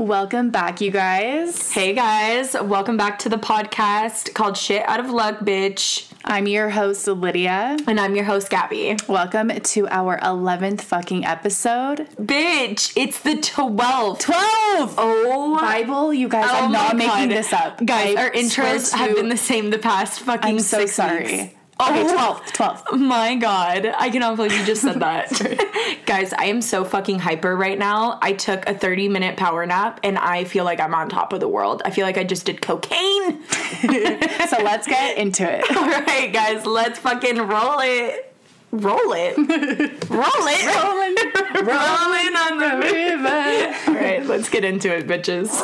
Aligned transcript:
Welcome 0.00 0.48
back, 0.48 0.80
you 0.80 0.90
guys. 0.90 1.70
Hey 1.70 1.92
guys, 1.92 2.54
welcome 2.54 2.96
back 2.96 3.18
to 3.18 3.28
the 3.28 3.36
podcast 3.36 4.32
called 4.32 4.56
Shit 4.56 4.82
Out 4.88 4.98
of 4.98 5.10
Luck, 5.10 5.40
Bitch. 5.40 6.10
I'm 6.24 6.46
your 6.46 6.70
host, 6.70 7.06
Lydia. 7.06 7.76
And 7.86 8.00
I'm 8.00 8.16
your 8.16 8.24
host, 8.24 8.48
Gabby. 8.48 8.96
Welcome 9.08 9.50
to 9.50 9.88
our 9.88 10.18
11th 10.20 10.80
fucking 10.80 11.26
episode. 11.26 12.08
Bitch, 12.16 12.94
it's 12.96 13.20
the 13.20 13.34
12th. 13.34 14.20
12! 14.20 14.94
Oh, 14.96 15.58
Bible, 15.60 16.14
you 16.14 16.30
guys, 16.30 16.48
oh 16.50 16.64
I'm 16.64 16.72
not 16.72 16.96
my 16.96 17.06
making 17.06 17.28
this 17.28 17.52
up. 17.52 17.84
Guys, 17.84 18.16
I 18.16 18.22
our 18.22 18.30
intros 18.30 18.94
have 18.94 19.14
been 19.14 19.28
the 19.28 19.36
same 19.36 19.68
the 19.68 19.76
past 19.76 20.20
fucking 20.20 20.48
I'm 20.50 20.60
so 20.60 20.78
six 20.78 20.94
sorry. 20.94 21.24
weeks. 21.24 21.54
Okay, 21.80 22.04
Oh. 22.06 22.40
12th, 22.44 22.84
12th. 22.92 22.98
My 22.98 23.36
God, 23.36 23.86
I 23.98 24.10
cannot 24.10 24.36
believe 24.36 24.52
you 24.52 24.64
just 24.64 24.82
said 24.82 25.00
that. 25.00 25.30
Guys, 26.04 26.32
I 26.34 26.44
am 26.46 26.60
so 26.60 26.84
fucking 26.84 27.18
hyper 27.20 27.56
right 27.56 27.78
now. 27.78 28.18
I 28.20 28.32
took 28.34 28.68
a 28.68 28.74
30 28.74 29.08
minute 29.08 29.36
power 29.36 29.64
nap 29.64 30.00
and 30.02 30.18
I 30.18 30.44
feel 30.44 30.64
like 30.64 30.78
I'm 30.80 30.94
on 30.94 31.08
top 31.08 31.32
of 31.32 31.40
the 31.40 31.48
world. 31.48 31.80
I 31.84 31.90
feel 31.90 32.04
like 32.04 32.18
I 32.18 32.24
just 32.24 32.44
did 32.46 32.60
cocaine. 32.60 33.40
So 34.50 34.56
let's 34.64 34.86
get 34.86 35.16
into 35.16 35.44
it. 35.48 35.64
All 35.76 35.88
right, 35.88 36.32
guys, 36.32 36.66
let's 36.66 36.98
fucking 36.98 37.38
roll 37.38 37.78
it. 37.80 38.34
Roll 38.72 39.12
it. 39.12 39.36
roll 39.38 39.46
it. 39.48 40.08
Rolling, 40.10 41.66
Rolling 41.66 42.36
on 42.36 42.58
the 42.58 42.78
river. 42.82 43.74
All 43.88 43.94
right, 43.94 44.26
let's 44.26 44.48
get 44.48 44.64
into 44.64 44.92
it, 44.96 45.06
bitches. 45.06 45.60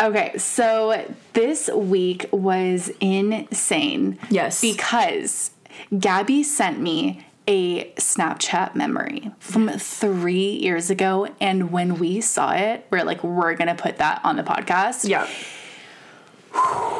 Okay, 0.00 0.36
so 0.36 1.14
this 1.32 1.68
week 1.68 2.26
was 2.32 2.90
insane. 3.00 4.18
Yes. 4.30 4.60
Because 4.60 5.50
Gabby 5.98 6.42
sent 6.42 6.80
me 6.80 7.24
a 7.48 7.84
Snapchat 7.94 8.74
memory 8.74 9.30
from 9.38 9.68
three 9.68 10.50
years 10.52 10.90
ago. 10.90 11.28
And 11.40 11.70
when 11.72 11.98
we 11.98 12.20
saw 12.20 12.52
it, 12.52 12.86
we're 12.90 13.04
like, 13.04 13.22
we're 13.24 13.54
going 13.54 13.74
to 13.74 13.80
put 13.82 13.98
that 13.98 14.20
on 14.24 14.36
the 14.36 14.42
podcast. 14.42 15.08
Yeah. 15.08 15.28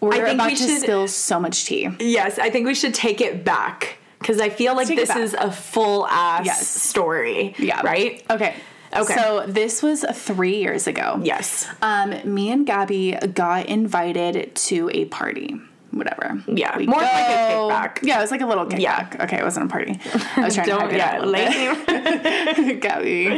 We're 0.00 0.26
about 0.26 0.46
we 0.50 0.54
to 0.56 0.62
should- 0.68 0.80
spill 0.80 1.08
so 1.08 1.40
much 1.40 1.64
tea. 1.64 1.88
Yes, 1.98 2.38
I 2.38 2.50
think 2.50 2.66
we 2.66 2.74
should 2.74 2.94
take 2.94 3.20
it 3.20 3.44
back 3.44 3.98
because 4.20 4.40
I 4.40 4.48
feel 4.48 4.76
like 4.76 4.86
this 4.88 5.14
is 5.16 5.34
a 5.34 5.50
full 5.50 6.06
ass 6.06 6.46
Yes. 6.46 6.66
story. 6.68 7.54
Yeah. 7.58 7.80
Right? 7.82 8.24
Okay. 8.30 8.54
Okay. 8.96 9.14
So 9.16 9.44
this 9.46 9.82
was 9.82 10.04
three 10.14 10.58
years 10.58 10.86
ago. 10.86 11.20
Yes. 11.22 11.68
Um, 11.82 12.14
me 12.24 12.50
and 12.50 12.64
Gabby 12.66 13.12
got 13.34 13.66
invited 13.66 14.54
to 14.54 14.88
a 14.94 15.04
party. 15.06 15.56
Whatever. 15.98 16.42
Yeah, 16.46 16.78
more 16.78 17.00
like 17.00 17.28
a 17.28 17.52
kickback. 17.52 18.02
Yeah, 18.02 18.18
it 18.18 18.22
was 18.22 18.30
like 18.30 18.40
a 18.40 18.46
little 18.46 18.66
kickback. 18.66 18.80
Yeah. 18.80 19.16
Okay, 19.20 19.38
it 19.38 19.44
wasn't 19.44 19.66
a 19.66 19.68
party. 19.68 19.98
I 20.36 20.44
was 20.44 20.54
trying 20.54 20.66
to 20.66 20.70
Don't, 20.70 20.80
hype 20.80 20.92
it 20.92 20.96
yeah, 20.96 21.18
little 21.18 21.32
lame. 21.32 21.84
bit. 21.84 22.80
Gabby. 22.80 23.28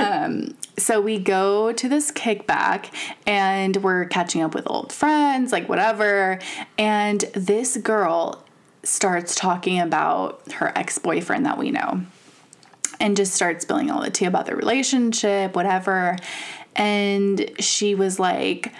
Um, 0.00 0.54
so 0.78 1.00
we 1.00 1.18
go 1.18 1.72
to 1.72 1.88
this 1.88 2.10
kickback 2.10 2.86
and 3.26 3.76
we're 3.76 4.06
catching 4.06 4.42
up 4.42 4.54
with 4.54 4.64
old 4.68 4.92
friends, 4.92 5.52
like 5.52 5.68
whatever. 5.68 6.38
And 6.78 7.20
this 7.34 7.76
girl 7.76 8.42
starts 8.82 9.34
talking 9.34 9.78
about 9.78 10.52
her 10.52 10.72
ex 10.76 10.98
boyfriend 10.98 11.46
that 11.46 11.58
we 11.58 11.70
know 11.70 12.00
and 12.98 13.16
just 13.16 13.34
starts 13.34 13.62
spilling 13.62 13.90
all 13.90 14.00
the 14.00 14.10
tea 14.10 14.24
about 14.24 14.46
their 14.46 14.56
relationship, 14.56 15.54
whatever. 15.54 16.16
And 16.74 17.50
she 17.60 17.94
was 17.94 18.18
like, 18.18 18.72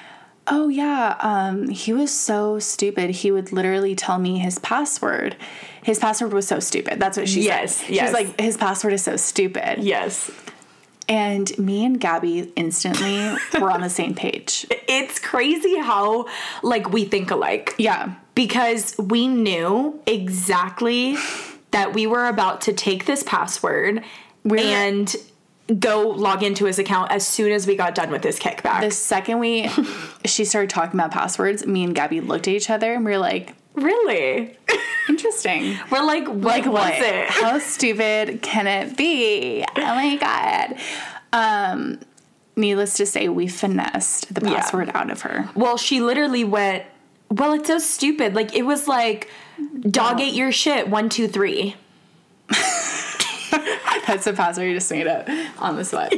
Oh 0.54 0.68
yeah, 0.68 1.16
um, 1.20 1.68
he 1.68 1.92
was 1.94 2.12
so 2.12 2.58
stupid. 2.58 3.08
He 3.10 3.30
would 3.30 3.52
literally 3.52 3.94
tell 3.94 4.18
me 4.18 4.38
his 4.38 4.58
password. 4.58 5.34
His 5.82 5.98
password 5.98 6.32
was 6.34 6.46
so 6.46 6.60
stupid. 6.60 7.00
That's 7.00 7.16
what 7.16 7.26
she 7.28 7.42
Yes, 7.42 7.76
said. 7.76 7.90
yes. 7.90 8.08
She's 8.08 8.12
like, 8.14 8.38
his 8.40 8.56
password 8.58 8.92
is 8.92 9.02
so 9.02 9.16
stupid. 9.16 9.78
yes. 9.82 10.30
And 11.08 11.56
me 11.58 11.84
and 11.84 11.98
Gabby 12.00 12.52
instantly 12.54 13.34
were 13.60 13.70
on 13.70 13.80
the 13.80 13.90
same 13.90 14.14
page. 14.14 14.66
It's 14.88 15.18
crazy 15.18 15.78
how 15.78 16.26
like 16.62 16.90
we 16.92 17.04
think 17.06 17.30
alike. 17.30 17.74
Yeah. 17.78 18.14
because 18.34 18.94
we 18.98 19.26
knew 19.26 19.98
exactly 20.06 21.16
that 21.70 21.94
we 21.94 22.06
were 22.06 22.26
about 22.26 22.60
to 22.62 22.72
take 22.74 23.06
this 23.06 23.22
password 23.22 24.04
We're- 24.44 24.62
and 24.62 25.16
go 25.78 26.08
log 26.08 26.42
into 26.42 26.64
his 26.66 26.78
account 26.78 27.10
as 27.12 27.26
soon 27.26 27.52
as 27.52 27.66
we 27.66 27.76
got 27.76 27.94
done 27.94 28.10
with 28.10 28.22
this 28.22 28.38
kickback. 28.38 28.80
The 28.80 28.90
second 28.90 29.38
we 29.38 29.68
she 30.24 30.44
started 30.44 30.70
talking 30.70 30.98
about 30.98 31.10
passwords, 31.12 31.66
me 31.66 31.84
and 31.84 31.94
Gabby 31.94 32.20
looked 32.20 32.48
at 32.48 32.54
each 32.54 32.70
other 32.70 32.92
and 32.94 33.04
we 33.04 33.12
were 33.12 33.18
like, 33.18 33.54
really? 33.74 34.56
interesting. 35.08 35.78
We're 35.90 36.04
like, 36.04 36.26
what 36.26 36.42
like 36.44 36.66
what? 36.66 36.92
it? 36.94 37.28
How 37.28 37.58
stupid 37.58 38.42
can 38.42 38.66
it 38.66 38.96
be? 38.96 39.64
Oh 39.76 39.80
my 39.80 40.16
god. 40.16 40.76
Um 41.32 42.00
needless 42.54 42.94
to 42.94 43.06
say, 43.06 43.28
we 43.28 43.48
finessed 43.48 44.34
the 44.34 44.42
Yeah. 44.48 44.56
password 44.56 44.90
out 44.94 45.10
of 45.10 45.22
her. 45.22 45.48
Well, 45.54 45.78
she 45.78 46.00
literally 46.02 46.44
went, 46.44 46.84
well, 47.30 47.54
it's 47.54 47.66
so 47.68 47.78
stupid. 47.78 48.34
Like, 48.34 48.54
it 48.54 48.66
was 48.66 48.86
like, 48.86 49.30
dog 49.88 50.20
ate 50.20 50.34
your 50.34 50.52
shit, 50.52 50.86
one, 50.88 51.08
two, 51.08 51.26
three. 51.28 51.76
That's 54.06 54.24
the 54.24 54.32
password 54.32 54.68
you 54.68 54.74
just 54.74 54.90
made 54.90 55.06
up 55.06 55.28
on 55.58 55.76
the 55.76 55.84
spot. 55.84 56.10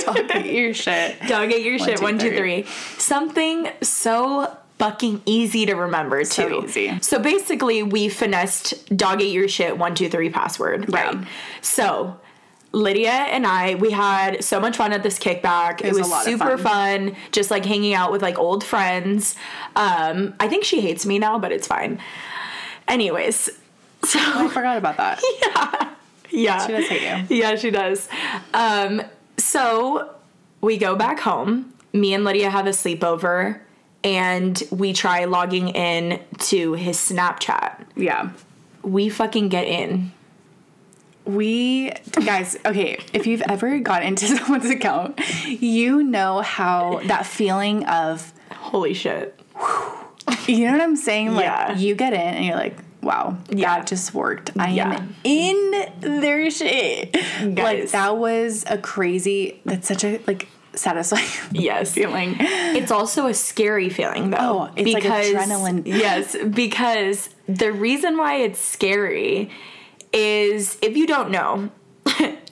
Talk 0.00 0.44
your 0.44 0.74
shit. 0.74 1.20
Dog 1.26 1.50
your 1.52 1.78
shit, 1.78 1.98
two, 1.98 2.02
one, 2.02 2.18
two, 2.18 2.36
three. 2.36 2.64
Something 2.98 3.68
so 3.82 4.56
fucking 4.78 5.22
easy 5.26 5.66
to 5.66 5.74
remember, 5.74 6.24
So 6.24 6.48
too. 6.48 6.66
easy. 6.66 6.98
So 7.00 7.18
basically, 7.18 7.82
we 7.82 8.08
finessed 8.08 8.96
dog 8.96 9.20
ate 9.22 9.32
your 9.32 9.48
shit, 9.48 9.78
one, 9.78 9.94
two, 9.94 10.08
three 10.08 10.30
password. 10.30 10.92
Right. 10.92 11.14
Right. 11.14 11.26
So. 11.60 12.18
Lydia 12.74 13.10
and 13.10 13.46
I, 13.46 13.74
we 13.74 13.90
had 13.90 14.42
so 14.42 14.58
much 14.58 14.78
fun 14.78 14.94
at 14.94 15.02
this 15.02 15.18
kickback. 15.18 15.82
It 15.82 15.88
was 15.88 15.98
was, 15.98 16.06
a 16.06 16.10
lot 16.10 16.26
of 16.26 16.32
super 16.32 16.56
fun. 16.56 17.10
fun. 17.10 17.16
just 17.30 17.50
like 17.50 17.66
hanging 17.66 17.92
out 17.92 18.10
with 18.10 18.22
like 18.22 18.38
old 18.38 18.64
friends. 18.64 19.36
Um, 19.76 20.32
I 20.40 20.48
think 20.48 20.64
she 20.64 20.80
hates 20.80 21.04
me 21.04 21.18
now, 21.18 21.38
but 21.38 21.52
it's 21.52 21.66
fine. 21.66 22.00
Anyways, 22.88 23.50
so 24.06 24.18
I 24.20 24.48
forgot 24.48 24.76
about 24.78 24.96
that. 24.96 25.20
yeah. 25.42 25.88
Yeah. 26.30 26.66
She 26.66 26.72
does 26.72 26.88
hate 26.88 27.28
you. 27.30 27.36
Yeah, 27.36 27.56
she 27.56 27.70
does. 27.70 28.08
Um, 28.54 29.02
so 29.36 30.10
we 30.60 30.78
go 30.78 30.96
back 30.96 31.20
home. 31.20 31.72
Me 31.92 32.14
and 32.14 32.24
Lydia 32.24 32.48
have 32.50 32.66
a 32.66 32.70
sleepover 32.70 33.60
and 34.02 34.62
we 34.70 34.92
try 34.94 35.26
logging 35.26 35.68
in 35.68 36.20
to 36.38 36.72
his 36.72 36.96
Snapchat. 36.96 37.84
Yeah. 37.96 38.30
We 38.82 39.08
fucking 39.10 39.48
get 39.50 39.66
in. 39.66 40.12
We 41.24 41.90
guys, 42.12 42.58
okay, 42.66 42.98
if 43.12 43.26
you've 43.28 43.42
ever 43.42 43.78
got 43.78 44.02
into 44.02 44.26
someone's 44.36 44.70
account, 44.70 45.20
you 45.46 46.02
know 46.02 46.40
how 46.40 47.00
that 47.04 47.26
feeling 47.26 47.84
of 47.86 48.32
Holy 48.50 48.94
shit. 48.94 49.38
you 50.46 50.64
know 50.66 50.72
what 50.72 50.80
I'm 50.80 50.96
saying? 50.96 51.34
Like 51.34 51.44
Yeah. 51.44 51.76
you 51.76 51.94
get 51.94 52.12
in 52.14 52.20
and 52.20 52.44
you're 52.44 52.56
like, 52.56 52.76
wow, 53.02 53.36
Yeah. 53.50 53.78
that 53.78 53.86
just 53.86 54.14
worked. 54.14 54.50
I 54.58 54.70
Yeah. 54.70 54.94
am 54.94 55.14
in 55.24 55.84
their 56.20 56.50
shit. 56.50 57.16
Like 57.42 57.90
that 57.90 58.16
was 58.16 58.64
a 58.68 58.78
crazy 58.78 59.60
that's 59.64 59.88
such 59.88 60.04
a 60.04 60.20
like 60.26 60.48
satisfying 60.74 61.26
Yes. 61.52 61.92
feeling. 61.92 62.36
It's 62.40 62.90
also 62.90 63.26
a 63.26 63.34
scary 63.34 63.88
feeling 63.90 64.30
though. 64.30 64.38
Oh, 64.40 64.70
it's 64.76 64.92
like 64.94 65.02
adrenaline. 65.04 65.82
Yes, 65.86 66.36
because 66.48 67.28
the 67.48 67.72
reason 67.72 68.16
why 68.16 68.36
it's 68.36 68.58
scary 68.60 69.50
is 70.12 70.78
if 70.82 70.96
you 70.96 71.06
don't 71.06 71.30
know, 71.30 71.70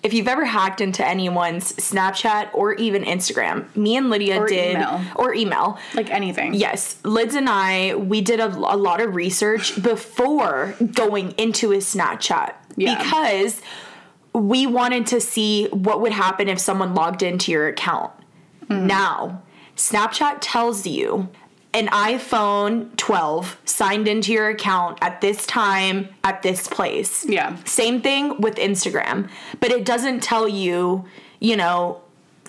if 0.02 0.14
you've 0.14 0.28
ever 0.28 0.44
hacked 0.46 0.80
into 0.80 1.06
anyone's 1.06 1.72
Snapchat 1.74 2.50
or 2.54 2.72
even 2.74 3.04
Instagram, 3.04 3.74
me 3.76 3.96
and 3.96 4.08
Lydia 4.10 4.40
Or 4.40 4.46
did 4.48 4.76
email. 4.76 5.00
or 5.16 5.34
email. 5.34 5.78
Like 5.94 6.10
anything. 6.10 6.54
Yes, 6.54 6.98
Lids 7.04 7.34
and 7.34 7.48
I, 7.48 7.94
we 7.96 8.20
did 8.22 8.40
a, 8.40 8.46
a 8.46 8.76
lot 8.76 9.00
of 9.00 9.14
research 9.14 9.80
before 9.82 10.74
going 10.94 11.32
into 11.32 11.70
his 11.70 11.84
Snapchat 11.94 12.54
Yeah. 12.76 12.96
because 13.02 13.60
we 14.32 14.66
wanted 14.66 15.06
to 15.08 15.20
see 15.20 15.66
what 15.68 16.00
would 16.00 16.12
happen 16.12 16.48
if 16.48 16.58
someone 16.58 16.94
logged 16.94 17.22
into 17.22 17.52
your 17.52 17.68
account. 17.68 18.12
Mm-hmm. 18.68 18.86
Now, 18.86 19.42
Snapchat 19.76 20.38
tells 20.40 20.86
you 20.86 21.28
an 21.72 21.86
iPhone 21.88 22.96
12 22.96 23.58
signed 23.64 24.08
into 24.08 24.32
your 24.32 24.48
account 24.48 24.98
at 25.00 25.20
this 25.20 25.46
time 25.46 26.08
at 26.24 26.42
this 26.42 26.66
place. 26.66 27.24
Yeah. 27.28 27.56
Same 27.64 28.00
thing 28.02 28.40
with 28.40 28.56
Instagram, 28.56 29.28
but 29.60 29.70
it 29.70 29.84
doesn't 29.84 30.20
tell 30.22 30.48
you, 30.48 31.04
you 31.38 31.56
know, 31.56 32.00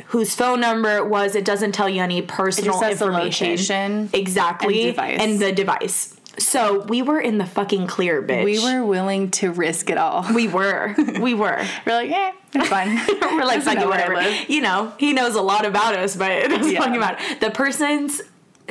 whose 0.08 0.34
phone 0.34 0.60
number 0.62 0.98
it 0.98 1.08
was. 1.08 1.36
It 1.36 1.46
doesn't 1.46 1.74
tell 1.74 1.88
you 1.88 2.02
any 2.02 2.22
personal 2.24 2.80
says 2.80 3.00
the 3.00 3.06
information. 3.06 3.48
location 3.50 4.10
exactly 4.14 4.82
and 4.88 4.96
device. 4.96 5.20
and 5.22 5.40
the 5.40 5.52
device. 5.52 6.16
So 6.40 6.82
we 6.86 7.02
were 7.02 7.20
in 7.20 7.38
the 7.38 7.46
fucking 7.46 7.88
clear, 7.88 8.24
bitch. 8.24 8.44
We 8.46 8.58
were 8.58 8.84
willing 8.86 9.30
to 9.32 9.52
risk 9.52 9.90
it 9.90 9.98
all. 9.98 10.26
We 10.34 10.48
were. 10.48 10.96
We 11.20 11.34
were. 11.34 11.64
We're 11.86 11.94
like, 11.94 12.10
eh, 12.10 12.32
it's 12.56 12.70
fine. 12.70 12.88
we're 13.22 13.44
like, 13.44 13.60
Doesn't 13.60 13.62
fuck 13.64 13.76
it, 13.76 13.80
know 13.82 13.90
where 13.90 14.06
I 14.06 14.14
whatever. 14.14 14.52
You 14.52 14.62
know, 14.62 14.94
he 14.98 15.12
knows 15.14 15.36
a 15.36 15.42
lot 15.42 15.66
about 15.66 15.94
us, 15.94 16.16
but 16.16 16.32
it 16.32 16.48
doesn't 16.50 16.72
Yeah. 16.72 16.80
fucking 16.80 17.00
matter. 17.00 17.40
The 17.42 17.52
person's 17.52 18.22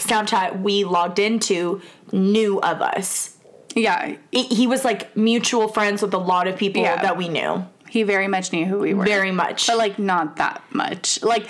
Snapchat 0.01 0.61
we 0.63 0.85
logged 0.85 1.19
into 1.19 1.81
knew 2.13 2.59
of 2.61 2.81
us. 2.83 3.37
yeah, 3.75 4.15
He- 4.33 4.45
He 4.45 4.67
was 4.67 4.85
like 4.85 5.17
mutual 5.17 5.69
friends 5.69 6.03
with 6.03 6.13
a 6.15 6.19
lot 6.19 6.47
of 6.49 6.57
people 6.57 6.83
Yeah. 6.83 7.01
that 7.03 7.17
we 7.17 7.29
knew. 7.29 7.65
he 7.89 8.03
very 8.05 8.29
much 8.29 8.53
knew 8.53 8.67
who 8.67 8.79
we 8.79 8.95
were. 8.95 9.05
Very 9.05 9.33
much. 9.33 9.67
but 9.67 9.77
like 9.77 9.99
not 9.99 10.37
that 10.37 10.63
much. 10.73 11.23
Like 11.23 11.47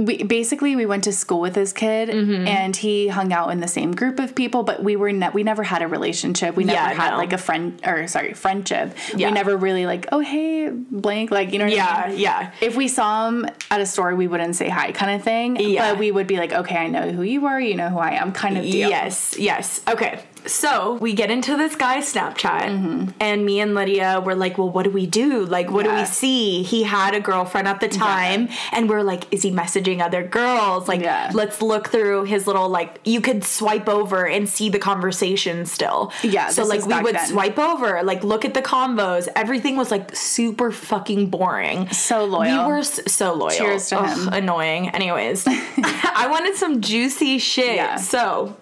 we 0.00 0.22
basically 0.22 0.74
we 0.76 0.86
went 0.86 1.04
to 1.04 1.12
school 1.12 1.40
with 1.40 1.52
this 1.54 1.72
kid 1.72 2.08
Mm-hmm. 2.08 2.46
and 2.48 2.74
he 2.74 3.08
hung 3.08 3.32
out 3.32 3.50
in 3.50 3.60
the 3.60 3.68
same 3.68 3.92
group 3.94 4.18
of 4.18 4.34
people, 4.34 4.62
but 4.62 4.82
we 4.82 4.96
were 4.96 5.12
ne- 5.12 5.28
we 5.34 5.42
never 5.42 5.62
had 5.62 5.82
a 5.82 5.86
relationship. 5.88 6.56
We 6.56 6.64
never 6.64 6.76
Yeah, 6.78 6.92
had 6.94 7.10
no. 7.10 7.18
like 7.18 7.32
a 7.34 7.38
friend 7.38 7.78
or 7.86 8.08
sorry 8.08 8.32
friendship. 8.32 8.96
Yeah. 9.14 9.28
We 9.28 9.34
never 9.34 9.56
really 9.56 9.84
like 9.84 10.06
oh 10.10 10.20
hey 10.20 10.70
blank 10.70 11.30
like 11.30 11.52
you 11.52 11.58
know 11.58 11.66
what 11.66 11.74
I 11.74 11.76
yeah, 11.76 12.06
mean? 12.08 12.18
yeah. 12.18 12.52
If 12.62 12.76
we 12.76 12.88
saw 12.88 13.28
him 13.28 13.46
at 13.70 13.80
a 13.80 13.86
store, 13.86 14.14
we 14.16 14.26
wouldn't 14.26 14.56
say 14.56 14.68
hi, 14.70 14.92
kind 14.92 15.12
of 15.16 15.22
thing. 15.22 15.56
Yeah. 15.56 15.92
But 15.92 15.98
we 16.00 16.10
would 16.10 16.26
be 16.26 16.38
like, 16.38 16.52
okay, 16.52 16.76
I 16.78 16.86
know 16.88 17.12
who 17.12 17.22
you 17.22 17.46
are, 17.46 17.60
you 17.60 17.74
know 17.76 17.90
who 17.90 17.98
I 17.98 18.12
am, 18.12 18.32
kind 18.32 18.56
of 18.56 18.64
deal. 18.64 18.88
Yes, 18.88 19.36
yes. 19.38 19.82
Okay. 19.86 20.20
So 20.46 20.94
we 20.94 21.12
get 21.14 21.30
into 21.30 21.56
this 21.56 21.76
guy's 21.76 22.12
Snapchat, 22.12 23.12
and 23.20 23.44
me 23.44 23.60
and 23.60 23.74
Lydia 23.74 24.20
were 24.24 24.34
like, 24.34 24.58
Well, 24.58 24.70
what 24.70 24.84
do 24.84 24.90
we 24.90 25.06
do? 25.06 25.44
Like, 25.44 25.70
what 25.70 25.84
do 25.84 25.90
Mm-hmm. 25.90 26.00
We 26.00 26.06
see? 26.06 26.62
He 26.62 26.82
had 26.84 27.14
a 27.14 27.20
girlfriend 27.20 27.66
at 27.68 27.80
the 27.80 27.88
time, 27.88 28.48
and 28.72 28.88
we're 28.88 29.02
like, 29.02 29.32
Is 29.32 29.42
he 29.42 29.50
messaging 29.50 30.00
other 30.00 30.22
girls? 30.22 30.88
Like, 30.88 31.00
Yeah. 31.02 31.30
let's 31.34 31.60
look 31.60 31.88
through 31.88 32.24
his 32.24 32.46
little, 32.46 32.68
like, 32.68 33.00
you 33.04 33.20
could 33.20 33.44
swipe 33.44 33.88
over 33.88 34.26
and 34.26 34.48
see 34.48 34.68
the 34.68 34.78
conversation 34.78 35.66
still. 35.66 36.12
Yeah, 36.22 36.48
So, 36.50 36.64
like, 36.64 36.86
we 36.86 37.00
would 37.00 37.14
then. 37.16 37.26
swipe 37.28 37.58
over, 37.58 38.02
like, 38.02 38.22
look 38.24 38.44
at 38.44 38.54
the 38.54 38.62
combos. 38.62 39.28
Everything 39.36 39.76
was, 39.76 39.90
like, 39.90 40.14
super 40.14 40.70
fucking 40.70 41.30
boring. 41.30 41.88
So 41.90 42.24
loyal. 42.24 42.66
We 42.68 42.72
were 42.72 42.82
so 42.84 43.34
loyal. 43.34 43.50
Cheers 43.50 43.88
to 43.90 43.98
Ugh, 44.00 44.18
him. 44.18 44.28
Annoying. 44.32 44.88
Anyways, 44.90 45.44
I 45.84 46.28
wanted 46.30 46.54
some 46.54 46.80
juicy 46.80 47.38
shit. 47.38 47.76
Yeah. 47.76 47.96
So, 47.96 48.56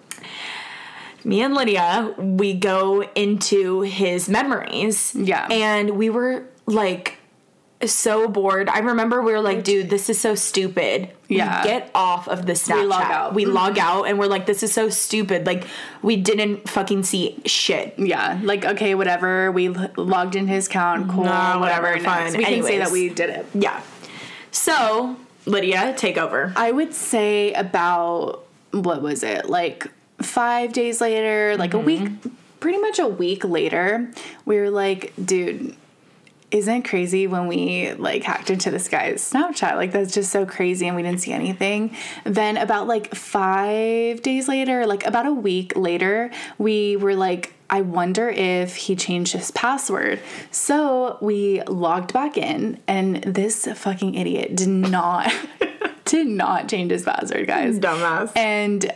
me 1.23 1.41
and 1.41 1.53
Lydia, 1.53 2.13
we 2.17 2.53
go 2.53 3.03
into 3.15 3.81
his 3.81 4.29
memories. 4.29 5.13
Yeah. 5.15 5.47
And 5.49 5.91
we 5.91 6.09
were 6.09 6.45
like 6.65 7.17
so 7.85 8.27
bored. 8.27 8.67
I 8.67 8.79
remember 8.79 9.21
we 9.21 9.31
were 9.31 9.41
like, 9.41 9.63
dude, 9.63 9.89
this 9.89 10.09
is 10.09 10.19
so 10.19 10.35
stupid. 10.35 11.09
Yeah. 11.27 11.61
We 11.61 11.69
get 11.69 11.91
off 11.95 12.27
of 12.27 12.45
the 12.45 12.53
Snapchat. 12.53 12.87
log 12.87 13.03
out. 13.03 13.33
We 13.33 13.45
log 13.45 13.77
out 13.77 14.03
and 14.03 14.19
we're 14.19 14.27
like, 14.27 14.45
this 14.45 14.63
is 14.63 14.73
so 14.73 14.89
stupid. 14.89 15.45
Like, 15.45 15.65
we 16.01 16.17
didn't 16.17 16.67
fucking 16.67 17.03
see 17.03 17.39
shit. 17.45 17.97
Yeah, 17.97 18.39
like 18.43 18.65
okay, 18.65 18.95
whatever. 18.95 19.51
We 19.51 19.69
l- 19.69 19.91
logged 19.95 20.35
in 20.35 20.47
his 20.47 20.67
account. 20.67 21.09
Cool, 21.09 21.23
whatever, 21.23 21.91
next. 21.91 22.05
fine. 22.05 22.37
We 22.37 22.43
can 22.43 22.63
say 22.63 22.79
that 22.79 22.91
we 22.91 23.09
did 23.09 23.29
it. 23.29 23.45
Yeah. 23.53 23.81
So, 24.51 25.15
Lydia, 25.45 25.93
take 25.95 26.17
over. 26.17 26.51
I 26.55 26.71
would 26.71 26.93
say 26.93 27.53
about 27.53 28.43
what 28.71 29.01
was 29.01 29.23
it 29.23 29.49
like 29.49 29.87
five 30.21 30.73
days 30.73 31.01
later, 31.01 31.55
like 31.57 31.73
a 31.73 31.79
week, 31.79 32.01
mm-hmm. 32.01 32.29
pretty 32.59 32.77
much 32.79 32.99
a 32.99 33.07
week 33.07 33.43
later. 33.43 34.11
We 34.45 34.57
were 34.57 34.69
like, 34.69 35.13
dude. 35.23 35.75
Isn't 36.51 36.77
it 36.77 36.85
crazy 36.85 37.27
when 37.27 37.45
we 37.45 37.93
like 37.93 38.23
hacked 38.23 38.49
into 38.49 38.71
this 38.71 38.87
guy's 38.87 39.21
Snapchat? 39.21 39.75
Like 39.75 39.91
that's 39.91 40.11
just 40.11 40.31
so 40.31 40.47
crazy 40.47 40.87
and 40.87 40.95
we 40.95 41.03
didn't 41.03 41.21
see 41.21 41.31
anything. 41.31 41.95
Then 42.23 42.57
about 42.57 42.87
like 42.87 43.13
5 43.13 44.23
days 44.23 44.47
later, 44.47 44.87
like 44.87 45.05
about 45.05 45.27
a 45.27 45.31
week 45.31 45.73
later, 45.75 46.31
we 46.57 46.95
were 46.95 47.13
like 47.13 47.53
I 47.69 47.81
wonder 47.81 48.29
if 48.29 48.75
he 48.75 48.95
changed 48.95 49.33
his 49.33 49.51
password. 49.51 50.19
So 50.49 51.17
we 51.21 51.61
logged 51.63 52.13
back 52.13 52.35
in 52.35 52.79
and 52.87 53.17
this 53.17 53.67
fucking 53.67 54.15
idiot 54.15 54.55
did 54.55 54.69
not 54.69 55.31
did 56.05 56.27
not 56.27 56.67
change 56.67 56.91
his 56.91 57.03
password, 57.03 57.45
guys. 57.45 57.79
Dumbass. 57.79 58.35
And 58.35 58.91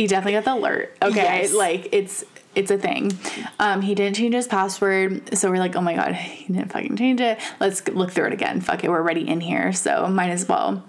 he 0.00 0.06
definitely 0.06 0.32
got 0.32 0.44
the 0.44 0.54
alert. 0.54 0.96
Okay, 1.02 1.42
Yes. 1.42 1.52
like 1.52 1.90
it's 1.92 2.24
it's 2.54 2.70
a 2.70 2.78
thing. 2.78 3.12
Um, 3.58 3.82
he 3.82 3.94
didn't 3.94 4.16
change 4.16 4.34
his 4.34 4.48
password, 4.48 5.36
so 5.36 5.50
we're 5.50 5.58
like, 5.58 5.76
oh 5.76 5.82
my 5.82 5.94
god, 5.94 6.14
he 6.14 6.52
didn't 6.52 6.72
fucking 6.72 6.96
change 6.96 7.20
it. 7.20 7.38
Let's 7.60 7.86
look 7.88 8.10
through 8.10 8.28
it 8.28 8.32
again. 8.32 8.62
Fuck 8.62 8.82
it, 8.82 8.88
we're 8.90 8.96
already 8.96 9.28
in 9.28 9.40
here, 9.40 9.74
so 9.74 10.08
might 10.08 10.30
as 10.30 10.48
well. 10.48 10.82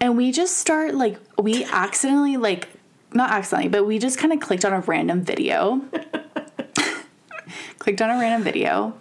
And 0.00 0.16
we 0.16 0.32
just 0.32 0.56
start 0.56 0.94
like 0.94 1.18
we 1.38 1.64
accidentally 1.64 2.38
like 2.38 2.68
not 3.12 3.30
accidentally, 3.30 3.68
but 3.68 3.84
we 3.86 3.98
just 3.98 4.18
kind 4.18 4.32
of 4.32 4.40
clicked 4.40 4.64
on 4.64 4.72
a 4.72 4.80
random 4.80 5.20
video. 5.20 5.82
clicked 7.78 8.00
on 8.00 8.08
a 8.10 8.18
random 8.18 8.42
video. 8.42 8.94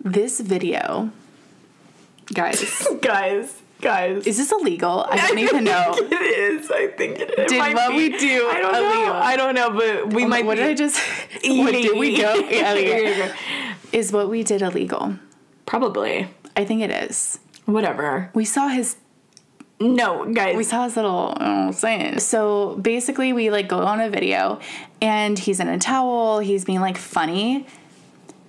This 0.00 0.40
video, 0.40 1.10
guys, 2.32 2.86
guys, 3.02 3.60
guys. 3.84 4.26
is 4.26 4.36
this 4.38 4.50
illegal? 4.50 5.06
I 5.08 5.16
don't 5.28 5.38
even 5.38 5.62
know. 5.64 5.94
it 5.96 6.12
is. 6.12 6.70
I 6.70 6.88
think 6.88 7.18
it, 7.20 7.30
it 7.38 7.48
Did 7.48 7.74
what 7.74 7.90
be. 7.90 7.96
we 7.96 8.18
do 8.18 8.48
I 8.48 8.60
don't 8.60 8.74
illegal? 8.74 9.04
know. 9.06 9.12
I 9.14 9.36
don't 9.36 9.54
know, 9.54 9.70
but 9.70 10.12
we 10.12 10.24
oh 10.24 10.28
might 10.28 10.44
what 10.44 10.56
did 10.56 10.66
I 10.66 10.74
just? 10.74 10.98
what 11.44 11.72
did 11.72 11.96
we 11.96 12.16
go? 12.16 12.34
Yeah, 12.50 12.74
Here 12.74 12.98
yeah. 12.98 13.08
you 13.08 13.24
go. 13.28 13.32
Is 13.92 14.12
what 14.12 14.28
we 14.28 14.42
did 14.42 14.62
illegal? 14.62 15.16
Probably. 15.66 16.28
I 16.56 16.64
think 16.64 16.82
it 16.82 16.90
is. 16.90 17.38
Whatever. 17.66 18.30
We 18.34 18.44
saw 18.44 18.68
his. 18.68 18.96
No, 19.80 20.24
guys. 20.32 20.56
We 20.56 20.64
saw 20.64 20.84
his 20.84 20.96
little 20.96 21.72
saying. 21.72 22.20
So 22.20 22.76
basically, 22.76 23.32
we 23.32 23.50
like 23.50 23.68
go 23.68 23.80
on 23.80 24.00
a 24.00 24.08
video, 24.08 24.60
and 25.02 25.38
he's 25.38 25.60
in 25.60 25.68
a 25.68 25.78
towel. 25.78 26.38
He's 26.40 26.64
being 26.64 26.80
like 26.80 26.96
funny. 26.96 27.66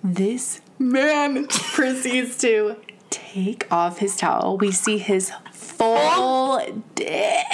This 0.04 0.62
man 0.78 1.48
proceeds 1.50 2.38
to 2.40 2.76
take 3.16 3.72
off 3.72 4.00
his 4.00 4.16
towel. 4.16 4.58
We 4.58 4.72
see 4.72 4.98
his 4.98 5.32
full 5.52 6.60
dick. 6.96 7.46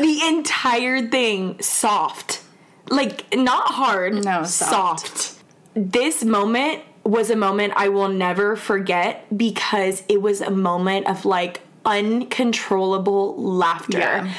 the 0.00 0.20
entire 0.26 1.06
thing 1.08 1.60
soft. 1.60 2.42
Like 2.88 3.34
not 3.34 3.72
hard. 3.72 4.24
No, 4.24 4.44
soft. 4.44 5.08
soft. 5.08 5.44
This 5.74 6.24
moment 6.24 6.82
was 7.04 7.30
a 7.30 7.36
moment 7.36 7.72
I 7.76 7.88
will 7.88 8.08
never 8.08 8.56
forget 8.56 9.26
because 9.36 10.02
it 10.08 10.20
was 10.20 10.40
a 10.40 10.50
moment 10.50 11.06
of 11.06 11.24
like 11.24 11.62
uncontrollable 11.84 13.36
laughter. 13.40 13.98
Yeah. 13.98 14.32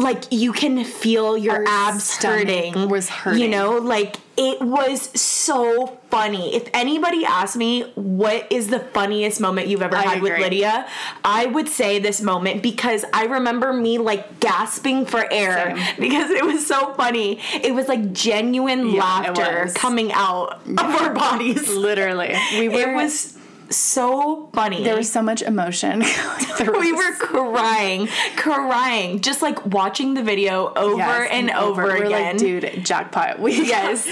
Like 0.00 0.24
you 0.30 0.52
can 0.52 0.84
feel 0.84 1.36
your 1.36 1.56
Our 1.56 1.64
abs 1.66 2.16
hurting. 2.22 2.88
was 2.88 3.08
hurting. 3.08 3.40
You 3.42 3.48
know, 3.48 3.78
like 3.78 4.16
it 4.36 4.60
was 4.62 5.02
so 5.20 5.98
funny. 6.10 6.54
If 6.54 6.70
anybody 6.72 7.24
asked 7.26 7.56
me 7.56 7.82
what 7.94 8.50
is 8.50 8.68
the 8.68 8.78
funniest 8.80 9.40
moment 9.40 9.68
you've 9.68 9.82
ever 9.82 9.96
I 9.96 10.02
had 10.02 10.22
with. 10.22 10.38
Lydia, 10.40 10.86
I 11.24 11.46
would 11.46 11.68
say 11.68 11.98
this 11.98 12.22
moment 12.22 12.62
because 12.62 13.04
I 13.12 13.24
remember 13.24 13.72
me 13.72 13.98
like 13.98 14.40
gasping 14.40 15.04
for 15.04 15.30
air 15.30 15.76
Same. 15.76 15.96
because 16.00 16.30
it 16.30 16.44
was 16.44 16.66
so 16.66 16.94
funny. 16.94 17.38
It 17.62 17.74
was 17.74 17.86
like 17.88 18.12
genuine 18.12 18.88
Yeah, 18.90 19.00
laughter 19.00 19.70
coming 19.74 20.12
out 20.12 20.62
of 20.66 20.78
our 20.78 21.12
bodies. 21.12 21.68
Literally, 21.68 22.34
we 22.58 22.68
were. 22.70 22.92
It 22.92 22.94
was 22.94 23.36
so 23.70 24.50
funny. 24.52 24.82
There 24.84 24.96
was 24.96 25.10
so 25.10 25.22
much 25.22 25.42
emotion. 25.42 26.00
we 26.60 26.92
were 26.92 27.12
crying, 27.12 28.08
crying, 28.36 29.20
just 29.20 29.42
like 29.42 29.64
watching 29.66 30.14
the 30.14 30.22
video 30.22 30.72
over 30.74 30.96
Yes, 30.98 31.28
and, 31.32 31.50
over, 31.50 31.84
We're 31.84 32.04
again. 32.04 32.10
like, 32.10 32.38
dude, 32.38 32.84
jackpot. 32.84 33.38
We 33.40 33.52
Yes. 33.66 34.06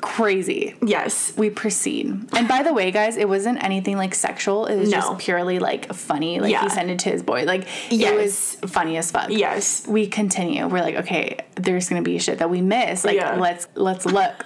crazy. 0.00 0.74
yes. 0.84 1.32
We 1.36 1.48
proceed. 1.50 2.06
And 2.34 2.48
by 2.48 2.64
the 2.64 2.72
way, 2.72 2.90
guys, 2.90 3.16
it 3.16 3.28
wasn't 3.28 3.62
anything 3.62 3.96
like 3.96 4.14
sexual. 4.16 4.66
It 4.66 4.76
was 4.76 4.90
No. 4.90 4.98
just 4.98 5.18
purely 5.18 5.60
like 5.60 5.92
funny. 5.94 6.40
Like 6.40 6.50
Yeah. 6.50 6.62
he 6.62 6.68
sent 6.70 6.90
it 6.90 6.98
to 7.00 7.10
his 7.10 7.22
boy. 7.22 7.44
Like 7.44 7.68
Yes. 7.90 8.10
it 8.12 8.16
was 8.62 8.72
funny 8.72 8.96
as 8.96 9.10
fuck. 9.12 9.30
Yes. 9.30 9.86
We 9.86 10.08
continue. 10.08 10.66
We're 10.66 10.82
like, 10.82 10.96
okay, 10.96 11.38
there's 11.54 11.88
gonna 11.88 12.02
be 12.02 12.18
shit 12.18 12.38
that 12.40 12.50
we 12.50 12.60
miss. 12.60 13.04
Like 13.04 13.14
Yeah. 13.16 13.36
let's 13.36 13.68
let's 13.76 14.04
look. 14.04 14.44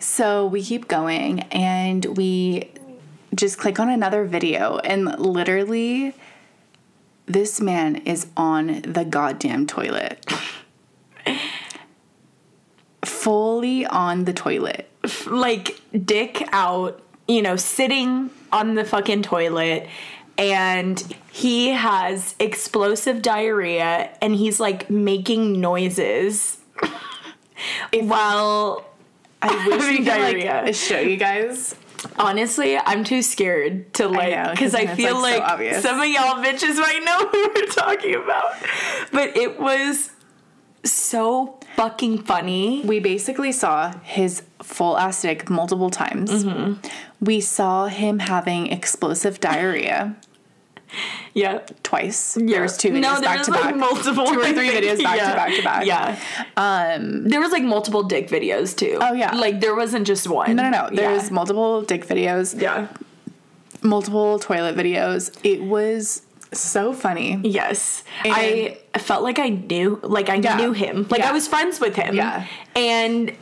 So 0.00 0.46
we 0.46 0.62
keep 0.62 0.88
going 0.88 1.40
and 1.52 2.04
we 2.16 2.70
just 3.34 3.58
click 3.58 3.78
on 3.78 3.88
another 3.90 4.24
video 4.24 4.78
and 4.78 5.18
literally 5.18 6.14
this 7.26 7.60
man 7.60 7.96
is 7.96 8.26
on 8.36 8.82
the 8.82 9.04
goddamn 9.04 9.66
toilet. 9.66 10.24
Fully 13.04 13.86
on 13.86 14.24
the 14.24 14.32
toilet. 14.32 14.88
like 15.26 15.80
dick 16.04 16.42
out, 16.52 17.00
you 17.26 17.42
know, 17.42 17.56
sitting 17.56 18.30
on 18.52 18.74
the 18.74 18.84
fucking 18.84 19.22
toilet 19.22 19.86
and 20.38 21.14
he 21.32 21.70
has 21.70 22.34
explosive 22.38 23.22
diarrhea 23.22 24.10
and 24.22 24.34
he's 24.34 24.58
like 24.60 24.88
making 24.88 25.60
noises 25.60 26.58
while 27.92 28.86
I 29.42 29.48
wish 29.68 29.80
Having 29.80 29.90
we 29.90 29.96
could 29.98 30.04
diarrhea. 30.06 30.62
like 30.64 30.74
show 30.74 31.00
you 31.00 31.16
guys. 31.16 31.74
Honestly 32.18 32.76
I'm 32.78 33.04
too 33.04 33.22
scared 33.22 33.92
to 33.94 34.08
like 34.08 34.50
because 34.50 34.74
I, 34.74 34.82
it's, 34.82 34.94
feel 34.94 35.20
like, 35.20 35.40
like, 35.40 35.50
obvious. 35.50 35.82
some 35.82 36.00
of 36.00 36.06
y'all 36.06 36.42
bitches 36.42 36.76
might 36.76 37.02
know 37.04 37.28
who 37.32 37.52
we're 37.54 37.66
talking 37.66 38.14
about. 38.14 38.54
But 39.12 39.36
it 39.36 39.60
was 39.60 40.10
so 40.84 41.58
fucking 41.76 42.22
funny. 42.22 42.82
We 42.84 43.00
basically 43.00 43.52
saw 43.52 43.92
his 44.02 44.42
full 44.62 44.96
ass 44.96 45.22
dick 45.22 45.50
multiple 45.50 45.90
times. 45.90 46.44
Mm-hmm. 46.44 46.86
We 47.24 47.40
saw 47.40 47.86
him 47.86 48.20
having 48.20 48.68
explosive 48.68 49.40
diarrhea 49.40 50.16
Yeah. 51.34 51.60
twice. 51.82 52.36
Yeah. 52.36 52.46
There 52.54 52.62
was 52.62 52.76
two 52.76 52.90
videos 52.90 53.00
no, 53.00 53.12
there 53.14 53.22
back 53.22 53.38
was 53.38 53.46
to 53.48 53.52
like 53.52 53.62
back. 53.62 53.76
multiple 53.76 54.26
Two 54.26 54.40
or 54.40 54.44
three 54.44 54.70
videos 54.78 55.02
back 55.02 55.18
to 55.20 55.36
back 55.36 55.54
to 55.56 55.62
back. 55.62 55.86
Yeah. 55.86 56.18
Um 56.56 57.28
there 57.28 57.40
was 57.40 57.52
like 57.52 57.62
multiple 57.62 58.02
dick 58.02 58.28
videos 58.28 58.76
too. 58.76 58.98
Oh, 59.00 59.12
yeah. 59.12 59.34
Like 59.36 59.60
there 59.60 59.74
wasn't 59.74 60.06
just 60.06 60.26
one. 60.28 60.56
No, 60.56 60.68
no, 60.68 60.88
no. 60.88 60.96
There's 60.96 61.24
yeah. 61.28 61.34
multiple 61.34 61.82
dick 61.82 62.06
videos, 62.06 62.60
yeah. 62.60 62.88
multiple 63.82 64.38
toilet 64.38 64.76
videos. 64.76 65.36
It 65.44 65.62
was 65.62 66.22
so 66.52 66.92
funny. 66.92 67.38
Yes. 67.44 68.02
I 68.24 68.78
felt 68.96 69.22
like 69.22 69.38
I 69.38 69.50
knew 69.50 70.00
like 70.02 70.28
I 70.30 70.36
Yeah. 70.36 70.56
knew 70.56 70.72
him. 70.72 71.06
Like 71.10 71.20
Yeah. 71.20 71.30
I 71.30 71.32
was 71.32 71.46
friends 71.46 71.78
with 71.78 71.94
him. 71.94 72.14
Yeah. 72.16 72.46
And 72.74 73.32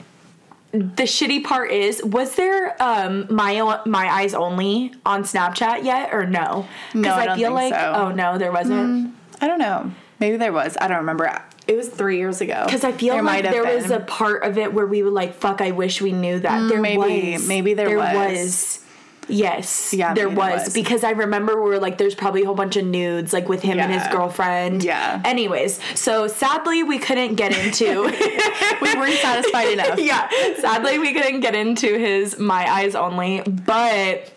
the 0.97 1.05
shitty 1.05 1.45
part 1.45 1.71
is, 1.71 2.03
was 2.05 2.35
there 2.37 2.81
um 2.83 3.27
my 3.31 3.81
my 3.87 4.07
eyes 4.13 4.35
only 4.35 4.93
on 5.05 5.23
Snapchat 5.25 5.85
yet 5.85 6.13
or 6.13 6.27
no? 6.27 6.67
No, 6.95 7.15
I 7.15 7.27
don't 7.27 7.37
feel 7.39 7.57
think 7.57 7.73
like 7.73 7.81
so. 7.81 7.93
oh 7.97 8.11
no, 8.13 8.39
there 8.39 8.53
wasn't. 8.53 9.15
I 9.41 9.47
don't 9.49 9.59
know. 9.59 9.91
Maybe 10.19 10.37
there 10.39 10.53
was. 10.53 10.77
I 10.81 10.89
don't 10.89 10.99
remember. 10.99 11.43
It 11.67 11.77
was 11.77 11.89
three 11.89 12.19
years 12.19 12.41
ago. 12.41 12.63
Because 12.65 12.85
I 12.85 12.93
feel 12.93 13.15
There 13.15 13.23
like 13.23 13.43
there 13.43 13.65
was 13.65 13.91
a 13.91 14.01
part 14.01 14.45
of 14.45 14.57
it 14.57 14.73
where 14.73 14.87
we 14.87 15.03
were 15.03 15.11
like, 15.11 15.35
"Fuck, 15.35 15.61
I 15.61 15.73
wish 15.73 16.01
we 16.01 16.13
knew 16.13 16.39
that." 16.41 16.69
there 16.69 16.81
maybe- 16.81 17.33
was, 17.33 17.49
maybe 17.49 17.75
there 17.75 17.99
was. 17.99 18.15
was. 18.15 18.83
Yes, 19.29 19.93
Yeah, 19.93 20.15
there 20.15 20.29
was. 20.29 20.67
was. 20.67 20.75
because 20.75 21.03
I 21.03 21.11
remember 21.11 21.61
we 21.61 21.69
were 21.69 21.79
like, 21.81 21.99
"There's 21.99 22.15
probably 22.15 22.43
a 22.43 22.47
whole 22.47 22.55
bunch 22.55 22.77
of 22.77 22.85
nudes 22.85 23.33
like 23.33 23.49
with 23.49 23.61
him 23.63 23.79
and 23.81 23.93
his 23.93 24.07
girlfriend." 24.09 24.85
Yeah. 24.85 25.21
Anyways, 25.25 25.81
so 25.95 26.29
sadly 26.29 26.83
we 26.85 26.99
couldn't 26.99 27.35
get 27.35 27.51
into. 27.57 28.03
we 28.83 28.95
weren't 28.95 29.19
satisfied 29.19 29.69
enough. 29.71 29.99
yeah, 29.99 30.29
sadly 30.59 30.99
we 31.01 31.13
couldn't 31.13 31.41
get 31.41 31.55
into 31.57 31.99
his 31.99 32.39
my 32.39 32.71
eyes 32.71 32.95
only, 32.95 33.41
but 33.43 34.33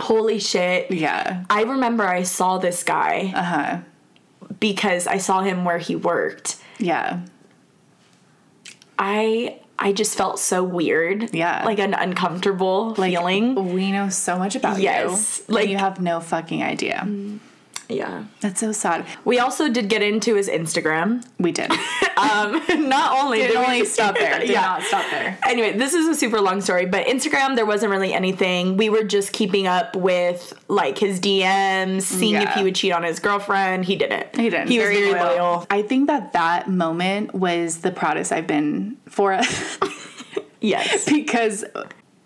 holy 0.00 0.38
shit. 0.38 0.90
Yeah. 0.90 1.44
I 1.50 1.62
remember 1.64 2.06
I 2.06 2.22
saw 2.22 2.56
this 2.58 2.82
guy 2.82 3.32
Uh 3.34 3.42
huh. 3.42 3.78
because 4.58 5.06
I 5.06 5.18
saw 5.18 5.42
him 5.42 5.64
where 5.66 5.78
he 5.78 5.96
worked. 5.96 6.56
Yeah. 6.78 7.20
I 8.98 9.58
I 9.78 9.92
just 9.92 10.16
felt 10.16 10.38
so 10.40 10.64
weird. 10.64 11.32
Yeah. 11.32 11.62
Like 11.64 11.78
an 11.78 11.94
uncomfortable 11.94 12.94
Like, 12.98 13.12
feeling. 13.12 13.72
We 13.72 13.92
know 13.92 14.08
so 14.08 14.36
much 14.38 14.56
about 14.56 14.80
Yes. 14.80 15.42
you. 15.48 15.54
Like- 15.54 15.62
Like 15.62 15.70
you 15.70 15.76
have 15.78 16.00
no 16.00 16.20
fucking 16.20 16.62
idea. 16.62 17.06
Yeah. 17.88 18.24
That's 18.40 18.60
so 18.60 18.70
sad. 18.72 19.06
We 19.24 19.38
also 19.38 19.70
did 19.70 19.88
get 19.88 20.02
into 20.02 20.34
his 20.34 20.48
Instagram. 20.48 21.24
We 21.38 21.52
did. 21.52 21.70
Um 22.18 22.60
not 22.88 23.16
only 23.24 23.38
Did 23.38 23.52
did 23.52 23.58
we 23.60 23.64
only 23.64 23.84
stop 23.84 24.16
there. 24.16 24.40
Did 24.40 24.48
Yeah. 24.50 24.60
not 24.62 24.82
stop 24.82 25.04
there. 25.08 25.38
Anyway, 25.46 25.78
this 25.78 25.94
is 25.94 26.08
a 26.08 26.16
super 26.16 26.40
long 26.40 26.60
story, 26.60 26.84
but 26.84 27.06
Instagram 27.06 27.54
there 27.54 27.64
wasn't 27.64 27.92
really 27.92 28.12
anything. 28.12 28.76
We 28.76 28.90
were 28.90 29.04
just 29.04 29.32
keeping 29.32 29.68
up 29.68 29.94
with 29.94 30.52
like 30.66 30.98
his 30.98 31.20
DMs, 31.20 32.02
seeing 32.02 32.34
if 32.34 32.52
he 32.54 32.64
would 32.64 32.74
cheat 32.74 32.90
on 32.92 33.04
his 33.04 33.20
girlfriend. 33.20 33.84
He 33.84 33.94
didn't. 33.94 34.34
He 34.34 34.50
didn't. 34.50 34.66
He 34.68 34.80
was 34.80 34.88
very 34.88 35.12
loyal. 35.12 35.64
I 35.70 35.82
think 35.82 36.08
that 36.08 36.32
that 36.32 36.68
moment 36.68 37.34
was 37.34 37.78
the 37.82 37.92
proudest 37.92 38.32
I've 38.32 38.48
been 38.48 38.96
for 39.08 39.32
us 39.32 39.78
Yes. 40.60 41.04
because 41.08 41.64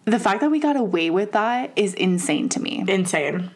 the 0.06 0.18
fact 0.18 0.40
that 0.40 0.50
we 0.50 0.58
got 0.58 0.76
away 0.76 1.10
with 1.10 1.32
that 1.32 1.70
is 1.76 1.92
insane 1.92 2.48
to 2.48 2.60
me. 2.60 2.82
Insane. 2.88 3.50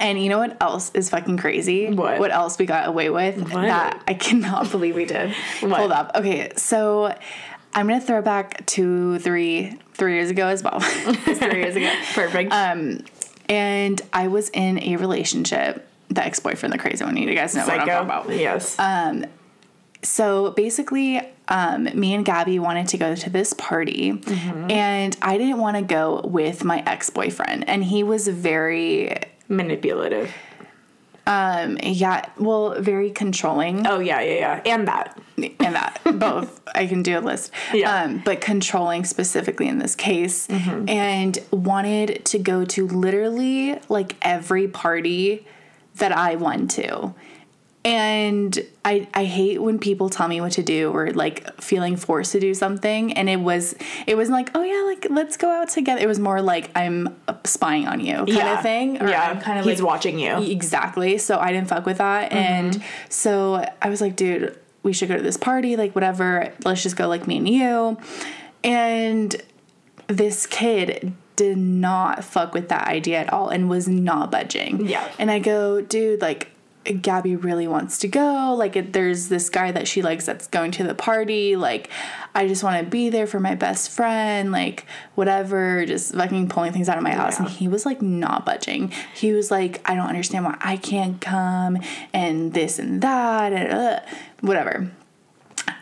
And 0.00 0.20
you 0.22 0.28
know 0.30 0.38
what 0.38 0.56
else 0.62 0.90
is 0.94 1.10
fucking 1.10 1.36
crazy? 1.36 1.92
What? 1.92 2.18
What 2.18 2.30
else 2.32 2.58
we 2.58 2.66
got 2.66 2.88
away 2.88 3.10
with 3.10 3.38
What? 3.40 3.52
that 3.62 4.02
I 4.08 4.14
cannot 4.14 4.70
believe 4.72 4.96
we 4.96 5.04
did. 5.04 5.32
What? 5.60 5.78
Hold 5.78 5.92
up. 5.92 6.12
Okay, 6.14 6.50
so 6.56 7.14
I'm 7.74 7.86
gonna 7.86 8.00
throw 8.00 8.22
back 8.22 8.64
two, 8.66 9.18
three, 9.20 9.78
three 9.94 10.14
years 10.14 10.30
ago 10.30 10.46
as 10.48 10.62
well. 10.62 10.80
Three 10.80 11.58
years 11.60 11.76
ago. 11.76 11.92
Perfect. 12.14 12.52
Um, 12.52 13.04
and 13.48 14.00
I 14.12 14.28
was 14.28 14.48
in 14.50 14.82
a 14.82 14.96
relationship. 14.96 15.86
The 16.08 16.24
ex-boyfriend, 16.24 16.72
the 16.72 16.78
crazy 16.78 17.04
one. 17.04 17.16
You 17.16 17.32
guys 17.34 17.54
know 17.54 17.64
what 17.66 17.78
I'm 17.78 17.86
talking 17.86 18.04
about. 18.04 18.28
Yes. 18.30 18.76
Um, 18.80 19.26
so 20.02 20.50
basically, 20.52 21.20
um, 21.48 21.84
me 21.94 22.14
and 22.14 22.24
Gabby 22.24 22.58
wanted 22.58 22.88
to 22.88 22.96
go 22.98 23.14
to 23.14 23.30
this 23.30 23.52
party, 23.52 24.12
Mm-hmm. 24.14 24.70
and 24.70 25.16
I 25.22 25.36
didn't 25.38 25.58
want 25.58 25.76
to 25.76 25.82
go 25.82 26.22
with 26.24 26.64
my 26.64 26.82
ex-boyfriend, 26.86 27.68
and 27.68 27.84
he 27.84 28.02
was 28.02 28.26
very, 28.26 29.14
Manipulative. 29.50 30.32
um, 31.26 31.76
yeah, 31.82 32.24
well, 32.38 32.80
very 32.80 33.10
controlling. 33.10 33.86
Oh 33.86 33.98
yeah, 33.98 34.20
yeah, 34.20 34.34
yeah. 34.64 34.72
And 34.74 34.88
that. 34.88 35.18
and 35.36 35.74
that 35.74 36.00
both 36.18 36.60
I 36.74 36.86
can 36.86 37.02
do 37.02 37.18
a 37.18 37.20
list. 37.20 37.52
Yeah. 37.74 38.04
Um, 38.04 38.22
but 38.24 38.40
controlling 38.40 39.04
specifically 39.04 39.68
in 39.68 39.78
this 39.78 39.94
case, 39.94 40.46
Mm-hmm. 40.48 40.88
and 40.88 41.38
wanted 41.52 42.24
to 42.26 42.38
go 42.38 42.64
to 42.64 42.86
literally 42.86 43.78
like 43.88 44.16
every 44.22 44.66
party 44.68 45.46
that 45.96 46.12
I 46.16 46.36
went 46.36 46.70
to. 46.72 47.14
And 47.82 48.58
I 48.84 49.08
I 49.14 49.24
hate 49.24 49.62
when 49.62 49.78
people 49.78 50.10
tell 50.10 50.28
me 50.28 50.40
what 50.42 50.52
to 50.52 50.62
do 50.62 50.90
or 50.90 51.12
like 51.12 51.60
feeling 51.62 51.96
forced 51.96 52.32
to 52.32 52.40
do 52.40 52.52
something. 52.52 53.14
And 53.14 53.28
it 53.30 53.40
was 53.40 53.74
it 54.06 54.16
wasn't 54.16 54.36
like 54.36 54.50
oh 54.54 54.62
yeah 54.62 54.82
like 54.86 55.06
let's 55.08 55.38
go 55.38 55.48
out 55.48 55.70
together. 55.70 56.02
It 56.02 56.06
was 56.06 56.18
more 56.18 56.42
like 56.42 56.70
I'm 56.76 57.16
uh, 57.26 57.34
spying 57.44 57.88
on 57.88 58.00
you 58.00 58.16
kind 58.16 58.28
Yeah. 58.28 58.56
of 58.58 58.62
thing. 58.62 59.00
Or 59.02 59.08
Yeah. 59.08 59.30
I'm 59.30 59.40
kind 59.40 59.58
of 59.58 59.64
He's 59.64 59.80
like, 59.80 59.88
watching 59.88 60.18
you. 60.18 60.42
Exactly. 60.42 61.16
So 61.16 61.38
I 61.38 61.52
didn't 61.52 61.68
fuck 61.68 61.86
with 61.86 61.98
that. 61.98 62.30
Mm-hmm. 62.32 62.36
And 62.38 62.84
so 63.08 63.64
I 63.80 63.88
was 63.88 64.02
like, 64.02 64.14
dude, 64.14 64.58
we 64.82 64.92
should 64.92 65.08
go 65.08 65.16
to 65.16 65.22
this 65.22 65.38
party, 65.38 65.76
like 65.76 65.94
whatever. 65.94 66.52
Let's 66.66 66.82
just 66.82 66.96
go 66.96 67.08
like 67.08 67.26
me 67.26 67.38
and 67.38 67.48
you. 67.48 67.98
And 68.62 69.34
this 70.06 70.46
kid 70.46 71.14
did 71.36 71.56
not 71.56 72.24
fuck 72.24 72.52
with 72.52 72.68
that 72.68 72.88
idea 72.88 73.20
at 73.20 73.32
all 73.32 73.48
and 73.48 73.70
was 73.70 73.88
not 73.88 74.30
budging. 74.30 74.86
Yeah. 74.86 75.10
And 75.18 75.30
I 75.30 75.38
go, 75.38 75.80
dude, 75.80 76.20
like 76.20 76.48
Gabby 76.84 77.36
really 77.36 77.68
wants 77.68 77.98
to 77.98 78.08
go. 78.08 78.54
Like 78.56 78.76
it, 78.76 78.92
there's 78.92 79.28
this 79.28 79.50
guy 79.50 79.70
that 79.72 79.86
she 79.86 80.02
likes 80.02 80.26
that's 80.26 80.46
going 80.46 80.70
to 80.72 80.84
the 80.84 80.94
party. 80.94 81.56
Like 81.56 81.90
I 82.34 82.48
just 82.48 82.62
want 82.62 82.82
to 82.82 82.90
be 82.90 83.10
there 83.10 83.26
for 83.26 83.40
my 83.40 83.54
best 83.54 83.90
friend. 83.90 84.50
Like 84.50 84.86
whatever, 85.14 85.84
just 85.84 86.14
fucking 86.14 86.48
pulling 86.48 86.72
things 86.72 86.88
out 86.88 86.96
of 86.96 87.02
my 87.02 87.12
house. 87.12 87.38
And 87.38 87.48
he 87.48 87.68
was 87.68 87.84
like 87.84 88.00
not 88.00 88.46
budging. 88.46 88.92
He 89.14 89.32
was 89.32 89.50
like, 89.50 89.80
I 89.88 89.94
don't 89.94 90.08
understand 90.08 90.44
why 90.44 90.56
I 90.60 90.76
can't 90.76 91.20
come 91.20 91.78
and 92.12 92.54
this 92.54 92.78
and 92.78 93.02
that 93.02 93.52
and 93.52 93.72
uh, 93.72 94.00
whatever. 94.40 94.90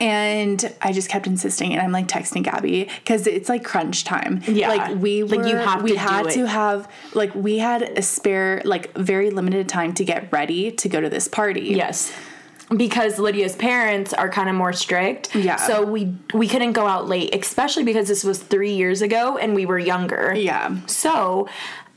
And 0.00 0.72
I 0.80 0.92
just 0.92 1.08
kept 1.08 1.26
insisting, 1.26 1.72
and 1.72 1.80
I'm 1.80 1.90
like 1.90 2.06
texting 2.06 2.44
Gabby 2.44 2.88
because 3.00 3.26
it's 3.26 3.48
like 3.48 3.64
crunch 3.64 4.04
time. 4.04 4.42
Yeah. 4.46 4.68
like 4.68 4.96
we 4.96 5.24
were, 5.24 5.36
Like, 5.36 5.50
you 5.50 5.56
have 5.56 5.82
we 5.82 5.92
to 5.92 5.98
had 5.98 6.30
to 6.30 6.46
have 6.46 6.88
like 7.14 7.34
we 7.34 7.58
had 7.58 7.82
a 7.82 8.02
spare 8.02 8.62
like 8.64 8.94
very 8.96 9.30
limited 9.30 9.68
time 9.68 9.94
to 9.94 10.04
get 10.04 10.30
ready 10.32 10.70
to 10.70 10.88
go 10.88 11.00
to 11.00 11.08
this 11.08 11.26
party. 11.26 11.62
Yes. 11.62 12.12
Because 12.76 13.18
Lydia's 13.18 13.56
parents 13.56 14.12
are 14.12 14.28
kind 14.28 14.48
of 14.48 14.54
more 14.54 14.72
strict. 14.72 15.34
Yeah. 15.34 15.56
So 15.56 15.84
we 15.84 16.14
we 16.32 16.46
couldn't 16.46 16.72
go 16.72 16.86
out 16.86 17.08
late, 17.08 17.34
especially 17.34 17.82
because 17.82 18.06
this 18.08 18.22
was 18.22 18.38
3 18.38 18.72
years 18.72 19.02
ago 19.02 19.36
and 19.36 19.54
we 19.54 19.66
were 19.66 19.78
younger. 19.78 20.34
Yeah. 20.36 20.76
So, 20.86 21.48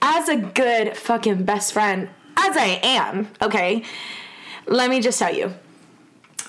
as 0.02 0.30
a 0.30 0.38
good 0.38 0.98
fucking 0.98 1.44
best 1.44 1.74
friend, 1.74 2.10
as 2.38 2.58
I 2.58 2.80
am, 2.82 3.28
okay? 3.42 3.84
Let 4.66 4.90
me 4.90 5.02
just 5.02 5.20
tell 5.20 5.36
you. 5.36 5.54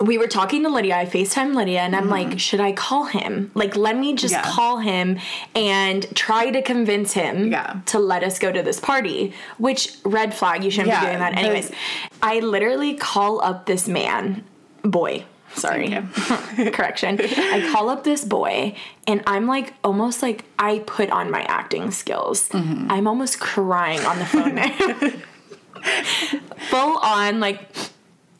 We 0.02 0.18
were 0.18 0.26
talking 0.26 0.62
to 0.64 0.68
Lydia. 0.68 0.96
I 0.96 1.06
FaceTime 1.06 1.54
Lydia 1.54 1.80
and 1.80 1.94
I'm 1.94 2.08
like, 2.08 2.38
should 2.38 2.60
I 2.60 2.72
call 2.72 3.04
him? 3.04 3.50
Like, 3.54 3.76
let 3.76 3.96
me 3.96 4.14
just. 4.14 4.32
Yeah. 4.32 4.42
call 4.42 4.78
him 4.78 5.18
and 5.54 6.04
try 6.16 6.50
to 6.50 6.60
convince 6.62 7.12
him 7.12 7.52
Yeah. 7.52 7.80
to 7.86 7.98
let 7.98 8.22
us 8.24 8.38
go 8.38 8.50
to 8.52 8.62
this 8.62 8.80
party. 8.80 9.32
Which, 9.58 9.96
red 10.04 10.34
flag, 10.34 10.64
you 10.64 10.70
shouldn't 10.70 10.88
Yeah, 10.88 11.00
be 11.00 11.06
doing 11.06 11.18
that. 11.20 11.36
Anyways, 11.38 11.70
I 12.22 12.40
literally 12.40 12.94
call 12.94 13.42
up 13.42 13.66
this 13.66 13.86
man, 13.88 14.44
boy. 14.82 15.24
Sorry. 15.54 15.88
Correction. 16.72 17.20
I 17.20 17.68
call 17.72 17.90
up 17.90 18.04
this 18.04 18.24
boy 18.24 18.74
and 19.06 19.22
I'm 19.26 19.46
like 19.46 19.74
almost 19.84 20.22
like 20.22 20.44
I 20.58 20.78
put 20.86 21.10
on 21.10 21.30
my 21.30 21.42
acting 21.42 21.90
skills. 21.90 22.48
Mm-hmm. 22.48 22.90
I'm 22.90 23.06
almost 23.06 23.38
crying 23.38 24.00
on 24.06 24.18
the 24.18 24.24
phone 24.24 24.54
now. 24.54 25.10
Full 26.70 26.98
on 26.98 27.40
like 27.40 27.71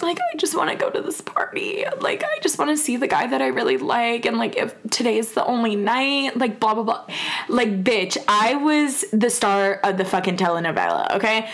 like 0.03 0.19
I 0.19 0.37
just 0.37 0.57
want 0.57 0.71
to 0.71 0.77
go 0.77 0.91
to 0.91 1.01
this 1.01 1.21
party. 1.21 1.85
Like 2.01 2.25
I 2.25 2.39
just 2.43 2.59
want 2.59 2.71
to 2.71 2.77
see 2.77 2.97
the 2.97 3.09
guy 3.09 3.27
that 3.27 3.41
I 3.41 3.49
really 3.49 3.79
like 3.79 4.27
and 4.27 4.39
like 4.39 4.57
if 4.57 4.75
today 4.91 5.19
is 5.19 5.33
the 5.33 5.45
only 5.45 5.77
night, 5.77 6.37
like 6.37 6.61
blah 6.61 6.75
blah 6.75 6.85
blah. 6.85 7.07
Like 7.49 7.83
bitch, 7.85 8.17
I 8.29 8.57
was 8.57 9.05
the 9.13 9.31
star 9.31 9.75
of 9.75 9.97
the 9.97 10.05
fucking 10.05 10.37
telenovela, 10.37 11.15
okay? 11.17 11.41
Did 11.41 11.49
you 11.49 11.51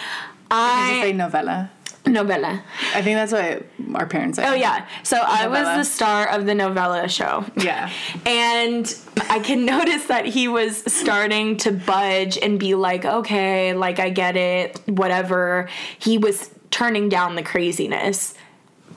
I 0.51 1.01
say 1.03 1.13
novella? 1.13 1.71
novella. 2.09 2.63
I 2.95 3.03
think 3.03 3.17
that's 3.17 3.33
what 3.33 3.65
our 3.95 4.07
parents 4.07 4.37
say. 4.37 4.47
Oh 4.47 4.55
yeah. 4.55 4.87
So 5.03 5.19
I 5.19 5.47
was 5.47 5.65
the 5.65 5.85
star 5.85 6.29
of 6.29 6.47
the 6.47 6.55
novella 6.55 7.09
show. 7.09 7.45
Yeah. 7.57 7.91
And 8.27 8.95
I 9.29 9.41
can 9.41 9.65
notice 9.67 10.07
that 10.07 10.27
he 10.27 10.49
was 10.49 10.83
starting 10.93 11.57
to 11.59 11.73
budge 11.73 12.39
and 12.39 12.59
be 12.59 12.75
like, 12.75 13.05
okay, 13.05 13.75
like 13.75 13.99
I 13.99 14.11
get 14.11 14.37
it, 14.37 14.81
whatever. 14.87 15.69
He 15.99 16.19
was 16.19 16.51
turning 16.71 17.09
down 17.09 17.35
the 17.35 17.43
craziness. 17.43 18.35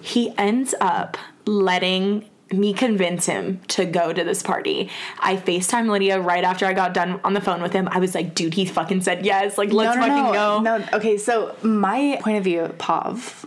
He 0.02 0.34
ends 0.38 0.74
up 0.80 1.18
letting 1.46 2.30
me 2.54 2.74
convince 2.74 3.26
him 3.26 3.62
to 3.68 3.86
go 3.86 4.12
to 4.12 4.24
this 4.24 4.44
party. 4.44 4.90
I 5.20 5.38
FaceTime 5.38 5.90
Lydia 5.90 6.20
right 6.20 6.44
after 6.44 6.66
I 6.66 6.74
got 6.74 6.94
done 6.94 7.20
on 7.24 7.34
the 7.34 7.42
phone 7.42 7.62
with 7.62 7.74
him. 7.74 7.88
I 7.90 8.00
was 8.00 8.14
like, 8.14 8.36
dude, 8.36 8.54
he 8.54 8.66
fucking 8.66 9.02
said 9.02 9.26
yes. 9.26 9.58
Like, 9.58 9.72
let's 9.72 9.96
no, 9.96 10.02
no, 10.02 10.08
fucking 10.08 10.34
no, 10.34 10.34
go. 10.34 10.62
No, 10.62 10.88
okay, 10.94 11.18
so 11.18 11.56
my 11.64 12.20
point 12.22 12.38
of 12.38 12.44
view, 12.44 12.74
Pav, 12.78 13.46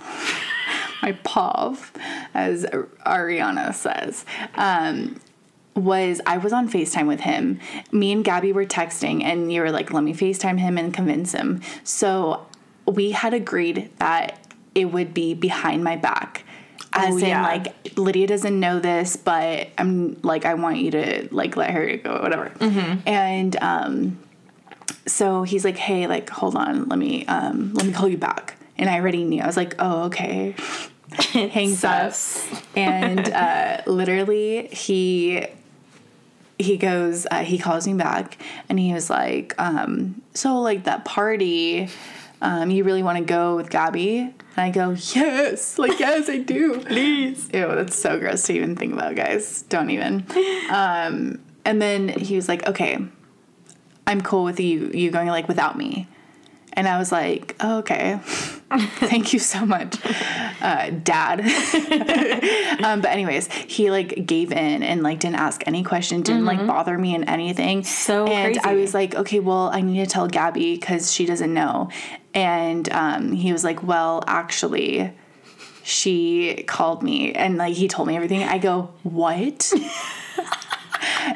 my 1.02 1.12
Pav, 1.25 1.93
as 2.33 2.64
Ariana 2.64 3.75
says, 3.75 4.25
um, 4.54 5.21
was 5.75 6.21
I 6.26 6.38
was 6.38 6.52
on 6.52 6.69
FaceTime 6.69 7.09
with 7.09 7.21
him. 7.21 7.61
Me 7.90 8.12
and 8.12 8.25
Gabby 8.25 8.52
were 8.52 8.64
texting, 8.66 9.23
and 9.23 9.52
you 9.52 9.61
were 9.61 9.71
like, 9.71 9.93
let 9.93 10.04
me 10.04 10.14
FaceTime 10.14 10.59
him 10.59 10.78
and 10.78 10.95
convince 10.95 11.33
him. 11.33 11.61
So 11.83 12.47
we 12.87 13.11
had 13.12 13.35
agreed 13.35 13.91
that 13.99 14.38
it 14.75 14.87
would 14.87 15.14
be 15.14 15.35
behind 15.35 15.85
my 15.85 15.97
back. 15.97 16.45
As 16.93 17.14
Oh, 17.14 17.19
in, 17.19 17.26
yeah. 17.26 17.43
like, 17.43 17.97
Lydia 17.99 18.26
doesn't 18.29 18.59
know 18.59 18.79
this, 18.79 19.17
but 19.17 19.69
I'm 19.79 20.17
like, 20.23 20.45
I 20.45 20.55
want 20.55 20.76
you 20.79 20.91
to, 20.93 21.29
like, 21.33 21.57
let 21.57 21.71
her 21.71 21.97
go, 21.97 22.21
whatever. 22.23 22.53
And, 23.07 23.57
um, 23.61 24.19
so 25.07 25.43
he's 25.43 25.64
like, 25.64 25.76
"Hey, 25.76 26.07
like, 26.07 26.31
hold 26.31 26.57
on, 26.57 26.88
let 26.88 26.99
me, 26.99 27.26
um, 27.26 27.75
let 27.75 27.85
me 27.87 27.93
call 27.93 28.09
you 28.09 28.17
back." 28.17 28.57
And 28.79 28.88
I 28.88 28.99
already 29.00 29.25
knew. 29.25 29.43
I 29.43 29.47
was 29.47 29.57
like, 29.57 29.75
"Oh, 29.79 30.05
okay." 30.05 30.55
Hangs 31.33 31.85
up, 31.85 32.14
and 32.75 33.29
uh, 33.29 33.83
literally, 33.87 34.69
he 34.69 35.47
he 36.59 36.76
goes, 36.76 37.26
uh, 37.31 37.41
he 37.45 37.59
calls 37.59 37.87
me 37.87 37.95
back, 37.95 38.38
and 38.69 38.79
he 38.79 38.93
was 38.95 39.11
like, 39.11 39.55
um, 39.59 40.23
"So, 40.33 40.61
like 40.61 40.85
that 40.85 41.05
party, 41.05 41.88
um, 42.43 42.71
you 42.71 42.85
really 42.85 43.03
want 43.03 43.19
to 43.19 43.25
go 43.25 43.57
with 43.57 43.71
Gabby?" 43.71 44.19
And 44.19 44.35
I 44.57 44.71
go, 44.71 44.91
"Yes, 45.14 45.79
like 45.79 45.99
yes, 45.99 46.29
I 46.29 46.38
do, 46.38 46.81
please." 46.87 47.49
Ew, 47.53 47.67
that's 47.75 47.97
so 47.97 48.19
gross 48.19 48.43
to 48.45 48.55
even 48.55 48.76
think 48.76 48.93
about, 48.93 49.14
guys. 49.17 49.62
Don't 49.62 49.91
even. 49.91 50.26
Um, 50.71 51.41
and 51.64 51.81
then 51.81 52.09
he 52.09 52.37
was 52.37 52.49
like, 52.49 52.67
"Okay." 52.67 52.99
I'm 54.07 54.21
cool 54.21 54.45
with 54.45 54.61
you 54.61 54.91
you 54.93 55.11
going 55.11 55.29
like 55.29 55.49
without 55.49 55.79
me. 55.79 56.09
And 56.76 56.88
I 56.88 56.99
was 56.99 57.12
like, 57.12 57.55
oh, 57.61 57.79
okay, 57.79 58.19
thank 58.99 59.33
you 59.33 59.38
so 59.38 59.64
much, 59.64 59.97
uh, 60.61 60.91
Dad. 60.91 61.41
um, 62.85 63.00
but 63.00 63.11
anyways, 63.11 63.47
he 63.53 63.93
like 63.93 64.26
gave 64.26 64.50
in 64.50 64.83
and 64.83 65.00
like 65.05 65.21
didn't 65.21 65.37
ask 65.37 65.62
any 65.69 65.85
question, 65.85 66.23
didn't 66.23 66.45
like 66.45 66.67
bother 66.67 66.99
me 66.99 67.14
in 67.14 67.25
anything. 67.25 67.85
So 67.85 68.26
and 68.26 68.59
I 68.59 68.75
was 68.75 68.93
like, 68.93 69.14
okay, 69.14 69.38
well, 69.38 69.71
I 69.73 69.83
need 69.83 70.05
to 70.05 70.11
tell 70.11 70.26
Gabby 70.26 70.75
because 70.75 71.12
she 71.12 71.26
doesn't 71.26 71.55
know. 71.55 71.91
And 72.35 72.91
um, 72.93 73.33
he 73.33 73.53
was 73.53 73.62
like, 73.64 73.83
well, 73.83 74.23
actually, 74.26 75.12
she 75.85 76.64
called 76.67 77.03
me 77.03 77.33
and 77.33 77.57
like 77.57 77.75
he 77.75 77.87
told 77.88 78.09
me 78.09 78.17
everything. 78.17 78.43
I 78.43 78.59
go, 78.59 78.91
what? 79.05 79.73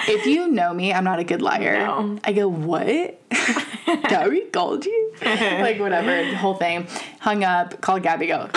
if 0.09 0.27
you 0.27 0.49
know 0.49 0.73
me, 0.75 0.93
I'm 0.93 1.05
not 1.05 1.19
a 1.19 1.25
good 1.25 1.43
liar. 1.43 1.79
No. 1.87 2.19
I 2.25 2.33
go, 2.33 2.49
what? 2.49 3.21
Gabby 4.09 4.41
called 4.53 4.85
you? 4.85 5.13
like 5.23 5.79
whatever, 5.81 6.25
the 6.31 6.37
whole 6.37 6.55
thing. 6.55 6.87
Hung 7.21 7.45
up, 7.45 7.81
called 7.81 8.03
Gabby, 8.03 8.27
go. 8.27 8.49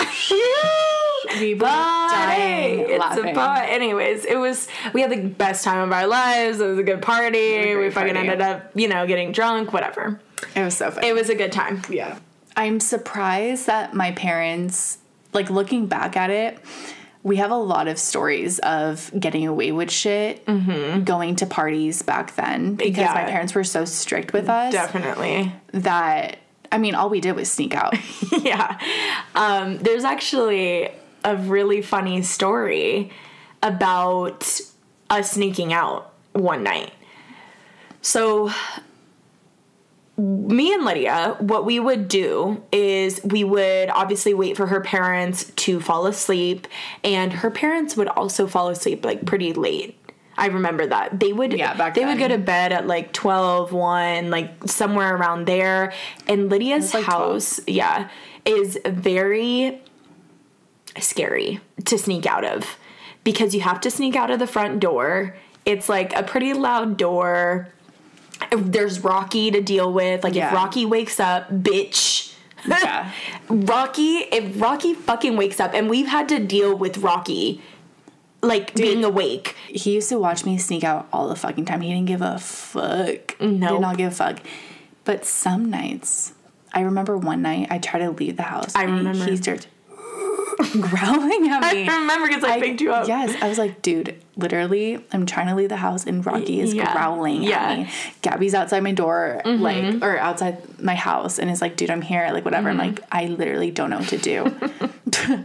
we 1.40 1.54
were 1.54 1.60
dying 1.60 2.80
It's 2.80 2.98
laughing. 2.98 3.28
a 3.28 3.34
but 3.34 3.68
anyways, 3.68 4.24
it 4.24 4.36
was 4.36 4.68
we 4.92 5.00
had 5.00 5.10
the 5.10 5.22
best 5.28 5.64
time 5.64 5.80
of 5.80 5.92
our 5.92 6.06
lives. 6.06 6.60
It 6.60 6.66
was 6.66 6.78
a 6.78 6.82
good 6.82 7.00
party. 7.02 7.38
a 7.72 7.76
We 7.76 7.90
fucking 7.90 8.14
party. 8.14 8.28
ended 8.28 8.40
up, 8.40 8.70
you 8.74 8.88
know, 8.88 9.06
getting 9.06 9.32
drunk, 9.32 9.72
whatever. 9.72 10.20
It 10.56 10.62
was 10.62 10.76
so 10.76 10.90
fun. 10.90 11.04
It 11.04 11.14
was 11.14 11.28
a 11.30 11.34
good 11.34 11.52
time. 11.52 11.82
yeah. 11.88 12.18
I'm 12.56 12.80
surprised 12.80 13.66
that 13.66 13.94
my 13.94 14.12
parents, 14.12 14.98
like 15.32 15.50
looking 15.50 15.86
back 15.86 16.16
at 16.16 16.30
it, 16.30 16.58
we 17.22 17.36
have 17.36 17.50
a 17.52 17.56
lot 17.56 17.86
of 17.88 17.98
stories 17.98 18.58
of 18.60 19.10
getting 19.18 19.46
away 19.46 19.70
with 19.72 19.90
shit, 19.90 20.44
going 21.04 21.36
to 21.36 21.46
parties 21.46 22.02
back 22.02 22.34
then 22.34 22.74
because 22.74 22.98
Yeah. 22.98 23.14
my 23.14 23.24
parents 23.24 23.54
were 23.54 23.62
so 23.64 23.84
strict 23.84 24.32
with 24.32 24.48
us 24.48 24.72
Definitely. 24.72 25.52
that 25.72 26.38
I 26.72 26.78
mean, 26.78 26.94
all 26.94 27.10
we 27.10 27.20
did 27.20 27.36
was 27.36 27.52
sneak 27.52 27.74
out. 27.76 27.94
yeah. 28.42 28.78
Um, 29.34 29.76
there's 29.78 30.04
actually 30.04 30.88
a 31.22 31.36
really 31.36 31.82
funny 31.82 32.22
story 32.22 33.10
about 33.62 34.58
us 35.10 35.30
sneaking 35.32 35.72
out 35.74 36.12
one 36.32 36.62
night. 36.62 36.92
So, 38.00 38.50
me 40.22 40.72
and 40.72 40.84
Lydia, 40.84 41.36
what 41.40 41.64
we 41.64 41.80
would 41.80 42.06
do 42.06 42.62
is 42.70 43.20
we 43.24 43.42
would 43.42 43.90
obviously 43.90 44.34
wait 44.34 44.56
for 44.56 44.68
her 44.68 44.80
parents 44.80 45.50
to 45.56 45.80
fall 45.80 46.06
asleep, 46.06 46.68
and 47.02 47.32
her 47.32 47.50
parents 47.50 47.96
would 47.96 48.08
also 48.08 48.46
fall 48.46 48.68
asleep 48.68 49.04
like 49.04 49.26
pretty 49.26 49.52
late. 49.52 49.98
I 50.36 50.46
remember 50.46 50.86
that. 50.86 51.18
They 51.18 51.32
would 51.32 51.52
Yeah, 51.52 51.74
back 51.74 51.94
they 51.94 52.04
would 52.04 52.18
go 52.18 52.28
to 52.28 52.38
bed 52.38 52.72
at 52.72 52.86
like 52.86 53.12
12, 53.12 53.72
1, 53.72 54.30
like 54.30 54.64
somewhere 54.66 55.14
around 55.14 55.46
there. 55.46 55.92
And 56.28 56.48
Lydia's 56.48 56.94
like 56.94 57.04
12. 57.04 57.18
house, 57.20 57.60
yeah, 57.66 58.08
is 58.44 58.78
very 58.86 59.80
scary 61.00 61.60
to 61.84 61.98
sneak 61.98 62.26
out 62.26 62.44
of 62.44 62.78
because 63.24 63.54
you 63.54 63.60
have 63.60 63.80
to 63.80 63.90
sneak 63.90 64.14
out 64.14 64.30
of 64.30 64.38
the 64.38 64.46
front 64.46 64.80
door. 64.80 65.36
It's 65.64 65.88
like 65.88 66.14
a 66.14 66.22
pretty 66.22 66.54
loud 66.54 66.96
door. 66.96 67.68
There's 68.50 69.00
Rocky 69.00 69.50
to 69.50 69.60
deal 69.60 69.92
with. 69.92 70.24
Like 70.24 70.34
Yeah. 70.34 70.48
if 70.48 70.54
Rocky 70.54 70.84
wakes 70.86 71.20
up, 71.20 71.50
bitch. 71.50 72.34
yeah. 72.66 73.10
Rocky, 73.48 74.18
if 74.18 74.60
Rocky 74.60 74.94
fucking 74.94 75.36
wakes 75.36 75.60
up, 75.60 75.74
and 75.74 75.88
we've 75.90 76.06
had 76.08 76.28
to 76.30 76.38
deal 76.38 76.76
with 76.76 76.98
Rocky, 76.98 77.60
like 78.42 78.74
being 78.74 79.04
awake. 79.04 79.54
He 79.68 79.94
used 79.94 80.08
to 80.10 80.18
watch 80.18 80.44
me 80.44 80.58
sneak 80.58 80.84
out 80.84 81.08
all 81.12 81.28
the 81.28 81.36
fucking 81.36 81.64
time. 81.64 81.80
He 81.80 81.92
didn't 81.92 82.06
give 82.06 82.22
a 82.22 82.38
fuck. 82.38 83.40
No. 83.40 83.48
Nope. 83.48 83.70
Did 83.70 83.80
not 83.80 83.96
give 83.96 84.12
a 84.12 84.14
fuck. 84.14 84.40
But 85.04 85.24
some 85.24 85.70
nights, 85.70 86.32
I 86.72 86.82
remember 86.82 87.16
one 87.16 87.42
night 87.42 87.68
I 87.70 87.78
tried 87.78 88.00
to 88.00 88.10
leave 88.10 88.36
the 88.36 88.42
house. 88.44 88.74
I 88.74 88.84
remember. 88.84 89.24
He 89.24 89.36
starts 89.36 89.66
growling 90.80 91.48
at 91.48 91.72
me. 91.74 91.88
I 91.88 91.96
remember 92.00 92.28
because 92.28 92.44
I, 92.44 92.60
picked 92.60 92.80
you 92.80 92.92
up. 92.92 93.06
Yes, 93.08 93.40
I 93.42 93.48
was 93.48 93.58
like, 93.58 93.82
dude, 93.82 94.16
literally, 94.36 95.04
I'm 95.12 95.26
trying 95.26 95.48
to 95.48 95.54
leave 95.54 95.68
the 95.68 95.76
house 95.76 96.04
and 96.06 96.24
Rocky 96.24 96.60
is 96.60 96.72
Yeah. 96.74 96.92
growling 96.92 97.42
Yeah. 97.42 97.72
Mm-hmm. 97.72 97.80
at 97.82 97.86
me. 97.86 97.92
Gabby's 98.22 98.54
outside 98.54 98.82
my 98.82 98.92
door, 98.92 99.40
like, 99.44 100.02
or 100.02 100.18
outside 100.18 100.80
my 100.80 100.94
house, 100.94 101.38
and 101.38 101.50
is 101.50 101.60
like, 101.60 101.76
dude, 101.76 101.90
I'm 101.90 102.02
here, 102.02 102.28
like, 102.32 102.44
whatever. 102.44 102.70
I'm 102.70 102.78
Mm-hmm. 102.78 102.94
like, 102.96 103.04
I 103.12 103.26
literally 103.26 103.70
don't 103.70 103.90
know 103.90 103.98
what 103.98 104.08
to 104.08 104.18
do. 104.18 104.54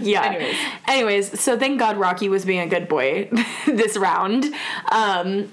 Yeah. 0.00 0.22
Anyways. 0.24 0.56
Anyways, 0.88 1.40
so 1.40 1.56
thank 1.56 1.78
God 1.78 1.96
Rocky 1.96 2.28
was 2.28 2.44
being 2.44 2.58
a 2.60 2.66
good 2.66 2.88
boy 2.88 3.30
this 3.66 3.96
round. 3.96 4.46
Um, 4.90 5.52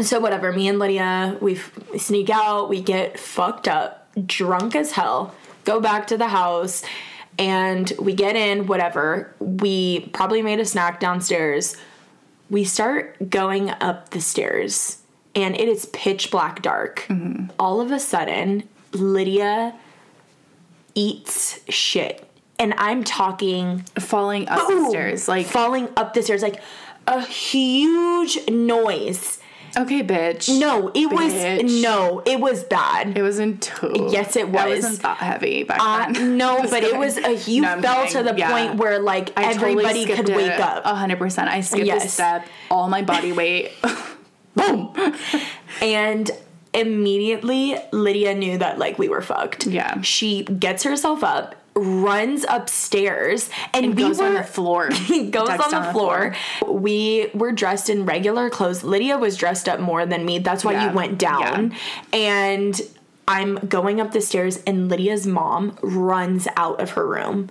so 0.00 0.18
whatever, 0.18 0.50
me 0.50 0.66
and 0.66 0.78
Lydia, 0.78 1.36
we 1.40 1.56
f- 1.56 1.78
we 1.92 1.98
sneak 1.98 2.30
out, 2.30 2.70
we 2.70 2.80
get 2.80 3.18
fucked 3.20 3.68
up, 3.68 4.08
drunk 4.26 4.74
as 4.74 4.92
hell, 4.92 5.34
go 5.64 5.78
back 5.78 6.06
to 6.06 6.16
the 6.16 6.28
house, 6.28 6.82
and 7.38 7.92
we 8.00 8.14
get 8.14 8.36
in, 8.36 8.66
whatever. 8.66 9.34
We 9.38 10.00
probably 10.12 10.42
made 10.42 10.60
a 10.60 10.64
snack 10.64 11.00
downstairs. 11.00 11.76
We 12.50 12.64
start 12.64 13.30
going 13.30 13.70
up 13.70 14.10
the 14.10 14.20
stairs, 14.20 14.98
and 15.34 15.54
it 15.54 15.68
is 15.68 15.86
pitch 15.86 16.30
black 16.30 16.62
dark. 16.62 17.06
Mm-hmm. 17.08 17.50
All 17.58 17.80
of 17.80 17.92
a 17.92 18.00
sudden, 18.00 18.68
Lydia 18.92 19.74
eats 20.94 21.60
shit. 21.68 22.24
And 22.58 22.74
I'm 22.76 23.04
talking 23.04 23.84
Falling 24.00 24.48
up 24.48 24.66
boom, 24.66 24.84
the 24.84 24.90
stairs, 24.90 25.28
like, 25.28 25.46
falling 25.46 25.88
up 25.96 26.14
the 26.14 26.22
stairs, 26.22 26.42
like 26.42 26.60
a 27.06 27.24
huge 27.24 28.38
noise. 28.48 29.37
Okay, 29.78 30.02
bitch. 30.02 30.58
No, 30.58 30.88
it 30.94 31.06
was 31.10 31.82
no, 31.82 32.22
it 32.26 32.40
was 32.40 32.64
bad. 32.64 33.16
It 33.16 33.22
wasn't 33.22 33.62
too. 33.62 34.08
Yes, 34.10 34.36
it 34.36 34.42
I 34.54 34.66
was. 34.68 34.82
wasn't 34.82 35.02
that 35.02 35.16
heavy 35.18 35.62
back 35.64 35.78
Uh, 35.80 36.12
then. 36.12 36.36
no, 36.36 36.62
but 36.68 36.82
it 36.84 36.96
was 36.96 37.16
a 37.18 37.34
you 37.50 37.62
No, 37.62 37.80
fell 37.80 38.04
kidding. 38.06 38.24
to 38.24 38.32
the 38.32 38.38
Yeah. 38.38 38.50
point 38.50 38.74
where 38.76 38.98
like 38.98 39.32
I 39.38 39.44
everybody 39.52 40.04
skipped 40.04 40.26
could 40.26 40.36
wake 40.36 40.58
up. 40.60 40.84
Hundred 40.84 41.18
percent. 41.18 41.48
I 41.48 41.60
skipped 41.62 41.88
a 42.04 42.08
step. 42.08 42.46
All 42.70 42.88
my 42.88 43.02
body 43.02 43.32
weight. 43.32 43.72
Boom. 44.54 44.92
And 45.80 46.30
immediately 46.74 47.76
Lydia 47.92 48.34
knew 48.34 48.58
that 48.58 48.78
like 48.78 48.98
we 48.98 49.08
were 49.08 49.22
fucked. 49.22 49.66
Yeah. 49.66 50.00
She 50.02 50.42
gets 50.44 50.82
herself 50.82 51.22
up, 51.24 51.54
runs 51.78 52.44
upstairs, 52.48 53.48
and, 53.72 53.94
we 53.94 54.02
goes 54.02 54.18
were 54.18 54.26
on 54.26 54.34
the 54.34 54.42
floor. 54.42 54.88
goes 55.08 55.30
Ducks 55.30 55.64
on 55.64 55.70
the, 55.70 55.78
down 55.80 55.92
floor. 55.92 56.34
We 56.66 57.30
were 57.34 57.52
dressed 57.52 57.88
in 57.88 58.04
regular 58.04 58.50
clothes. 58.50 58.82
Lydia 58.84 59.16
was 59.18 59.36
dressed 59.36 59.68
up 59.68 59.80
more 59.80 60.04
than 60.06 60.24
me. 60.24 60.38
That's 60.38 60.64
why 60.64 60.72
Yeah. 60.72 60.90
you 60.90 60.96
went 60.96 61.18
down. 61.18 61.74
And 62.12 62.80
I'm 63.26 63.56
going 63.68 64.00
up 64.00 64.12
the 64.12 64.20
stairs, 64.20 64.62
and 64.66 64.88
Lydia's 64.88 65.26
mom 65.26 65.78
runs 65.82 66.48
out 66.56 66.80
of 66.80 66.90
her 66.90 67.06
room. 67.06 67.50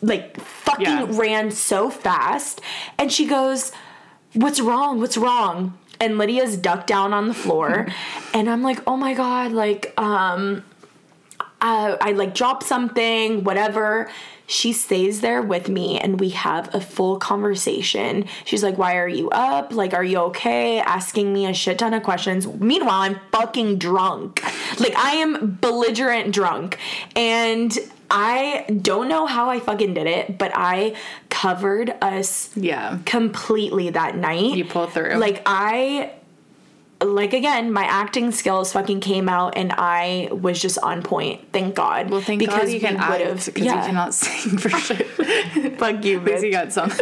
Like, 0.00 0.40
fucking 0.40 0.86
Yeah. 0.86 1.06
ran 1.10 1.50
so 1.50 1.90
fast. 1.90 2.60
And 2.98 3.12
she 3.12 3.26
goes, 3.26 3.72
What's 4.34 4.60
wrong? 4.60 5.00
What's 5.00 5.16
wrong? 5.16 5.76
And 6.00 6.16
Lydia's 6.18 6.56
ducked 6.56 6.86
down 6.86 7.12
on 7.12 7.28
the 7.28 7.34
floor. 7.34 7.88
and 8.34 8.48
I'm 8.48 8.62
like, 8.62 8.80
Oh 8.86 8.96
my 8.96 9.14
God, 9.14 9.52
like, 9.52 9.92
um, 9.98 10.62
uh, 11.60 11.96
I 12.00 12.12
like 12.12 12.34
drop 12.34 12.62
something, 12.62 13.44
whatever. 13.44 14.10
She 14.50 14.72
stays 14.72 15.20
there 15.20 15.42
with 15.42 15.68
me 15.68 15.98
and 16.00 16.18
we 16.18 16.30
have 16.30 16.74
a 16.74 16.80
full 16.80 17.18
conversation. 17.18 18.24
She's 18.46 18.62
like, 18.62 18.78
Why 18.78 18.96
are 18.96 19.08
you 19.08 19.28
up? 19.30 19.72
Like, 19.74 19.92
are 19.92 20.04
you 20.04 20.18
okay? 20.30 20.78
Asking 20.80 21.34
me 21.34 21.44
a 21.46 21.52
shit 21.52 21.78
ton 21.78 21.92
of 21.92 22.02
questions. 22.02 22.46
Meanwhile, 22.46 23.00
I'm 23.00 23.20
fucking 23.30 23.78
drunk. 23.78 24.42
Like, 24.80 24.96
I 24.96 25.16
am 25.16 25.58
belligerent 25.60 26.32
drunk. 26.32 26.78
And 27.14 27.76
I 28.10 28.64
don't 28.80 29.08
know 29.08 29.26
how 29.26 29.50
I 29.50 29.60
fucking 29.60 29.92
did 29.92 30.06
it, 30.06 30.38
but 30.38 30.50
I 30.54 30.96
covered 31.28 31.92
us 32.00 32.48
Yeah. 32.56 32.98
completely 33.04 33.90
that 33.90 34.16
night. 34.16 34.56
You 34.56 34.64
pulled 34.64 34.94
through. 34.94 35.16
Like 35.16 35.42
I 35.44 36.12
like 37.00 37.32
again, 37.32 37.72
my 37.72 37.84
acting 37.84 38.32
skills 38.32 38.72
fucking 38.72 39.00
came 39.00 39.28
out 39.28 39.56
and 39.56 39.72
I 39.76 40.28
was 40.32 40.60
just 40.60 40.78
on 40.78 41.02
point. 41.02 41.52
Thank 41.52 41.76
God. 41.76 42.10
Well, 42.10 42.20
thank 42.20 42.44
God 42.44 42.68
you 42.68 42.80
can 42.80 42.96
act 42.96 43.46
because 43.46 43.66
you 43.66 43.72
cannot 43.72 44.14
sing 44.14 44.58
for 44.58 44.68
shit. 44.78 45.06
fuck 45.78 46.04
you, 46.04 46.20
least 46.20 46.44
you 46.44 46.50
got 46.50 46.72
some. 46.72 46.90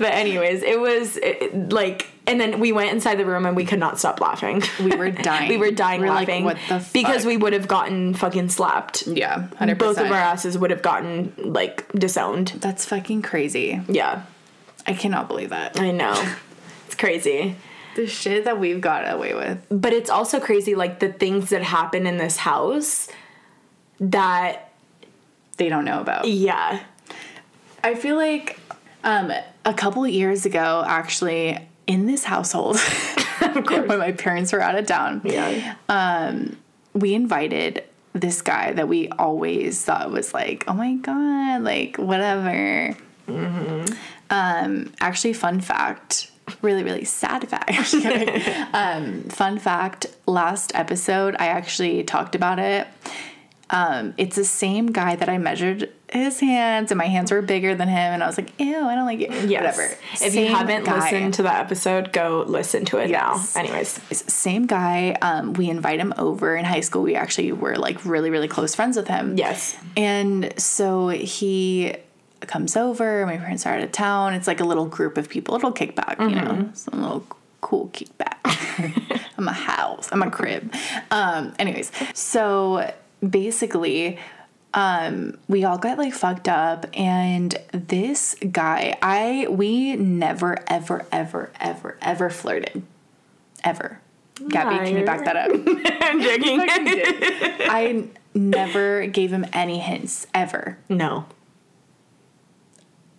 But 0.00 0.14
anyways, 0.14 0.62
it 0.62 0.80
was 0.80 1.16
it, 1.16 1.72
like, 1.72 2.06
and 2.26 2.40
then 2.40 2.60
we 2.60 2.72
went 2.72 2.92
inside 2.92 3.16
the 3.16 3.26
room 3.26 3.44
and 3.44 3.54
we 3.56 3.64
could 3.64 3.78
not 3.78 3.98
stop 3.98 4.20
laughing. 4.20 4.62
We 4.78 4.94
were 4.96 5.10
dying. 5.10 5.48
we 5.48 5.56
were 5.56 5.72
dying 5.72 6.00
We 6.00 6.08
were 6.08 6.14
like, 6.14 6.28
laughing. 6.28 6.44
what 6.44 6.56
the 6.68 6.86
Because 6.92 7.26
we 7.26 7.36
would 7.36 7.52
have 7.52 7.66
gotten 7.68 8.14
fucking 8.14 8.50
slapped. 8.50 9.06
Yeah, 9.06 9.48
100%. 9.58 9.78
Both 9.78 9.98
of 9.98 10.06
our 10.06 10.14
asses 10.18 10.56
would 10.56 10.70
have 10.70 10.82
gotten 10.82 11.34
like 11.38 11.90
disowned. 11.92 12.48
That's 12.60 12.84
fucking 12.86 13.22
crazy. 13.22 13.80
Yeah, 13.88 14.22
I 14.86 14.94
cannot 14.94 15.26
believe 15.28 15.50
that. 15.50 15.78
I 15.80 15.90
know. 15.90 16.14
it's 16.86 16.94
crazy. 16.94 17.56
The 17.96 18.06
shit 18.06 18.44
that 18.44 18.58
we've 18.60 18.80
got 18.80 19.10
away 19.12 19.34
with. 19.34 19.58
but 19.70 19.92
it's 19.92 20.10
also 20.10 20.38
crazy 20.40 20.74
like 20.74 21.00
the 21.00 21.12
things 21.12 21.50
that 21.50 21.62
happen 21.62 22.06
in 22.06 22.16
this 22.18 22.36
house 22.36 23.08
that 23.98 24.72
They 25.56 25.68
don't 25.68 25.84
know 25.84 26.00
about. 26.00 26.26
yeah 26.28 26.80
I 27.82 27.94
feel 27.94 28.16
like 28.16 28.58
um, 29.04 29.32
a 29.64 29.72
couple 29.72 30.06
years 30.06 30.44
ago, 30.44 30.84
actually, 30.86 31.58
in 31.86 32.06
this 32.06 32.24
household, 32.24 32.78
when 33.66 33.86
my 33.98 34.12
parents 34.12 34.52
were 34.52 34.60
out 34.60 34.76
of 34.78 34.86
town, 34.86 35.22
yeah 35.24 35.74
we 36.92 37.14
invited 37.14 37.84
this 38.12 38.42
guy 38.42 38.72
that 38.72 38.88
we 38.88 39.08
always 39.10 39.82
thought 39.84 40.10
was 40.10 40.34
like, 40.34 40.64
oh 40.66 40.72
my 40.74 40.94
god, 40.96 41.62
like 41.62 41.96
whatever. 41.96 42.96
Um, 44.30 44.92
actually, 45.00 45.32
fun 45.32 45.60
fact, 45.60 46.30
really, 46.62 46.82
really 46.84 47.04
sad 47.04 47.48
fact. 47.48 47.94
um, 48.74 49.22
fun 49.24 49.58
fact, 49.58 50.06
last 50.26 50.72
episode, 50.74 51.36
I 51.38 51.46
actually 51.48 52.02
talked 52.04 52.34
about 52.34 52.58
it. 52.58 52.86
Um, 53.72 54.14
it's 54.16 54.34
the 54.34 54.44
same 54.44 54.86
guy 54.90 55.14
that 55.14 55.28
I 55.28 55.38
measured 55.38 55.92
his 56.12 56.40
hands, 56.40 56.90
and 56.90 56.98
my 56.98 57.06
hands 57.06 57.30
were 57.30 57.40
bigger 57.40 57.76
than 57.76 57.86
him, 57.86 58.12
and 58.12 58.20
I 58.20 58.26
was 58.26 58.36
like, 58.36 58.52
ew, 58.58 58.84
I 58.84 58.96
don't 58.96 59.06
like 59.06 59.20
it. 59.20 59.30
yes. 59.48 59.76
Whatever. 59.76 59.96
if 60.20 60.34
you 60.34 60.48
haven't 60.48 60.82
guy. 60.84 60.98
listened 60.98 61.34
to 61.34 61.44
that 61.44 61.60
episode 61.66 62.12
go 62.12 62.44
listen 62.48 62.84
to 62.86 62.98
it 62.98 63.10
Yes. 63.10 63.54
now 63.54 63.60
anyways 63.62 64.00
same 64.32 64.66
guy. 64.66 65.12
Um, 65.22 65.52
we 65.52 65.70
invite 65.70 66.00
him 66.00 66.12
over 66.18 66.56
in 66.56 66.64
high 66.64 66.80
school. 66.80 67.02
We 67.02 67.14
actually 67.14 67.52
were 67.52 67.76
like 67.76 68.04
really, 68.04 68.30
really 68.30 68.48
close 68.48 68.74
friends 68.74 68.96
with 68.96 69.06
him. 69.06 69.36
yes 69.38 69.76
And 69.96 70.52
so 70.60 71.06
he 71.10 71.94
comes 72.40 72.76
over. 72.76 73.26
My 73.26 73.36
parents 73.36 73.66
are 73.66 73.74
out 73.74 73.82
of 73.82 73.92
town. 73.92 74.34
It's 74.34 74.46
like 74.46 74.60
a 74.60 74.64
little 74.64 74.86
group 74.86 75.18
of 75.18 75.28
people, 75.28 75.54
a 75.54 75.56
little 75.56 75.72
kickback, 75.72 76.20
you 76.20 76.34
know, 76.34 76.70
some 76.74 77.00
little 77.02 77.26
cool 77.60 77.90
kickback. 77.92 78.38
I'm 79.38 79.48
a 79.48 79.52
house. 79.52 80.08
I'm 80.12 80.22
a 80.22 80.30
crib. 80.30 80.74
Um, 81.10 81.54
anyways, 81.58 81.90
so 82.14 82.92
basically, 83.26 84.18
um, 84.74 85.38
we 85.48 85.64
all 85.64 85.78
got 85.78 85.98
like 85.98 86.12
fucked 86.12 86.48
up, 86.48 86.86
and 86.94 87.56
this 87.72 88.36
guy, 88.52 88.96
I 89.02 89.46
we 89.50 89.96
never, 89.96 90.58
ever, 90.66 91.06
ever, 91.10 91.50
ever, 91.60 91.96
ever 92.00 92.30
flirted, 92.30 92.82
ever. 93.64 94.00
Gabby, 94.48 94.76
can 94.86 94.96
you 94.96 95.04
back 95.04 95.24
that 95.24 95.36
up? 95.36 95.50
i'm 96.02 96.22
joking 96.22 96.60
I 97.68 98.08
never 98.32 99.06
gave 99.06 99.32
him 99.32 99.44
any 99.52 99.78
hints 99.80 100.26
ever. 100.32 100.78
no 100.88 101.26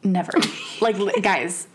Never. 0.04 0.32
like 0.82 0.98
guys, 1.22 1.68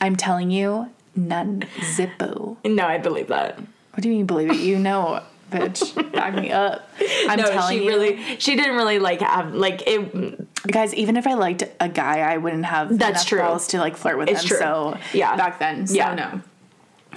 I'm 0.00 0.16
telling 0.16 0.50
you, 0.50 0.88
none 1.16 1.64
zippo. 1.80 2.56
no 2.64 2.86
i 2.86 2.96
believe 2.98 3.28
that 3.28 3.58
What 3.58 4.02
do 4.02 4.08
you 4.08 4.14
mean 4.14 4.26
believe 4.26 4.50
it? 4.50 4.56
You 4.60 4.78
know, 4.78 5.22
bitch. 5.50 6.12
Back 6.12 6.34
me 6.34 6.50
up. 6.50 6.88
I'm 7.28 7.38
no 7.38 7.46
telling 7.50 7.78
she 7.78 7.84
you. 7.84 7.90
really 7.90 8.22
she 8.38 8.56
didn't 8.56 8.76
really 8.76 8.98
like 8.98 9.20
have 9.20 9.54
like 9.54 9.82
it 9.86 10.38
guys, 10.66 10.94
even 10.94 11.16
if 11.16 11.26
I 11.26 11.34
liked 11.34 11.64
a 11.80 11.88
guy, 11.88 12.20
I 12.20 12.36
wouldn't 12.38 12.64
have 12.66 12.90
That's 12.98 13.10
enough 13.22 13.26
true. 13.26 13.38
balls 13.40 13.66
to 13.68 13.78
like 13.78 13.96
flirt 13.96 14.16
with 14.16 14.28
It's 14.28 14.42
him. 14.42 14.48
true. 14.48 14.58
So 14.58 14.98
Yeah. 15.12 15.36
back 15.36 15.58
then. 15.58 15.86
So 15.86 15.94
Yeah. 15.94 16.14
no. 16.14 16.40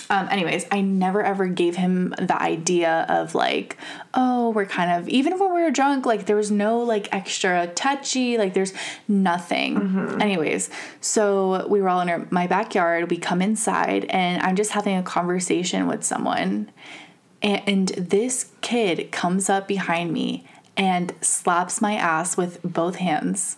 Um, 0.10 0.28
anyways, 0.30 0.66
I 0.72 0.82
never 0.82 1.24
ever 1.24 1.48
gave 1.48 1.76
him 1.76 2.14
the 2.20 2.40
idea 2.40 3.06
of 3.10 3.34
like, 3.34 3.78
oh, 4.14 4.52
we're 4.52 4.66
kind 4.66 4.92
of 4.92 5.10
even 5.10 5.40
when 5.40 5.54
we 5.54 5.64
were 5.64 5.72
drunk, 5.72 6.06
like 6.06 6.26
there 6.28 6.36
was 6.36 6.52
no 6.52 6.80
like 6.80 7.12
extra 7.12 7.68
touchy, 7.68 8.38
like 8.38 8.54
there's 8.54 8.74
nothing. 9.08 9.76
Mm-hmm. 9.76 10.22
Anyways, 10.22 10.70
so 11.02 11.68
we 11.68 11.82
were 11.82 11.90
all 11.90 12.02
in 12.02 12.10
our, 12.10 12.28
my 12.30 12.46
backyard. 12.46 13.10
We 13.10 13.18
come 13.18 13.42
inside, 13.42 14.06
and 14.06 14.42
I'm 14.44 14.56
just 14.56 14.72
having 14.72 14.96
a 14.96 15.04
conversation 15.04 15.88
with 15.88 16.04
someone, 16.04 16.72
and, 17.42 17.62
and 17.68 17.88
this 17.90 18.52
kid 18.62 19.12
comes 19.12 19.50
up 19.50 19.68
behind 19.68 20.14
me 20.14 20.46
and 20.78 21.14
slaps 21.22 21.82
my 21.82 21.96
ass 21.96 22.38
with 22.38 22.62
both 22.64 22.98
hands. 22.98 23.58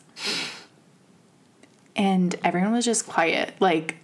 And 1.96 2.36
everyone 2.44 2.74
was 2.74 2.86
just 2.86 3.08
quiet, 3.08 3.56
like, 3.60 3.98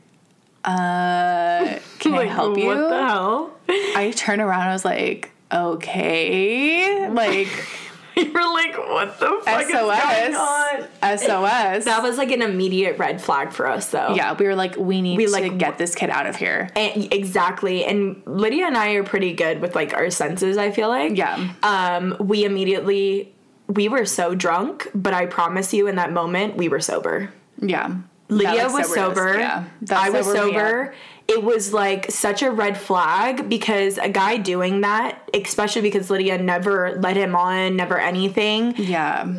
uh, 0.65 1.80
can 1.99 2.13
I 2.13 2.26
help 2.26 2.58
you? 2.58 2.65
what 2.67 2.89
the 2.89 3.06
hell 3.06 3.54
I 3.69 4.13
turned 4.15 4.41
around, 4.41 4.67
I 4.67 4.73
was 4.73 4.86
like, 4.86 5.32
okay, 5.52 7.10
like 7.10 7.47
you 8.17 8.32
were 8.32 8.41
like 8.41 8.78
what 8.78 9.19
the 9.19 9.41
fuck 9.43 9.62
is 9.63 9.71
going 9.71 9.99
on 10.34 10.88
SOS, 11.17 11.26
SOS. 11.26 11.86
that 11.86 11.99
was 12.04 12.17
like 12.17 12.32
an 12.32 12.41
immediate 12.41 12.97
red 12.99 13.21
flag 13.21 13.52
for 13.52 13.67
us 13.67 13.89
though 13.89 14.13
yeah, 14.15 14.34
we 14.34 14.45
were 14.45 14.56
like, 14.56 14.78
we 14.78 15.02
need 15.02 15.17
We, 15.17 15.26
to 15.26 15.32
like, 15.32 15.58
get 15.58 15.78
this 15.78 15.95
kid 15.95 16.10
out 16.10 16.28
of 16.28 16.36
here. 16.36 16.69
And, 16.76 17.12
exactly. 17.13 17.86
And 17.86 18.21
Lydia 18.26 18.67
and 18.67 18.78
I 18.78 18.93
are 18.93 19.04
pretty 19.04 19.34
good 19.34 19.62
with 19.62 19.76
like 19.76 19.93
our 19.93 20.10
senses, 20.10 20.58
I 20.58 20.71
feel 20.71 20.89
like. 20.89 21.17
Yeah. 21.17 21.54
Um, 21.63 22.15
we 22.19 22.45
immediately 22.45 23.34
we 23.67 23.89
were 23.89 24.06
so 24.06 24.36
drunk, 24.36 24.89
but 24.93 25.13
I 25.13 25.26
promise 25.26 25.73
you 25.73 25.88
in 25.88 25.95
that 25.95 26.12
moment 26.12 26.56
we 26.58 26.67
were 26.69 26.80
sober. 26.80 27.34
Yeah. 27.60 27.95
Lydia 28.38 28.69
was 28.69 28.93
sober. 28.93 29.38
Yeah. 29.38 29.63
I 29.91 30.10
was 30.10 30.26
sobered 30.26 30.34
me 30.46 30.56
up. 30.58 30.67
sober. 30.67 30.93
It 31.28 31.43
was 31.43 31.74
like 31.74 32.12
such 32.12 32.41
a 32.43 32.52
red 32.52 32.78
flag 32.78 33.48
because 33.48 33.98
a 33.98 34.10
guy 34.10 34.38
doing 34.38 34.82
that, 34.82 35.30
especially 35.34 35.82
because 35.82 36.10
Lydia 36.10 36.38
never 36.38 37.00
let 37.00 37.15
him 37.15 37.36
on, 37.36 37.76
never 37.78 37.98
anything, 37.98 38.74
Yeah. 38.76 39.34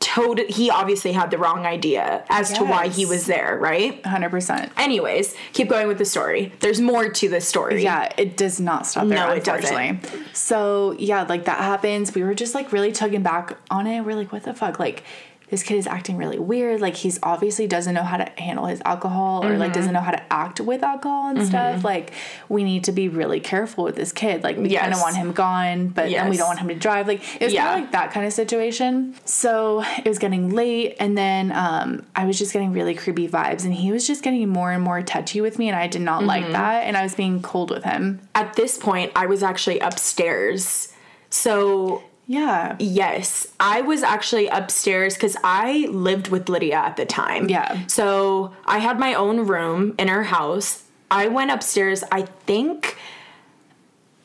told 0.00 0.40
he 0.40 0.68
obviously 0.68 1.12
had 1.12 1.30
the 1.30 1.38
wrong 1.38 1.64
idea 1.64 2.24
as 2.28 2.52
to 2.54 2.64
why 2.64 2.88
he 2.88 3.06
was 3.06 3.26
there, 3.26 3.56
right? 3.60 4.02
100%. 4.02 4.70
Anyways, 4.76 5.36
keep 5.52 5.68
going 5.68 5.86
with 5.86 5.98
the 5.98 6.04
story. 6.04 6.52
There's 6.58 6.80
more 6.80 7.08
to 7.08 7.28
this 7.28 7.46
story. 7.46 7.84
Yeah, 7.84 8.12
it 8.16 8.36
does 8.36 8.58
not 8.58 8.84
stop 8.88 9.06
there, 9.06 9.16
No, 9.18 9.30
it 9.32 9.44
doesn't. 9.44 10.04
So 10.32 10.96
yeah, 10.98 11.22
like 11.22 11.44
that 11.44 11.58
happens. 11.58 12.12
We 12.16 12.24
were 12.24 12.34
just 12.34 12.52
like 12.52 12.72
really 12.72 12.90
tugging 12.90 13.22
back 13.22 13.56
on 13.70 13.86
it. 13.86 14.00
We're 14.00 14.16
like, 14.16 14.32
what 14.32 14.42
the 14.42 14.54
fuck? 14.54 14.80
Like 14.80 15.04
this 15.52 15.62
kid 15.62 15.76
is 15.76 15.86
acting 15.86 16.16
really 16.16 16.38
weird. 16.38 16.80
Like 16.80 16.96
he's 16.96 17.20
obviously 17.22 17.66
doesn't 17.66 17.92
know 17.94 18.02
how 18.02 18.16
to 18.16 18.24
handle 18.42 18.64
his 18.66 18.80
alcohol 18.86 19.44
or 19.44 19.50
Mm-hmm. 19.50 19.60
like 19.60 19.72
doesn't 19.74 19.92
know 19.92 20.00
how 20.00 20.10
to 20.10 20.32
act 20.32 20.60
with 20.60 20.82
alcohol 20.82 21.28
and 21.28 21.46
stuff. 21.46 21.84
Like 21.84 22.12
we 22.48 22.64
need 22.64 22.84
to 22.84 22.92
be 22.92 23.08
really 23.08 23.38
careful 23.38 23.84
with 23.84 23.94
this 23.94 24.12
kid. 24.12 24.42
Like 24.42 24.56
we 24.56 24.74
kind 24.74 24.94
of 24.94 25.00
want 25.00 25.14
him 25.16 25.32
gone, 25.32 25.88
but 25.88 26.10
then 26.10 26.30
we 26.30 26.36
don't 26.38 26.48
want 26.48 26.58
him 26.58 26.68
to 26.68 26.74
drive. 26.74 27.06
Like 27.06 27.20
it 27.40 27.44
was 27.44 27.52
Yeah. 27.52 27.64
kind 27.66 27.74
of 27.74 27.80
like 27.84 27.92
that 27.92 28.10
kind 28.12 28.26
of 28.26 28.32
situation. 28.32 29.14
So 29.26 29.84
it 29.98 30.08
was 30.08 30.18
getting 30.18 30.50
late, 30.50 30.96
and 30.98 31.16
then 31.18 31.52
um, 31.52 32.06
I 32.16 32.24
was 32.24 32.38
just 32.38 32.52
getting 32.54 32.72
really 32.72 32.94
creepy 32.94 33.28
vibes, 33.28 33.64
and 33.64 33.74
he 33.74 33.92
was 33.92 34.06
just 34.06 34.22
getting 34.22 34.48
more 34.48 34.72
and 34.72 34.82
more 34.82 35.02
touchy 35.02 35.40
with 35.42 35.58
me, 35.58 35.68
and 35.68 35.76
I 35.76 35.86
did 35.86 36.00
not 36.02 36.24
like 36.24 36.44
Mm-hmm. 36.44 36.52
that, 36.54 36.84
and 36.84 36.96
I 36.96 37.02
was 37.02 37.14
being 37.14 37.42
cold 37.42 37.70
with 37.70 37.84
him. 37.84 38.20
At 38.34 38.54
this 38.54 38.78
point, 38.78 39.12
I 39.14 39.26
was 39.26 39.42
actually 39.42 39.78
upstairs. 39.80 40.88
So 41.30 42.02
Yeah. 42.26 42.76
Yes, 42.78 43.48
I 43.58 43.80
was 43.80 44.02
actually 44.02 44.46
upstairs 44.48 45.14
because 45.14 45.36
I 45.42 45.88
lived 45.90 46.28
with 46.28 46.48
Lydia 46.48 46.76
at 46.76 46.96
the 46.96 47.04
time. 47.04 47.48
Yeah. 47.48 47.86
So 47.88 48.54
I 48.64 48.78
had 48.78 48.98
my 48.98 49.14
own 49.14 49.46
room 49.46 49.94
in 49.98 50.08
her 50.08 50.22
house. 50.22 50.84
I 51.10 51.28
went 51.28 51.50
upstairs, 51.50 52.02
I 52.10 52.22
think 52.22 52.96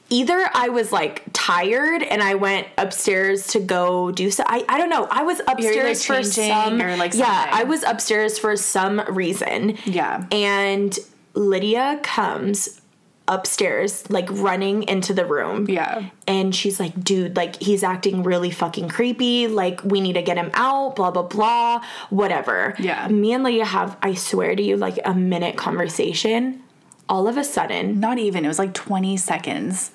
either 0.09 0.49
I 0.53 0.69
was 0.69 0.91
like 0.93 1.23
tired 1.33 2.01
and 2.01 2.23
I 2.23 2.35
went 2.35 2.67
upstairs 2.77 3.47
to 3.47 3.59
go 3.59 4.11
do 4.11 4.31
so. 4.31 4.43
I, 4.47 4.63
I 4.69 4.77
don't 4.77 4.89
know. 4.89 5.07
I 5.11 5.23
was 5.23 5.41
upstairs 5.47 6.05
for 6.05 6.23
some 6.23 6.81
or, 6.81 6.95
like, 6.95 7.13
Yeah. 7.13 7.49
I 7.51 7.65
was 7.65 7.83
upstairs 7.83 8.39
for 8.39 8.55
some 8.55 9.01
reason. 9.09 9.77
Yeah. 9.85 10.25
And 10.31 10.97
Lydia 11.33 11.99
comes 12.03 12.79
upstairs, 13.27 14.09
like 14.09 14.27
running 14.31 14.83
into 14.83 15.13
the 15.13 15.25
room. 15.25 15.69
Yeah. 15.69 16.09
And 16.27 16.55
she's 16.55 16.79
like, 16.79 17.03
dude, 17.03 17.35
like 17.35 17.61
he's 17.61 17.83
acting 17.83 18.23
really 18.23 18.51
fucking 18.51 18.89
creepy. 18.89 19.47
Like 19.47 19.83
we 19.83 20.01
need 20.01 20.13
to 20.13 20.21
get 20.21 20.37
him 20.37 20.49
out, 20.53 20.95
blah, 20.95 21.11
blah, 21.11 21.23
blah, 21.23 21.83
whatever. 22.09 22.75
Yeah. 22.79 23.07
Me 23.09 23.33
and 23.33 23.43
Lydia 23.43 23.65
have, 23.65 23.97
I 24.01 24.13
swear 24.13 24.55
to 24.55 24.63
you, 24.63 24.77
like 24.77 24.99
a 25.05 25.13
minute 25.13 25.57
conversation. 25.57 26.63
All 27.09 27.27
of 27.27 27.37
a 27.37 27.43
sudden, 27.43 27.99
Not 27.99 28.17
even. 28.17 28.43
It 28.43 28.49
was 28.49 28.59
like 28.59 28.73
20 28.73 29.15
seconds. 29.17 29.91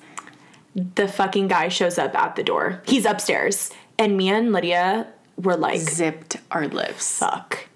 the 0.75 1.07
fucking 1.07 1.47
guy 1.47 1.67
shows 1.69 1.97
up 1.99 2.15
at 2.15 2.35
the 2.35 2.43
door. 2.43 2.81
He's 2.87 3.05
upstairs. 3.05 3.69
And 3.99 4.17
me 4.17 4.29
and 4.29 4.51
Lydia 4.51 5.07
were 5.37 5.55
like, 5.55 5.79
Zipped 5.81 6.37
our 6.51 6.67
lips. 6.67 7.19
fuck. 7.19 7.67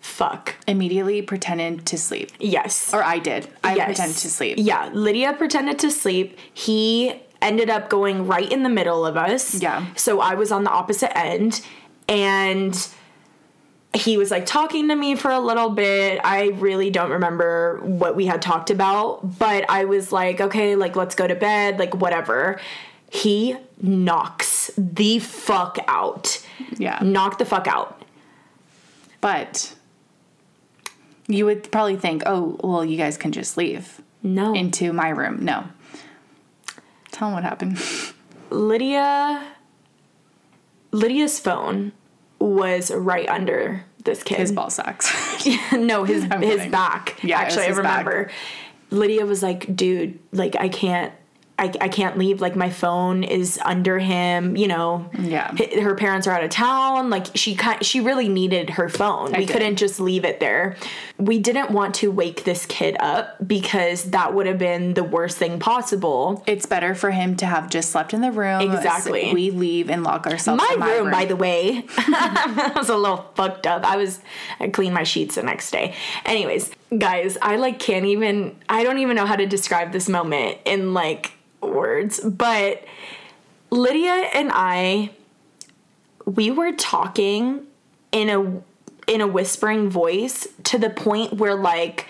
Fuck. 0.00 0.56
Immediately 0.66 1.22
pretended 1.22 1.84
to 1.86 1.98
sleep. 1.98 2.30
Yes. 2.38 2.92
Or 2.94 3.02
I 3.04 3.18
did. 3.18 3.48
I 3.62 3.74
Yes. 3.76 3.86
pretended 3.86 4.16
to 4.18 4.28
sleep. 4.30 4.54
Yeah, 4.58 4.90
Lydia 4.92 5.34
pretended 5.34 5.78
to 5.80 5.90
sleep. 5.90 6.38
He 6.52 7.20
ended 7.42 7.70
up 7.70 7.88
going 7.88 8.26
right 8.26 8.50
in 8.50 8.62
the 8.62 8.68
middle 8.68 9.04
of 9.06 9.16
us. 9.16 9.60
Yeah. 9.62 9.86
So 9.96 10.20
I 10.20 10.34
was 10.34 10.52
on 10.52 10.64
the 10.64 10.70
opposite 10.70 11.16
end 11.16 11.60
and 12.08 12.88
he 13.92 14.16
was 14.16 14.30
like 14.30 14.46
talking 14.46 14.88
to 14.88 14.94
me 14.94 15.16
for 15.16 15.30
a 15.30 15.40
little 15.40 15.70
bit. 15.70 16.20
I 16.22 16.48
really 16.48 16.90
don't 16.90 17.10
remember 17.10 17.80
what 17.82 18.14
we 18.14 18.26
had 18.26 18.40
talked 18.40 18.70
about, 18.70 19.38
but 19.38 19.64
I 19.68 19.84
was 19.84 20.12
like, 20.12 20.40
okay, 20.40 20.76
like 20.76 20.96
let's 20.96 21.14
go 21.14 21.26
to 21.26 21.34
bed, 21.34 21.78
like 21.78 21.94
whatever. 21.94 22.60
He 23.10 23.56
knocks 23.82 24.70
the 24.78 25.18
fuck 25.18 25.78
out. 25.88 26.44
Yeah. 26.78 26.98
Knock 27.02 27.38
the 27.38 27.44
fuck 27.44 27.66
out. 27.66 28.00
But 29.20 29.74
you 31.30 31.44
would 31.46 31.70
probably 31.70 31.96
think, 31.96 32.22
oh, 32.26 32.58
well, 32.62 32.84
you 32.84 32.96
guys 32.96 33.16
can 33.16 33.32
just 33.32 33.56
leave 33.56 34.00
No. 34.22 34.52
into 34.54 34.92
my 34.92 35.08
room. 35.10 35.44
No. 35.44 35.64
Tell 37.12 37.28
them 37.28 37.34
what 37.34 37.44
happened. 37.44 37.80
Lydia 38.50 39.46
Lydia's 40.92 41.38
phone 41.38 41.92
was 42.40 42.90
right 42.90 43.28
under 43.28 43.84
this 44.04 44.22
kid. 44.22 44.38
His 44.38 44.50
ball 44.52 44.70
sacks. 44.70 45.08
no, 45.72 46.04
his 46.04 46.24
I'm 46.30 46.42
his 46.42 46.56
kidding. 46.56 46.70
back. 46.70 47.22
Yeah, 47.22 47.38
actually, 47.38 47.64
I 47.64 47.68
his 47.68 47.76
back. 47.78 48.04
remember. 48.06 48.30
Lydia 48.90 49.24
was 49.24 49.42
like, 49.42 49.76
"Dude, 49.76 50.18
like 50.32 50.56
I 50.56 50.68
can't." 50.68 51.12
I, 51.60 51.72
I 51.80 51.88
can't 51.88 52.18
leave 52.18 52.40
like 52.40 52.56
my 52.56 52.70
phone 52.70 53.22
is 53.22 53.58
under 53.64 53.98
him 53.98 54.56
you 54.56 54.68
know 54.68 55.08
Yeah. 55.18 55.54
Her 55.80 55.94
parents 55.94 56.26
are 56.26 56.32
out 56.32 56.44
of 56.44 56.50
town 56.50 57.10
like 57.10 57.26
she 57.34 57.58
she 57.82 58.00
really 58.00 58.28
needed 58.28 58.70
her 58.70 58.88
phone 58.88 59.32
we 59.32 59.46
did. 59.46 59.50
couldn't 59.50 59.76
just 59.76 60.00
leave 60.00 60.24
it 60.24 60.40
there 60.40 60.76
we 61.18 61.38
didn't 61.38 61.70
want 61.70 61.94
to 61.96 62.10
wake 62.10 62.44
this 62.44 62.66
kid 62.66 62.96
up 62.98 63.36
because 63.46 64.04
that 64.10 64.34
would 64.34 64.46
have 64.46 64.58
been 64.58 64.94
the 64.94 65.04
worst 65.04 65.36
thing 65.38 65.58
possible 65.58 66.42
it's 66.46 66.66
better 66.66 66.94
for 66.94 67.10
him 67.10 67.36
to 67.36 67.46
have 67.46 67.68
just 67.68 67.90
slept 67.90 68.14
in 68.14 68.20
the 68.20 68.32
room. 68.32 68.60
Exactly. 68.60 69.28
So 69.28 69.34
we 69.34 69.50
leave 69.50 69.90
and 69.90 70.02
lock 70.02 70.26
ourselves 70.26 70.62
my, 70.62 70.70
in 70.74 70.80
my 70.80 70.92
room, 70.92 71.10
by 71.10 71.24
the 71.24 71.36
way, 71.36 71.84
I 71.96 72.72
was 72.74 72.88
a 72.88 72.96
little 72.96 73.30
fucked 73.34 73.66
up. 73.66 73.84
I 73.84 73.96
was 73.96 74.20
I 74.58 74.68
cleaned 74.68 74.94
my 74.94 75.04
sheets 75.04 75.34
the 75.34 75.42
next 75.42 75.70
day. 75.70 75.94
Anyways, 76.24 76.70
guys, 76.96 77.36
I 77.42 77.56
like 77.56 77.78
can't 77.78 78.06
even 78.06 78.56
I 78.68 78.84
don't 78.84 78.98
even 78.98 79.16
know 79.16 79.26
how 79.26 79.36
to 79.36 79.46
describe 79.46 79.92
this 79.92 80.08
moment 80.08 80.58
in 80.64 80.94
like 80.94 81.32
words, 81.62 82.20
but 82.20 82.84
Lydia 83.70 84.12
and 84.34 84.50
I 84.52 85.10
we 86.24 86.50
were 86.50 86.72
talking 86.72 87.66
in 88.12 88.28
a 88.30 88.62
in 89.12 89.20
a 89.20 89.26
whispering 89.26 89.88
voice 89.90 90.46
to 90.64 90.78
the 90.78 90.90
point 90.90 91.34
where 91.34 91.54
like 91.54 92.06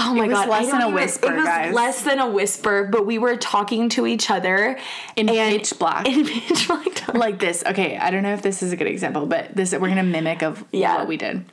Oh 0.00 0.14
my 0.14 0.28
god! 0.28 0.48
less 0.48 0.70
than 0.70 0.80
a 0.80 0.84
even- 0.84 0.94
whisper, 0.94 1.32
It 1.32 1.36
was 1.38 1.44
guys. 1.44 1.74
less 1.74 2.02
than 2.02 2.20
a 2.20 2.30
whisper, 2.30 2.84
but 2.84 3.04
we 3.04 3.18
were 3.18 3.36
talking 3.36 3.88
to 3.90 4.06
each 4.06 4.30
other 4.30 4.78
in 5.16 5.28
and- 5.28 5.50
pitch 5.58 5.76
black. 5.76 6.06
in 6.08 6.24
pitch 6.24 6.68
black. 6.68 7.14
like 7.14 7.40
this. 7.40 7.64
Okay, 7.66 7.96
I 7.98 8.12
don't 8.12 8.22
know 8.22 8.32
if 8.32 8.40
this 8.42 8.62
is 8.62 8.72
a 8.72 8.76
good 8.76 8.86
example, 8.86 9.26
but 9.26 9.56
this 9.56 9.72
we're 9.72 9.88
gonna 9.88 10.04
mimic 10.04 10.42
of 10.44 10.64
Yeah. 10.70 10.98
what 10.98 11.08
we 11.08 11.16
did. 11.16 11.44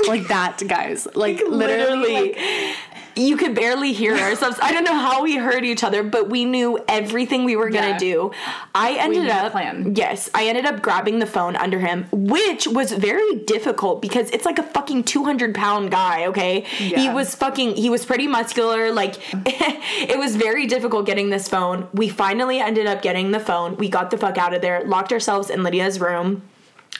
Like 0.08 0.28
that, 0.28 0.62
guys. 0.66 1.06
Like 1.14 1.40
literally, 1.48 2.34
literally 2.34 2.74
you 3.16 3.36
could 3.36 3.54
barely 3.54 3.92
hear 3.92 4.16
ourselves. 4.16 4.58
I 4.60 4.72
don't 4.72 4.82
know 4.82 4.98
how 4.98 5.22
we 5.22 5.36
heard 5.36 5.64
each 5.64 5.84
other 5.84 6.02
but 6.02 6.28
we 6.28 6.44
knew 6.44 6.82
everything 6.88 7.44
we 7.44 7.54
were 7.54 7.70
gonna 7.70 7.90
Yeah. 7.90 7.98
do. 7.98 8.32
I 8.74 8.94
ended 8.94 9.28
up 9.28 9.52
plan. 9.52 9.94
yes 9.94 10.28
i 10.34 10.46
ended 10.48 10.66
up 10.66 10.82
grabbing 10.82 11.20
the 11.20 11.26
phone 11.26 11.54
under 11.54 11.78
him 11.78 12.06
which 12.10 12.66
was 12.66 12.90
very 12.90 13.36
difficult 13.36 14.02
because 14.02 14.30
it's 14.30 14.44
like 14.44 14.58
a 14.58 14.64
fucking 14.64 15.04
200 15.04 15.54
pound 15.54 15.92
guy 15.92 16.26
okay? 16.26 16.60
He 16.62 17.08
was 17.08 17.34
fucking 17.36 17.76
he 17.76 17.88
was 17.88 18.04
pretty 18.04 18.26
muscular 18.26 18.90
like 18.92 19.14
it 19.46 20.18
was 20.18 20.34
very 20.34 20.66
difficult 20.66 21.06
getting 21.06 21.30
this 21.30 21.48
phone. 21.48 21.86
We 21.94 22.08
finally 22.08 22.58
ended 22.58 22.86
up 22.88 23.00
getting 23.00 23.30
the 23.30 23.40
phone. 23.40 23.76
We 23.76 23.88
got 23.88 24.10
the 24.10 24.18
fuck 24.18 24.38
out 24.38 24.54
of 24.54 24.60
there 24.60 24.82
locked 24.84 25.12
ourselves 25.12 25.50
in 25.50 25.62
lydia's 25.62 26.00
room 26.00 26.42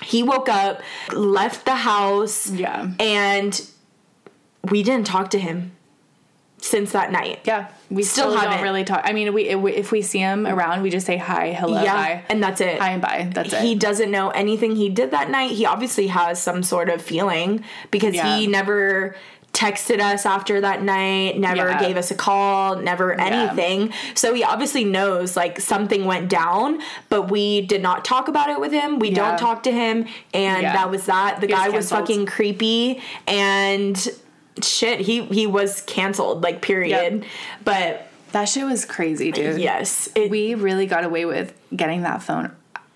he 0.02 0.22
woke 0.22 0.48
up 0.48 0.80
left 1.12 1.64
the 1.64 1.76
house 1.76 2.50
Yeah. 2.50 2.90
and 2.98 3.60
we 4.70 4.82
didn't 4.82 5.06
talk 5.06 5.30
to 5.30 5.38
him 5.38 5.72
since 6.60 6.92
that 6.92 7.12
night. 7.12 7.40
yeah, 7.44 7.68
we 7.90 8.02
Still 8.02 8.30
still, 8.30 8.36
haven't. 8.40 8.56
don't 8.56 8.62
really 8.62 8.84
talk. 8.84 9.02
I 9.04 9.12
mean, 9.12 9.34
we 9.34 9.48
if 9.50 9.92
we 9.92 10.00
see 10.00 10.18
him 10.20 10.46
around, 10.46 10.82
we 10.82 10.88
just 10.90 11.04
say 11.06 11.18
hi, 11.18 11.52
hello, 11.52 11.82
yeah, 11.82 11.94
bye, 11.94 12.22
and 12.30 12.42
that's 12.42 12.60
it. 12.62 12.78
hi 12.80 12.90
and 12.92 13.02
bye. 13.02 13.30
That's 13.34 13.52
it. 13.52 13.60
he 13.62 13.74
doesn't 13.74 14.10
know 14.10 14.30
anything 14.30 14.74
he 14.76 14.88
did 14.88 15.10
that 15.10 15.28
night. 15.30 15.50
He 15.50 15.66
obviously 15.66 16.06
has 16.06 16.40
some 16.42 16.62
sort 16.62 16.88
of 16.88 17.02
feeling 17.02 17.62
because 17.90 18.14
Yeah. 18.14 18.36
he 18.38 18.46
never 18.46 19.14
texted 19.54 20.00
us 20.00 20.26
after 20.26 20.60
that 20.60 20.82
night, 20.82 21.38
never 21.38 21.70
Yeah. 21.70 21.80
gave 21.80 21.96
us 21.96 22.10
a 22.10 22.14
call, 22.14 22.76
never 22.76 23.18
anything. 23.18 23.92
So 24.14 24.34
he 24.34 24.44
obviously 24.44 24.84
knows 24.84 25.36
like 25.36 25.60
something 25.60 26.04
went 26.04 26.28
down, 26.28 26.80
but 27.08 27.30
we 27.30 27.62
did 27.62 27.80
not 27.80 28.04
talk 28.04 28.28
about 28.28 28.50
it 28.50 28.60
with 28.60 28.72
him. 28.72 28.98
We 28.98 29.08
Yeah. 29.10 29.14
don't 29.30 29.38
talk 29.38 29.62
to 29.62 29.72
him, 29.72 30.06
and 30.34 30.62
Yeah. 30.62 30.72
that 30.74 30.90
was 30.90 31.06
that. 31.06 31.40
The 31.40 31.46
He 31.46 31.52
guy 31.52 31.68
was 31.68 31.88
canceled. 31.88 32.00
fucking 32.00 32.26
creepy 32.26 33.00
and 33.28 34.08
shit, 34.62 35.00
he 35.00 35.22
he 35.26 35.46
was 35.46 35.80
canceled 35.82 36.42
like 36.42 36.60
period. 36.60 37.24
But 37.64 38.06
that 38.32 38.48
shit 38.48 38.64
was 38.64 38.84
crazy, 38.84 39.30
dude. 39.30 39.60
yes, 39.60 40.08
it, 40.16 40.30
we 40.30 40.54
really 40.54 40.86
got 40.86 41.04
away 41.04 41.24
with 41.24 41.52
getting 41.74 42.02
that 42.02 42.22
phone 42.22 42.50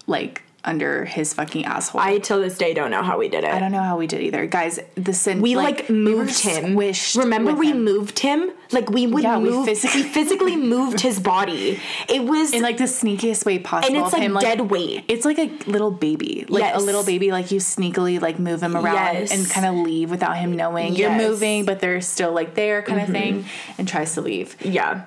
like 0.09 0.43
under 0.69 1.05
his 1.07 1.33
fucking 1.35 1.65
asshole. 1.65 2.01
I 2.01 2.19
till 2.19 2.41
this 2.41 2.59
day 2.59 2.75
don't 2.75 2.91
know 2.91 3.03
how 3.03 3.19
we 3.19 3.29
did 3.29 3.43
it. 3.45 3.51
I 3.51 3.59
don't 3.59 3.73
know 3.73 3.83
how 3.83 3.97
we 3.97 4.07
did 4.07 4.21
either, 4.23 4.47
guys. 4.47 4.79
The 4.95 5.13
sin 5.15 5.41
we 5.41 5.57
like, 5.57 5.89
we 5.89 5.95
were 6.15 6.25
moved 6.25 6.39
him. 6.41 6.77
Remember 7.17 7.53
we 7.55 7.71
him. 7.71 7.85
moved 7.85 8.19
him? 8.19 8.51
Like 8.71 8.91
we 8.91 9.07
would 9.07 9.23
Yeah, 9.23 9.39
we 9.39 9.49
move. 9.51 9.65
physically- 9.67 10.03
we 10.03 10.09
physically 10.19 10.57
moved 10.57 11.01
his 11.01 11.19
body. 11.19 11.81
It 12.09 12.23
was 12.25 12.53
in 12.53 12.61
like 12.63 12.77
the 12.77 12.85
sneakiest 12.85 13.47
way 13.47 13.59
possible. 13.59 13.97
and 13.97 14.05
it's 14.05 14.13
like 14.13 14.23
him, 14.23 14.35
dead 14.39 14.61
weight. 14.71 15.05
It's 15.09 15.25
like 15.25 15.39
a 15.39 15.47
little 15.71 15.91
baby, 15.91 16.45
like 16.49 16.63
Yes. 16.63 16.81
a 16.81 16.85
little 16.85 17.03
baby. 17.05 17.33
Like 17.33 17.51
you 17.51 17.61
sneakily 17.61 18.21
like 18.21 18.39
move 18.39 18.63
him 18.63 18.77
around 18.77 18.95
Yes. 18.95 19.33
and 19.33 19.49
kind 19.51 19.65
of 19.67 19.75
leave 19.87 20.11
without 20.11 20.37
him 20.37 20.55
knowing 20.55 20.95
you're 20.95 21.09
Mm-hmm. 21.11 21.19
moving, 21.29 21.65
but 21.65 21.81
they're 21.81 22.03
still 22.03 22.33
like 22.33 22.55
there, 22.55 22.83
kind 22.83 23.01
of 23.01 23.09
thing, 23.09 23.47
and 23.79 23.89
tries 23.89 24.13
to 24.15 24.21
leave. 24.21 24.55
Yeah. 24.63 25.07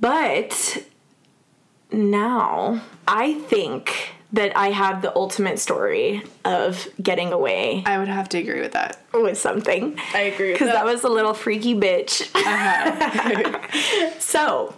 But 0.00 0.84
now 1.92 2.82
I 3.06 3.34
think 3.34 4.14
that 4.32 4.56
I 4.56 4.68
have 4.70 5.00
the 5.02 5.14
ultimate 5.14 5.58
story 5.60 6.22
of 6.44 6.88
getting 7.02 7.32
away 7.32 7.82
I 7.86 7.98
would 7.98 8.08
have 8.08 8.28
to 8.30 8.38
agree 8.38 8.60
with 8.60 8.72
that. 8.72 9.00
with 9.12 9.38
something. 9.38 9.96
I 10.12 10.20
agree 10.22 10.52
Because 10.52 10.68
that 10.68 10.84
was 10.84 11.04
a 11.04 11.08
little 11.08 11.34
freaky 11.34 11.74
bitch. 11.74 12.28
Uh-huh. 12.34 14.10
so 14.18 14.74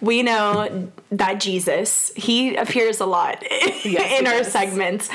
we 0.00 0.22
know 0.22 0.90
that 1.10 1.40
Jesus, 1.40 2.12
he 2.16 2.56
appears 2.56 3.00
a 3.00 3.06
lot 3.06 3.42
Yes, 3.84 4.20
in 4.20 4.26
our 4.26 4.38
does. 4.42 4.52
segments. 4.52 5.08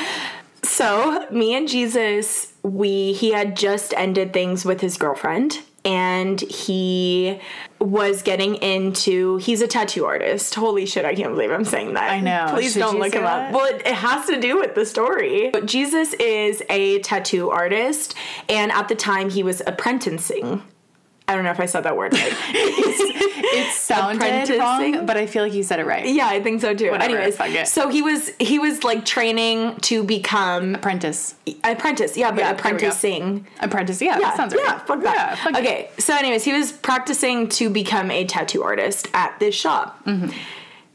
So 0.63 1.27
me 1.29 1.53
and 1.55 1.67
Jesus, 1.67 2.51
we 2.63 3.13
he 3.13 3.31
had 3.31 3.55
just 3.55 3.93
ended 3.95 4.33
things 4.33 4.65
with 4.65 4.81
his 4.81 4.97
girlfriend 4.97 5.59
and 5.85 6.41
he 6.41 7.39
was 7.79 8.23
getting 8.23 8.55
into 8.55 9.37
he's 9.37 9.61
a 9.61 9.67
tattoo 9.67 10.05
artist. 10.05 10.55
Holy 10.55 10.85
shit, 10.85 11.05
I 11.05 11.13
can't 11.13 11.33
believe 11.33 11.51
I'm 11.51 11.63
saying 11.63 11.93
that. 11.93 12.11
I 12.11 12.19
know. 12.19 12.47
Please 12.49 12.73
Should 12.73 12.79
don't 12.79 12.99
look 12.99 13.13
him 13.13 13.23
that? 13.23 13.49
up. 13.49 13.53
Well, 13.53 13.65
it, 13.73 13.81
it 13.85 13.93
has 13.93 14.25
to 14.27 14.39
do 14.41 14.57
with 14.57 14.75
the 14.75 14.85
story. 14.85 15.51
But 15.51 15.67
Jesus 15.67 16.13
is 16.13 16.63
a 16.69 16.99
tattoo 16.99 17.51
artist 17.51 18.15
and 18.49 18.71
at 18.71 18.87
the 18.87 18.95
time 18.95 19.29
he 19.29 19.43
was 19.43 19.61
apprenticing. 19.67 20.63
I 21.27 21.33
don't 21.35 21.43
know 21.43 21.51
if 21.51 21.59
I 21.59 21.65
said 21.65 21.81
that 21.81 21.97
word 21.97 22.13
right. 22.13 22.33
It 23.57 23.73
sounded 23.73 24.49
wrong, 24.59 25.05
but 25.05 25.17
I 25.17 25.25
feel 25.27 25.43
like 25.43 25.53
you 25.53 25.63
said 25.63 25.79
it 25.79 25.85
right. 25.85 26.05
yeah, 26.05 26.27
I 26.27 26.41
think 26.41 26.61
so 26.61 26.73
too. 26.75 26.91
Whatever, 26.91 27.15
Anyways, 27.15 27.37
fuck 27.37 27.49
it. 27.49 27.67
so 27.67 27.89
he 27.89 28.01
was 28.01 28.31
he 28.39 28.59
was 28.59 28.83
like 28.83 29.05
training 29.05 29.77
to 29.81 30.03
become 30.03 30.75
Apprentice. 30.75 31.35
apprentice. 31.63 32.17
Yeah, 32.17 32.31
but 32.31 32.39
Yeah, 32.39 32.53
there 32.53 32.53
we 32.53 32.57
go. 32.57 32.59
apprenticing. 32.69 33.47
Apprentice. 33.61 34.01
Yeah, 34.01 34.19
that 34.19 34.35
sounds 34.37 34.53
right. 34.53 34.63
Yeah, 34.65 34.79
fuck 34.79 35.01
that. 35.03 35.15
Yeah, 35.15 35.35
fuck 35.35 35.53
it. 35.53 35.59
okay, 35.59 35.89
so 35.97 36.15
anyways, 36.15 36.43
he 36.43 36.53
was 36.53 36.71
practicing 36.73 37.47
to 37.49 37.69
become 37.69 38.11
a 38.11 38.25
tattoo 38.25 38.63
artist 38.63 39.07
at 39.13 39.39
this 39.39 39.55
shop. 39.55 40.03
Mm-hmm. 40.05 40.31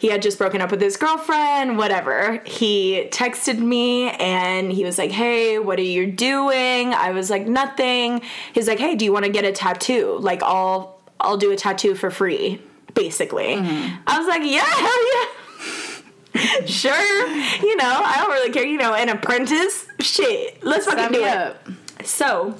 He 0.00 0.08
had 0.08 0.22
just 0.22 0.38
broken 0.38 0.62
up 0.62 0.70
with 0.70 0.80
his 0.80 0.96
girlfriend, 0.96 1.76
whatever. 1.76 2.40
He 2.46 3.06
texted 3.10 3.58
me 3.58 4.08
and 4.12 4.72
he 4.72 4.82
was 4.82 4.96
like, 4.96 5.10
Hey, 5.10 5.58
what 5.58 5.78
are 5.78 5.82
you 5.82 6.10
doing? 6.10 6.94
I 6.94 7.10
was 7.10 7.28
like, 7.28 7.46
Nothing. 7.46 8.22
He's 8.54 8.66
like, 8.66 8.78
Hey, 8.78 8.94
do 8.94 9.04
you 9.04 9.12
want 9.12 9.26
to 9.26 9.30
get 9.30 9.44
a 9.44 9.52
tattoo? 9.52 10.16
Like, 10.18 10.42
I'll 10.42 10.98
I'll 11.20 11.36
do 11.36 11.52
a 11.52 11.56
tattoo 11.56 11.94
for 11.94 12.10
free, 12.10 12.62
basically. 12.94 13.56
Mm-hmm. 13.56 13.96
I 14.06 14.18
was 14.18 14.26
like, 14.26 14.40
Yeah, 14.42 14.64
hell 14.64 15.12
yeah. 15.12 16.64
sure. 16.64 17.26
You 17.62 17.76
know, 17.76 18.00
I 18.02 18.14
don't 18.16 18.30
really 18.30 18.52
care. 18.52 18.64
You 18.64 18.78
know, 18.78 18.94
an 18.94 19.10
apprentice? 19.10 19.86
Shit. 19.98 20.64
Let's 20.64 20.86
fucking 20.86 21.12
do 21.12 21.20
me 21.20 21.26
it. 21.26 21.36
up. 21.36 21.68
So 22.04 22.54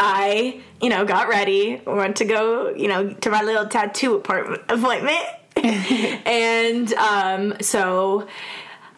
I, 0.00 0.60
you 0.80 0.88
know, 0.88 1.04
got 1.04 1.28
ready, 1.28 1.80
went 1.86 2.16
to 2.16 2.24
go, 2.24 2.70
you 2.74 2.88
know, 2.88 3.12
to 3.12 3.30
my 3.30 3.44
little 3.44 3.66
tattoo 3.66 4.16
appointment. 4.16 5.28
and 6.26 6.92
um 6.94 7.54
so 7.60 8.26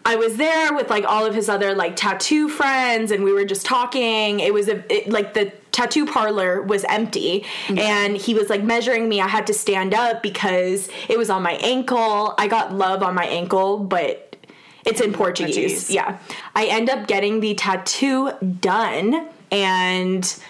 I 0.06 0.16
was 0.16 0.36
there 0.36 0.74
with 0.74 0.90
like 0.90 1.04
all 1.04 1.24
of 1.24 1.34
his 1.34 1.48
other 1.48 1.74
like 1.74 1.96
tattoo 1.96 2.48
friends 2.48 3.10
and 3.10 3.24
we 3.24 3.32
were 3.32 3.44
just 3.44 3.64
talking. 3.64 4.40
It 4.40 4.52
was 4.52 4.68
a 4.68 4.84
it, 4.92 5.08
like 5.08 5.32
the 5.32 5.52
tattoo 5.72 6.06
parlor 6.06 6.62
was 6.62 6.84
empty 6.84 7.44
and 7.68 8.16
he 8.16 8.34
was 8.34 8.50
like 8.50 8.62
measuring 8.62 9.08
me. 9.08 9.20
I 9.20 9.28
had 9.28 9.46
to 9.46 9.54
stand 9.54 9.94
up 9.94 10.22
because 10.22 10.90
it 11.08 11.16
was 11.16 11.30
on 11.30 11.42
my 11.42 11.52
ankle. 11.52 12.34
I 12.38 12.48
got 12.48 12.74
love 12.74 13.02
on 13.02 13.14
my 13.14 13.24
ankle, 13.24 13.78
but 13.78 14.36
it's 14.84 15.00
in 15.00 15.14
Portuguese. 15.14 15.56
Portuguese. 15.56 15.90
Yeah. 15.90 16.18
I 16.54 16.66
end 16.66 16.90
up 16.90 17.06
getting 17.06 17.40
the 17.40 17.54
tattoo 17.54 18.32
done 18.60 19.28
and 19.50 20.42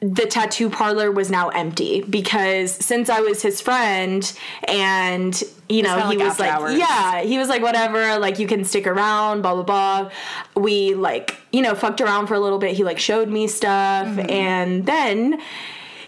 the 0.00 0.26
tattoo 0.26 0.68
parlor 0.68 1.10
was 1.10 1.30
now 1.30 1.48
empty 1.48 2.02
because 2.02 2.70
since 2.70 3.08
I 3.08 3.20
was 3.20 3.40
his 3.40 3.62
friend 3.62 4.30
and 4.68 5.42
you 5.70 5.82
know 5.82 5.96
he 6.10 6.16
like 6.16 6.28
was 6.28 6.38
like 6.38 6.52
hours. 6.52 6.76
yeah 6.76 7.22
he 7.22 7.38
was 7.38 7.48
like 7.48 7.62
whatever 7.62 8.18
like 8.18 8.38
you 8.38 8.46
can 8.46 8.64
stick 8.64 8.86
around 8.86 9.40
blah 9.40 9.54
blah 9.54 9.62
blah 9.62 10.10
we 10.54 10.94
like 10.94 11.36
you 11.50 11.62
know 11.62 11.74
fucked 11.74 12.02
around 12.02 12.26
for 12.26 12.34
a 12.34 12.38
little 12.40 12.58
bit 12.58 12.76
he 12.76 12.84
like 12.84 12.98
showed 12.98 13.28
me 13.28 13.48
stuff 13.48 14.06
Mm-hmm. 14.06 14.30
and 14.30 14.84
then 14.86 15.40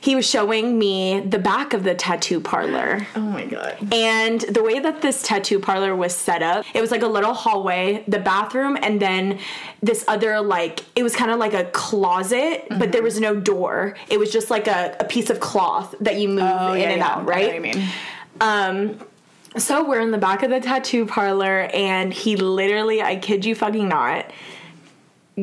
he 0.09 0.15
was 0.17 0.27
showing 0.29 0.79
me 0.79 1.21
the 1.21 1.39
back 1.39 1.75
of 1.75 1.85
the 1.85 1.95
tattoo 1.95 2.41
parlor 2.41 3.07
Oh 3.15 3.21
my 3.21 3.45
god. 3.45 3.77
and 3.93 4.41
the 4.41 4.63
way 4.63 4.79
that 4.79 5.03
this 5.03 5.23
tattoo 5.23 5.59
parlor 5.61 5.95
was 5.95 6.15
set 6.15 6.43
up, 6.43 6.65
it 6.75 6.81
was 6.81 6.91
like 6.91 7.03
a 7.03 7.07
little 7.17 7.35
hallway, 7.35 8.05
the 8.09 8.19
bathroom, 8.19 8.79
and 8.81 8.95
then 9.07 9.39
this 9.83 10.05
other, 10.09 10.41
like, 10.41 10.77
it 10.97 11.03
was 11.03 11.15
kind 11.15 11.31
of 11.31 11.39
like 11.39 11.53
a 11.53 11.65
closet, 11.73 12.65
but 12.71 12.79
Mm-hmm. 12.79 12.91
there 12.93 13.03
was 13.03 13.21
no 13.21 13.33
door. 13.39 13.97
It 14.09 14.19
was 14.19 14.31
just 14.33 14.49
like 14.51 14.67
a, 14.67 14.97
a 14.99 15.05
piece 15.05 15.29
of 15.29 15.41
cloth 15.41 15.95
that 16.01 16.17
you 16.21 16.29
move 16.29 16.45
Oh, 16.59 16.73
in 16.73 16.81
yeah, 16.81 16.89
and 16.95 16.99
yeah. 17.01 17.07
out, 17.09 17.19
I 17.19 17.21
know 17.23 17.29
right? 17.29 17.47
what 17.47 17.55
you 17.57 17.61
mean. 18.81 18.99
So 19.59 19.87
we're 19.89 20.01
in 20.01 20.11
the 20.11 20.19
back 20.19 20.43
of 20.43 20.51
the 20.51 20.61
tattoo 20.61 21.05
parlor, 21.07 21.69
and 21.75 22.13
he 22.15 22.37
literally, 22.37 23.03
I 23.03 23.17
kid 23.17 23.45
you 23.45 23.55
fucking 23.55 23.89
not, 23.89 24.31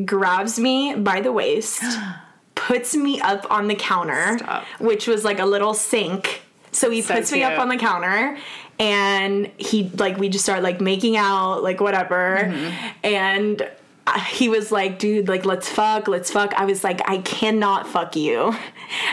grabs 0.06 0.60
me 0.60 0.96
by 0.96 1.22
the 1.22 1.32
waist, 1.32 1.84
puts 2.56 2.96
me 2.96 3.20
up 3.22 3.46
on 3.52 3.68
the 3.68 3.76
counter, 3.76 4.38
Stop. 4.38 4.64
which 4.80 5.08
was 5.08 5.24
like 5.24 5.40
a 5.40 5.46
little 5.46 5.74
sink. 5.74 6.42
So 6.72 6.90
he 6.90 7.02
So 7.02 7.14
puts 7.16 7.32
me 7.32 7.44
up 7.44 7.60
on 7.60 7.70
the 7.70 7.78
counter, 7.78 8.38
and 8.80 9.48
he 9.58 9.90
like 9.98 10.18
we 10.18 10.30
just 10.30 10.44
start 10.44 10.64
like 10.64 10.82
making 10.82 11.16
out, 11.18 11.64
like 11.64 11.80
whatever, 11.82 12.38
Mm-hmm. 12.44 12.88
and. 13.04 13.62
uh, 14.08 14.20
He 14.20 14.50
was 14.50 14.72
like, 14.72 15.00
dude, 15.00 15.28
like, 15.28 15.46
let's 15.46 15.68
fuck, 15.68 16.08
let's 16.08 16.30
fuck. 16.30 16.54
I 16.54 16.66
was 16.66 16.84
like, 16.84 17.02
I 17.10 17.18
cannot 17.20 17.88
fuck 17.88 18.16
you. 18.16 18.56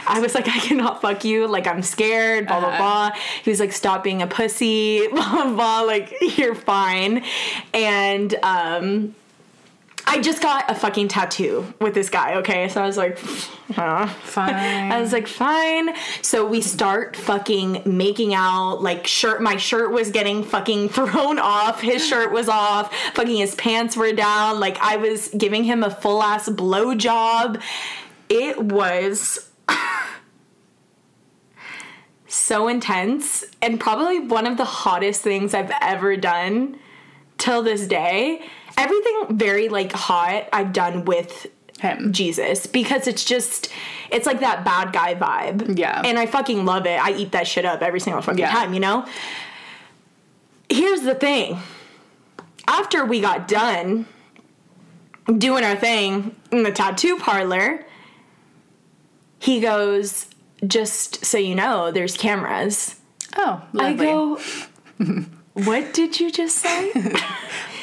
I 0.06 0.20
was 0.20 0.34
like, 0.34 0.46
I 0.48 0.58
cannot 0.58 1.00
fuck 1.00 1.24
you. 1.24 1.46
Like, 1.48 1.66
I'm 1.66 1.80
scared, 1.82 2.46
blah, 2.46 2.60
blah, 2.60 2.68
Uh-huh. 2.68 2.78
blah. 3.10 3.10
He 3.42 3.48
was 3.48 3.58
like, 3.58 3.72
stop 3.72 4.04
being 4.04 4.20
a 4.20 4.26
pussy, 4.26 5.08
blah, 5.12 5.30
blah, 5.32 5.54
blah. 5.54 5.80
Like, 5.80 6.12
you're 6.36 6.54
fine. 6.54 7.24
And, 7.72 8.34
um, 8.42 9.14
I 10.12 10.20
just 10.20 10.42
got 10.42 10.70
a 10.70 10.74
fucking 10.74 11.08
tattoo 11.08 11.72
with 11.80 11.94
this 11.94 12.10
guy, 12.10 12.34
okay? 12.34 12.68
So 12.68 12.82
I 12.82 12.86
was 12.86 12.98
like, 12.98 13.18
huh. 13.74 14.06
Fine. 14.06 14.54
I 14.92 15.00
was 15.00 15.10
like, 15.10 15.26
fine. 15.26 15.88
So 16.20 16.46
we 16.46 16.60
start 16.60 17.16
fucking 17.16 17.80
making 17.86 18.34
out. 18.34 18.82
Like, 18.82 19.06
shirt, 19.06 19.40
my 19.40 19.56
shirt 19.56 19.90
was 19.90 20.10
getting 20.10 20.44
fucking 20.44 20.88
thrown 20.90 21.38
off. 21.38 21.80
His 21.80 22.06
shirt 22.06 22.30
was 22.30 22.50
off. 22.50 22.94
Fucking 23.14 23.38
his 23.38 23.54
pants 23.54 23.96
were 23.96 24.12
down. 24.12 24.60
Like, 24.60 24.76
I 24.82 24.98
was 24.98 25.28
giving 25.28 25.64
him 25.64 25.82
a 25.82 25.88
full 25.88 26.22
ass 26.22 26.46
blow 26.46 26.94
job. 26.94 27.62
It 28.28 28.62
was 28.62 29.50
so 32.26 32.68
intense 32.68 33.46
and 33.62 33.80
probably 33.80 34.20
one 34.20 34.46
of 34.46 34.58
the 34.58 34.66
hottest 34.66 35.22
things 35.22 35.54
I've 35.54 35.72
ever 35.80 36.18
done 36.18 36.78
till 37.38 37.62
this 37.62 37.86
day. 37.86 38.42
Everything 38.76 39.36
very 39.38 39.68
like 39.68 39.92
hot 39.92 40.48
I've 40.52 40.72
done 40.72 41.04
with 41.04 41.46
Him. 41.80 42.12
Jesus 42.12 42.66
because 42.66 43.06
it's 43.06 43.24
just 43.24 43.68
it's 44.10 44.26
like 44.26 44.40
that 44.40 44.64
bad 44.64 44.92
guy 44.92 45.14
vibe. 45.14 45.78
Yeah. 45.78 46.02
And 46.04 46.18
I 46.18 46.26
fucking 46.26 46.64
love 46.64 46.86
it. 46.86 47.00
I 47.00 47.12
eat 47.12 47.32
that 47.32 47.46
shit 47.46 47.64
up 47.64 47.82
every 47.82 48.00
single 48.00 48.22
fucking 48.22 48.38
Yeah. 48.38 48.50
time, 48.52 48.74
you 48.74 48.80
know? 48.80 49.06
Here's 50.68 51.02
the 51.02 51.14
thing. 51.14 51.58
After 52.66 53.04
we 53.04 53.20
got 53.20 53.48
done 53.48 54.06
doing 55.38 55.64
our 55.64 55.76
thing 55.76 56.34
in 56.50 56.62
the 56.62 56.72
tattoo 56.72 57.18
parlor, 57.18 57.84
he 59.38 59.60
goes, 59.60 60.26
just 60.66 61.24
so 61.24 61.36
you 61.38 61.54
know, 61.54 61.90
there's 61.90 62.16
cameras. 62.16 62.96
Oh, 63.36 63.62
I 63.78 63.92
go, 63.94 64.38
what 65.54 65.92
did 65.92 66.20
you 66.20 66.30
just 66.30 66.58
say? 66.58 66.92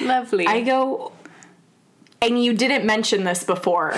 lovely. 0.02 0.48
I 0.48 0.62
go, 0.62 1.12
and 2.22 2.44
you 2.44 2.54
didn't 2.54 2.86
mention 2.86 3.24
this 3.24 3.44
before. 3.44 3.98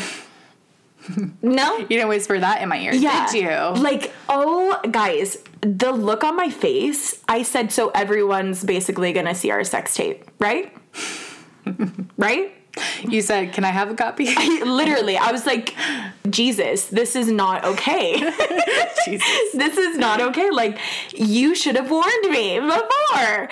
no? 1.42 1.78
you 1.80 1.88
didn't 1.88 2.10
whisper 2.10 2.40
that 2.40 2.62
in 2.62 2.70
my 2.70 2.78
ear, 2.80 2.94
Yeah. 2.94 3.28
did 3.32 3.42
you? 3.44 3.82
Like, 3.82 4.14
oh, 4.30 4.80
guys, 4.92 5.38
the 5.62 5.92
look 5.92 6.24
on 6.24 6.36
my 6.36 6.50
face, 6.50 7.22
I 7.28 7.44
said, 7.44 7.72
so 7.72 7.90
everyone's 7.90 8.64
basically 8.64 9.12
gonna 9.14 9.36
see 9.36 9.52
our 9.52 9.64
sex 9.64 9.96
tape, 9.96 10.26
right? 10.40 10.76
right? 12.18 12.54
You 13.04 13.22
said, 13.22 13.52
"Can 13.52 13.66
I 13.66 13.70
have 13.70 13.92
a 13.92 13.96
copy?" 13.96 14.34
Literally, 14.64 15.18
I 15.18 15.34
was 15.34 15.46
like, 15.46 15.76
Jesus, 16.30 16.86
this 16.86 17.18
is 17.18 17.30
not 17.30 17.66
okay. 17.66 18.14
Jesus. 19.04 19.28
this 19.54 19.78
is 19.78 19.98
not 19.98 20.22
okay. 20.22 20.50
Like, 20.52 20.78
you 21.14 21.54
should 21.54 21.76
have 21.76 21.92
warned 21.92 22.30
me 22.30 22.62
before. 22.62 23.50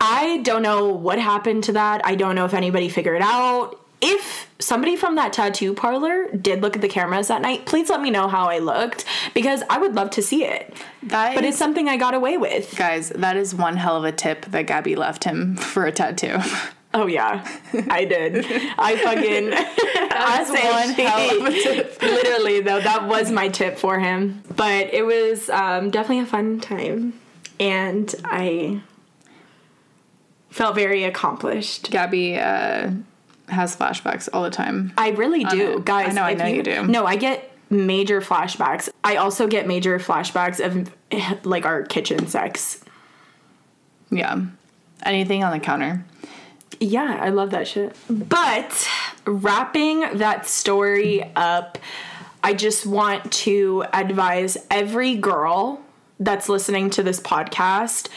I 0.00 0.38
don't 0.42 0.62
know 0.62 0.88
what 0.92 1.18
happened 1.18 1.64
to 1.64 1.72
that. 1.72 2.04
I 2.04 2.14
don't 2.14 2.34
know 2.34 2.44
if 2.44 2.54
anybody 2.54 2.88
figured 2.88 3.16
it 3.16 3.22
out. 3.22 3.80
If 4.00 4.48
somebody 4.60 4.94
from 4.94 5.16
that 5.16 5.32
tattoo 5.32 5.74
parlor 5.74 6.28
did 6.30 6.62
look 6.62 6.76
at 6.76 6.82
the 6.82 6.88
cameras 6.88 7.26
that 7.28 7.42
night, 7.42 7.66
please 7.66 7.90
let 7.90 8.00
me 8.00 8.10
know 8.10 8.28
how 8.28 8.46
I 8.48 8.58
looked 8.60 9.04
because 9.34 9.64
I 9.68 9.78
would 9.78 9.96
love 9.96 10.10
to 10.10 10.22
see 10.22 10.44
it. 10.44 10.72
That 11.02 11.34
But 11.34 11.42
is- 11.44 11.50
it's 11.50 11.58
something 11.58 11.88
I 11.88 11.96
got 11.96 12.14
away 12.14 12.36
with. 12.38 12.76
Guys, 12.76 13.08
that 13.10 13.36
is 13.36 13.56
one 13.56 13.76
hell 13.76 13.96
of 13.96 14.04
a 14.04 14.12
tip 14.12 14.44
that 14.46 14.68
Gabby 14.68 14.94
left 14.94 15.24
him 15.24 15.56
for 15.56 15.84
a 15.86 15.92
tattoo. 15.92 16.38
Oh 16.94 17.06
yeah, 17.06 17.46
I 17.90 18.06
did. 18.06 18.46
I 18.78 18.96
fucking. 18.96 19.50
Was 20.10 20.48
one 20.48 20.94
hell 20.94 21.38
of 21.38 21.46
a 21.46 21.50
tip. 21.52 21.98
Literally 22.02 22.60
though, 22.62 22.80
that 22.80 23.06
was 23.06 23.30
my 23.30 23.48
tip 23.48 23.78
for 23.78 23.98
him. 24.00 24.42
But 24.56 24.94
it 24.94 25.04
was 25.04 25.50
um, 25.50 25.90
definitely 25.90 26.20
a 26.20 26.26
fun 26.26 26.60
time, 26.60 27.12
and 27.60 28.12
I 28.24 28.80
felt 30.58 30.74
very 30.74 31.04
accomplished. 31.04 31.88
Gabby 31.88 32.36
uh, 32.36 32.90
has 33.46 33.76
flashbacks 33.76 34.28
all 34.32 34.42
the 34.42 34.50
time. 34.50 34.92
I 34.98 35.10
really 35.10 35.44
do, 35.44 35.80
guys. 35.84 36.10
I 36.10 36.12
know, 36.12 36.22
I 36.22 36.34
know 36.34 36.46
you 36.46 36.64
do. 36.64 36.84
No, 36.84 37.06
I 37.06 37.14
get 37.14 37.52
major 37.70 38.20
flashbacks. 38.20 38.88
I 39.04 39.16
also 39.16 39.46
get 39.46 39.68
major 39.68 40.00
flashbacks 40.00 40.58
of 40.58 41.46
like 41.46 41.64
our 41.64 41.84
kitchen 41.84 42.26
sex. 42.26 42.84
Yeah. 44.10 44.46
Anything 45.04 45.44
on 45.44 45.52
the 45.52 45.60
counter. 45.60 46.04
Yeah, 46.80 47.18
I 47.20 47.28
love 47.28 47.50
that 47.50 47.68
shit. 47.68 47.94
But 48.10 48.88
wrapping 49.26 50.18
that 50.18 50.48
story 50.48 51.22
up, 51.36 51.78
I 52.42 52.54
just 52.54 52.84
want 52.84 53.30
to 53.44 53.84
advise 53.92 54.58
every 54.72 55.14
girl 55.14 55.80
that's 56.18 56.48
listening 56.48 56.90
to 56.90 57.04
this 57.04 57.20
podcast 57.20 58.08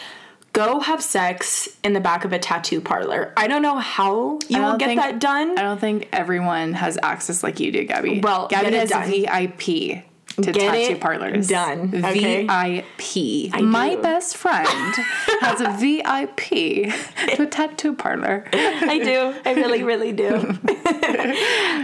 go 0.54 0.80
have 0.80 1.02
sex 1.02 1.70
in 1.84 1.94
the 1.94 2.00
back 2.00 2.26
of 2.26 2.34
a 2.34 2.40
tattoo 2.40 2.82
parlor. 2.82 3.34
I 3.38 3.48
don't 3.48 3.62
know 3.62 3.78
how 3.78 4.40
you 4.50 4.62
will 4.62 4.78
get 4.78 4.88
think- 4.88 5.02
that 5.02 5.20
done. 5.20 5.58
I 5.58 5.62
don't 5.62 5.80
think 5.80 6.10
everyone 6.12 6.74
has 6.74 6.98
access 7.02 7.44
like 7.44 7.60
you 7.60 7.72
do, 7.72 7.84
Gabby. 7.86 8.20
Well, 8.22 8.48
Gabby 8.48 8.76
has 8.76 8.90
done. 8.90 9.10
VIP 9.10 10.04
to 10.38 10.52
Get 10.52 10.56
tattoo 10.56 10.98
parlors. 10.98 11.48
done, 11.48 11.92
okay? 12.04 12.46
VIP. 12.48 13.62
My 13.62 13.96
best 13.98 14.38
friend 14.38 14.68
has 15.42 15.62
a 15.62 15.70
VIP 15.78 16.92
to 17.36 17.44
a 17.44 17.46
tattoo 17.48 17.94
parlor. 17.94 18.46
I 18.54 19.00
do. 19.04 19.34
I 19.46 19.54
really, 19.54 19.84
really 19.84 20.12
do. 20.12 20.58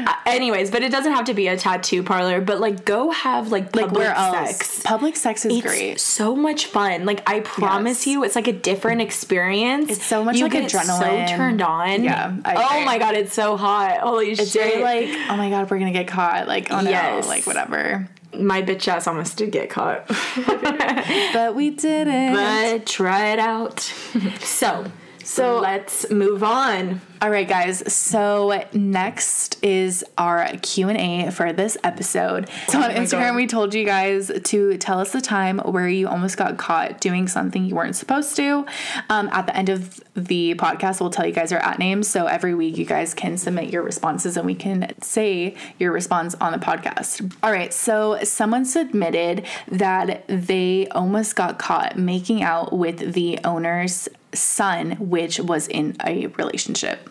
Uh, 0.07 0.13
Anyways, 0.25 0.71
but 0.71 0.83
it 0.83 0.91
doesn't 0.91 1.11
have 1.13 1.25
to 1.25 1.33
be 1.33 1.47
a 1.47 1.57
tattoo 1.57 2.03
parlor. 2.03 2.41
But 2.41 2.59
like, 2.59 2.85
go 2.85 3.11
have 3.11 3.51
like 3.51 3.71
public 3.71 3.87
Like 3.91 3.95
where 3.97 4.13
else? 4.13 4.57
sex. 4.57 4.81
Public 4.83 5.15
sex 5.15 5.45
is 5.45 5.53
It's 5.57 5.65
great. 5.65 5.99
so 5.99 6.35
much 6.35 6.65
fun. 6.67 7.05
Like 7.05 7.27
I 7.29 7.39
promise 7.41 8.05
Yes. 8.05 8.07
you, 8.13 8.23
it's 8.23 8.35
like 8.35 8.47
a 8.47 8.53
different 8.53 9.01
experience. 9.01 9.89
It's 9.91 10.05
so 10.05 10.23
much 10.23 10.35
you 10.37 10.43
like 10.43 10.51
get 10.53 10.69
adrenaline. 10.71 11.27
So 11.29 11.35
turned 11.35 11.61
on. 11.61 12.03
Yeah, 12.03 12.35
I 12.45 12.55
oh 12.81 12.85
my 12.85 12.97
god, 12.97 13.15
it's 13.15 13.33
so 13.33 13.57
hot. 13.57 13.97
Holy 13.99 14.31
It's 14.31 14.51
shit! 14.51 14.81
very 14.81 14.83
like, 14.83 15.29
oh 15.29 15.35
my 15.37 15.49
god, 15.49 15.69
we're 15.69 15.79
gonna 15.79 15.91
get 15.91 16.07
caught. 16.07 16.47
Like, 16.47 16.71
oh 16.71 16.81
no, 16.81 16.89
Yes. 16.89 17.27
like 17.27 17.47
whatever. 17.47 18.07
My 18.39 18.61
bitch 18.61 18.87
ass 18.87 19.07
almost 19.07 19.37
did 19.37 19.51
get 19.51 19.69
caught, 19.69 20.07
But 21.33 21.55
we 21.55 21.71
didn't. 21.71 22.33
but 22.33 22.85
try 22.85 23.27
it 23.33 23.39
out. 23.39 23.79
so, 24.39 24.85
so 25.23 25.57
mm. 25.57 25.61
let's 25.61 26.09
move 26.09 26.43
on. 26.43 27.01
All 27.19 27.31
right, 27.31 27.47
guys. 27.47 27.91
So 27.91 28.63
next 28.73 29.63
is 29.63 30.05
our 30.19 30.47
Q 30.61 30.89
and 30.89 30.97
A 30.99 31.31
for 31.31 31.51
this 31.51 31.75
episode. 31.83 32.47
So 32.67 32.79
on 32.79 32.91
Oh 32.91 32.93
Instagram, 32.93 33.29
God. 33.29 33.35
we 33.35 33.47
told 33.47 33.73
you 33.73 33.85
guys 33.85 34.31
to 34.43 34.77
tell 34.77 34.99
us 34.99 35.13
the 35.13 35.21
time 35.21 35.57
where 35.59 35.89
you 35.89 36.07
almost 36.07 36.37
got 36.37 36.57
caught 36.57 37.01
doing 37.01 37.27
something 37.27 37.65
you 37.65 37.73
weren't 37.73 37.95
supposed 37.95 38.35
to. 38.35 38.67
Um, 39.09 39.29
at 39.31 39.47
the 39.47 39.57
end 39.57 39.69
of 39.69 39.99
the 40.13 40.53
podcast, 40.55 41.01
we'll 41.01 41.09
tell 41.09 41.25
you 41.25 41.33
guys 41.33 41.51
our 41.51 41.59
at 41.59 41.79
names. 41.79 42.07
So 42.07 42.27
every 42.27 42.53
week, 42.53 42.77
you 42.77 42.85
guys 42.85 43.15
can 43.15 43.37
submit 43.37 43.71
your 43.71 43.81
responses, 43.81 44.37
and 44.37 44.45
we 44.45 44.53
can 44.55 44.93
say 45.01 45.55
your 45.79 45.91
response 45.91 46.35
on 46.35 46.51
the 46.51 46.59
podcast. 46.59 47.35
All 47.41 47.51
right. 47.51 47.73
So 47.73 48.19
someone 48.23 48.63
submitted 48.63 49.43
that 49.69 50.23
they 50.27 50.87
almost 50.89 51.35
got 51.35 51.57
caught 51.57 51.97
making 51.97 52.43
out 52.43 52.73
with 52.73 53.13
the 53.13 53.39
owner's 53.43 54.07
son, 54.33 54.91
which 54.99 55.39
was 55.39 55.67
in 55.67 55.95
a 56.05 56.27
relationship. 56.27 57.06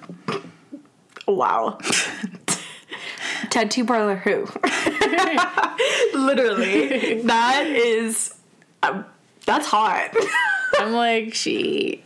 Wow. 1.29 1.79
Tattoo 3.51 3.85
parlor 3.85 4.17
who? 4.17 4.47
Literally. 6.15 7.23
that 7.23 7.65
is 7.67 8.35
um, 8.83 9.05
that's 9.45 9.67
hot. 9.67 10.15
I'm 10.79 10.93
like, 10.93 11.35
she. 11.35 12.03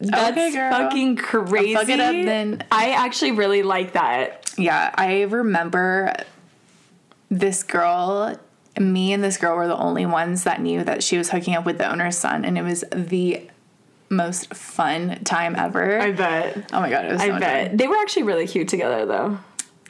That's 0.00 0.36
Okay, 0.38 0.50
fucking 0.52 1.16
crazy. 1.16 1.74
fuck 1.74 1.88
it 1.88 2.00
up 2.00 2.12
then. 2.12 2.64
I 2.70 2.90
actually 2.90 3.32
really 3.32 3.62
like 3.62 3.92
that. 3.92 4.52
Yeah, 4.58 4.92
I 4.94 5.22
remember 5.22 6.12
this 7.30 7.62
girl. 7.62 8.38
Me 8.78 9.12
and 9.12 9.22
this 9.22 9.36
girl 9.36 9.56
were 9.56 9.68
the 9.68 9.76
only 9.76 10.06
ones 10.06 10.44
that 10.44 10.60
knew 10.60 10.82
that 10.84 11.02
she 11.02 11.16
was 11.18 11.30
hooking 11.30 11.54
up 11.54 11.64
with 11.64 11.78
the 11.78 11.90
owner's 11.90 12.16
son, 12.18 12.44
and 12.44 12.58
it 12.58 12.62
was 12.62 12.84
the 12.92 13.48
most 14.10 14.52
fun 14.52 15.22
time 15.24 15.54
ever. 15.56 16.00
I 16.00 16.10
bet. 16.10 16.70
oh 16.72 16.80
my 16.80 16.90
god, 16.90 17.06
it 17.06 17.12
was 17.12 17.22
so 17.22 17.32
I 17.32 17.38
bet. 17.38 17.78
They 17.78 17.86
were 17.86 17.96
actually 17.96 18.24
really 18.24 18.46
cute 18.46 18.68
together 18.68 19.06
though. 19.06 19.38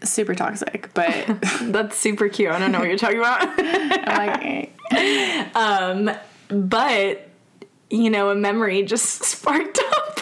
super 0.04 0.34
toxic, 0.34 0.90
but 0.94 1.26
That's 1.62 1.96
super 1.96 2.28
cute. 2.28 2.50
I 2.50 2.58
don't 2.58 2.70
know 2.70 2.78
what 2.78 2.88
you're 2.88 2.98
talking 2.98 3.18
about. 3.18 3.42
I'm 3.58 4.26
like, 4.26 4.72
eh. 4.92 6.16
but 6.48 7.28
you 7.88 8.10
know, 8.10 8.30
a 8.30 8.34
memory 8.34 8.82
just 8.82 9.24
sparked 9.24 9.80
up. 9.90 10.20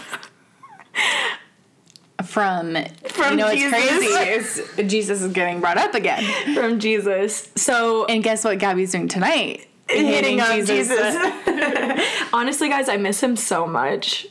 from 2.24 2.76
From 3.09 3.30
you 3.32 3.36
know, 3.36 3.53
Jesus. 3.53 3.72
it's 3.76 4.14
crazy. 4.14 4.84
Is 4.84 4.90
Jesus 4.90 5.22
is 5.22 5.32
getting 5.32 5.61
brought 5.61 5.76
up 5.76 5.94
again, 5.94 6.55
from 6.55 6.78
Jesus. 6.78 7.51
So 7.57 8.05
and 8.07 8.22
guess 8.22 8.44
what 8.44 8.59
Gabby's 8.59 8.92
doing 8.92 9.09
tonight? 9.09 9.67
Hitting 9.89 10.41
on 10.41 10.64
Jesus. 10.64 11.16
Honestly, 12.32 12.68
guys, 12.68 12.89
I 12.89 12.97
miss 12.97 13.22
him 13.22 13.36
so 13.36 13.66
much. 13.66 14.26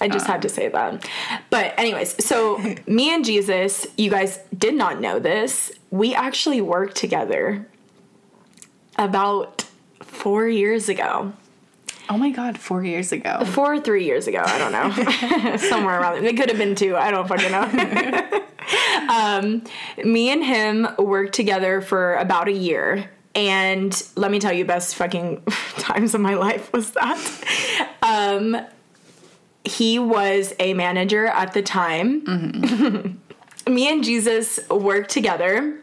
I 0.00 0.08
just 0.08 0.26
had 0.26 0.42
to 0.42 0.48
say 0.48 0.68
that. 0.68 1.08
But, 1.48 1.74
anyways, 1.78 2.22
so 2.24 2.58
me 2.86 3.14
and 3.14 3.24
Jesus, 3.24 3.86
you 3.96 4.10
guys 4.10 4.38
did 4.56 4.74
not 4.74 5.00
know 5.00 5.18
this. 5.18 5.72
We 5.90 6.14
actually 6.14 6.60
worked 6.60 6.96
together 6.96 7.66
about 8.98 9.64
four 10.00 10.46
years 10.46 10.88
ago. 10.88 11.32
Oh 12.08 12.18
my 12.18 12.30
god, 12.30 12.56
four 12.58 12.84
years 12.84 13.10
ago. 13.10 13.44
Four 13.46 13.74
or 13.74 13.80
three 13.80 14.04
years 14.04 14.28
ago, 14.28 14.42
I 14.44 14.58
don't 14.58 14.72
know. 14.72 15.56
Somewhere 15.56 16.00
around 16.00 16.22
there. 16.22 16.30
It 16.30 16.36
could 16.36 16.50
have 16.50 16.58
been 16.58 16.76
two. 16.76 16.96
I 16.96 17.10
don't 17.10 17.26
fucking 17.26 17.50
know. 17.50 18.42
um, 19.12 19.64
me 20.04 20.30
and 20.30 20.44
him 20.44 20.86
worked 20.98 21.34
together 21.34 21.80
for 21.80 22.14
about 22.16 22.48
a 22.48 22.52
year. 22.52 23.10
And 23.36 24.02
let 24.16 24.30
me 24.30 24.40
tell 24.40 24.52
you, 24.52 24.64
best 24.64 24.96
fucking 24.96 25.42
times 25.78 26.14
of 26.14 26.22
my 26.22 26.34
life 26.34 26.72
was 26.72 26.90
that. 26.92 27.86
Um, 28.02 28.56
he 29.62 29.98
was 29.98 30.54
a 30.58 30.74
manager 30.74 31.26
at 31.26 31.52
the 31.52 31.62
time. 31.62 32.24
me 33.68 33.88
and 33.88 34.02
Jesus 34.02 34.58
worked 34.70 35.10
together. 35.10 35.78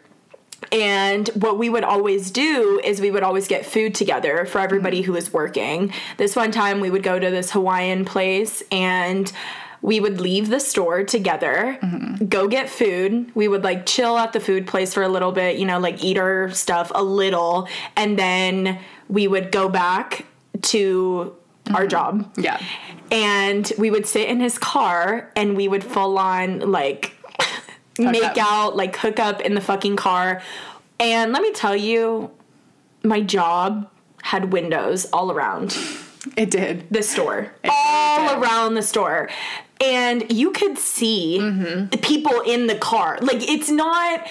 And 0.71 1.27
what 1.35 1.59
we 1.59 1.69
would 1.69 1.83
always 1.83 2.31
do 2.31 2.81
is 2.83 2.99
we 2.99 3.11
would 3.11 3.21
always 3.21 3.47
get 3.47 3.65
food 3.65 3.93
together 3.93 4.45
for 4.45 4.59
everybody 4.59 5.01
who 5.01 5.11
was 5.11 5.31
working. 5.31 5.93
This 6.17 6.35
one 6.35 6.51
time 6.51 6.79
we 6.79 6.89
would 6.89 7.03
go 7.03 7.19
to 7.19 7.29
this 7.29 7.51
Hawaiian 7.51 8.05
place 8.05 8.63
and 8.71 9.31
we 9.83 9.99
would 9.99 10.19
leave 10.21 10.49
the 10.49 10.59
store 10.61 11.03
together, 11.03 11.77
go 12.27 12.47
get 12.47 12.69
food. 12.69 13.29
We 13.35 13.47
would 13.49 13.63
like 13.65 13.85
chill 13.85 14.17
at 14.17 14.31
the 14.31 14.39
food 14.39 14.65
place 14.65 14.93
for 14.93 15.03
a 15.03 15.09
little 15.09 15.33
bit, 15.33 15.57
you 15.57 15.65
know, 15.65 15.77
like 15.77 16.01
eat 16.03 16.17
our 16.17 16.49
stuff 16.51 16.89
a 16.95 17.03
little, 17.03 17.67
and 17.97 18.17
then 18.17 18.79
we 19.09 19.27
would 19.27 19.51
go 19.51 19.67
back 19.69 20.25
to 20.61 21.35
our 21.73 21.81
mm-hmm. 21.81 21.89
job 21.89 22.33
Yeah. 22.37 22.59
and 23.11 23.71
we 23.77 23.91
would 23.91 24.05
sit 24.05 24.29
in 24.29 24.39
his 24.39 24.57
car 24.57 25.29
and 25.35 25.55
we 25.57 25.67
would 25.67 25.83
full 25.83 26.17
on 26.17 26.59
like 26.71 27.13
make 27.99 28.23
up. 28.23 28.37
out 28.37 28.75
like 28.75 28.95
hook 28.95 29.19
up 29.19 29.41
in 29.41 29.53
the 29.53 29.61
fucking 29.61 29.95
car 29.97 30.41
and 30.99 31.31
let 31.33 31.41
me 31.41 31.51
tell 31.51 31.75
you 31.75 32.31
my 33.03 33.21
job 33.21 33.89
had 34.21 34.51
windows 34.53 35.05
all 35.13 35.31
around 35.31 35.77
It 36.37 36.49
did. 36.51 36.85
the 36.89 37.03
store 37.03 37.53
all 37.69 38.41
around 38.41 38.75
the 38.75 38.81
store 38.81 39.29
and 39.81 40.31
you 40.31 40.51
could 40.51 40.77
see 40.77 41.37
Mm-hmm. 41.39 41.87
the 41.89 41.97
people 41.97 42.41
in 42.41 42.67
the 42.67 42.75
car 42.75 43.17
like 43.21 43.41
it's 43.49 43.69
not 43.69 44.25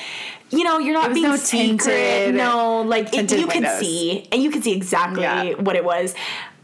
you 0.50 0.64
know 0.64 0.78
you're 0.78 0.94
not 0.94 1.12
being 1.14 1.26
no 1.28 1.36
secret 1.36 1.78
tinted- 1.86 2.34
no 2.34 2.82
like 2.82 3.12
it, 3.14 3.30
you 3.32 3.46
could 3.46 3.66
see 3.78 4.26
and 4.32 4.42
you 4.42 4.50
could 4.50 4.62
see 4.64 4.72
exactly 4.72 5.22
Yeah. 5.22 5.54
what 5.54 5.76
it 5.76 5.84
was 5.84 6.14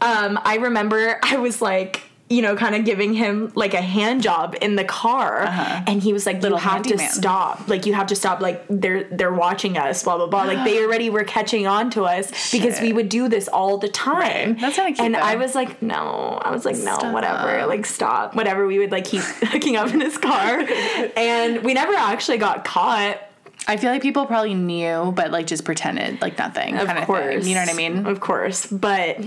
um 0.01 0.39
i 0.43 0.55
remember 0.57 1.19
i 1.23 1.37
was 1.37 1.61
like 1.61 2.03
you 2.29 2.43
know, 2.43 2.55
kind 2.55 2.75
of 2.75 2.85
giving 2.85 3.13
him 3.13 3.51
like 3.55 3.73
a 3.73 3.81
hand 3.81 4.21
job 4.21 4.55
in 4.61 4.75
the 4.75 4.83
car, 4.83 5.43
uh-huh. 5.43 5.83
and 5.87 6.03
he 6.03 6.13
was 6.13 6.27
like, 6.27 6.41
Little 6.43 6.59
"You 6.59 6.63
have 6.63 6.83
to 6.83 6.99
stop! 6.99 7.67
Like, 7.67 7.87
you 7.87 7.93
have 7.95 8.07
to 8.07 8.15
stop! 8.15 8.39
Like, 8.39 8.63
they're 8.69 9.05
they're 9.05 9.33
watching 9.33 9.77
us, 9.77 10.03
blah 10.03 10.17
blah 10.17 10.27
blah. 10.27 10.43
Like, 10.43 10.63
they 10.63 10.83
already 10.83 11.09
were 11.09 11.23
catching 11.23 11.65
on 11.65 11.89
to 11.91 12.03
us 12.03 12.51
because 12.51 12.79
we 12.81 12.93
would 12.93 13.09
do 13.09 13.29
this 13.29 13.47
all 13.47 13.79
the 13.79 13.89
time. 13.89 14.19
Right. 14.19 14.59
That's 14.61 14.75
kinda 14.75 14.93
cute, 14.93 15.05
And 15.05 15.17
I 15.17 15.35
was 15.35 15.55
like, 15.55 15.81
no, 15.81 16.39
I 16.43 16.51
was 16.51 16.65
like, 16.65 16.75
no, 16.75 16.95
Stop. 16.95 17.13
whatever, 17.13 17.65
like 17.65 17.85
stop, 17.87 18.35
whatever. 18.35 18.67
We 18.67 18.77
would 18.77 18.91
like 18.91 19.05
keep 19.05 19.21
hooking 19.41 19.75
up 19.75 19.91
in 19.91 19.99
his 19.99 20.17
car, 20.17 20.59
and 21.17 21.63
we 21.63 21.73
never 21.73 21.93
actually 21.93 22.37
got 22.37 22.63
caught. 22.63 23.19
I 23.67 23.77
feel 23.77 23.91
like 23.91 24.01
people 24.01 24.25
probably 24.27 24.53
knew, 24.53 25.11
but 25.15 25.31
like 25.31 25.47
just 25.47 25.65
pretended 25.65 26.21
like 26.21 26.37
nothing. 26.37 26.77
Of 26.77 26.87
kind 26.87 27.05
course, 27.05 27.35
Of 27.35 27.41
thing. 27.41 27.49
You 27.49 27.55
know 27.55 27.61
what 27.61 27.69
I 27.71 27.73
mean? 27.73 28.05
Of 28.05 28.19
course, 28.19 28.67
but. 28.67 29.17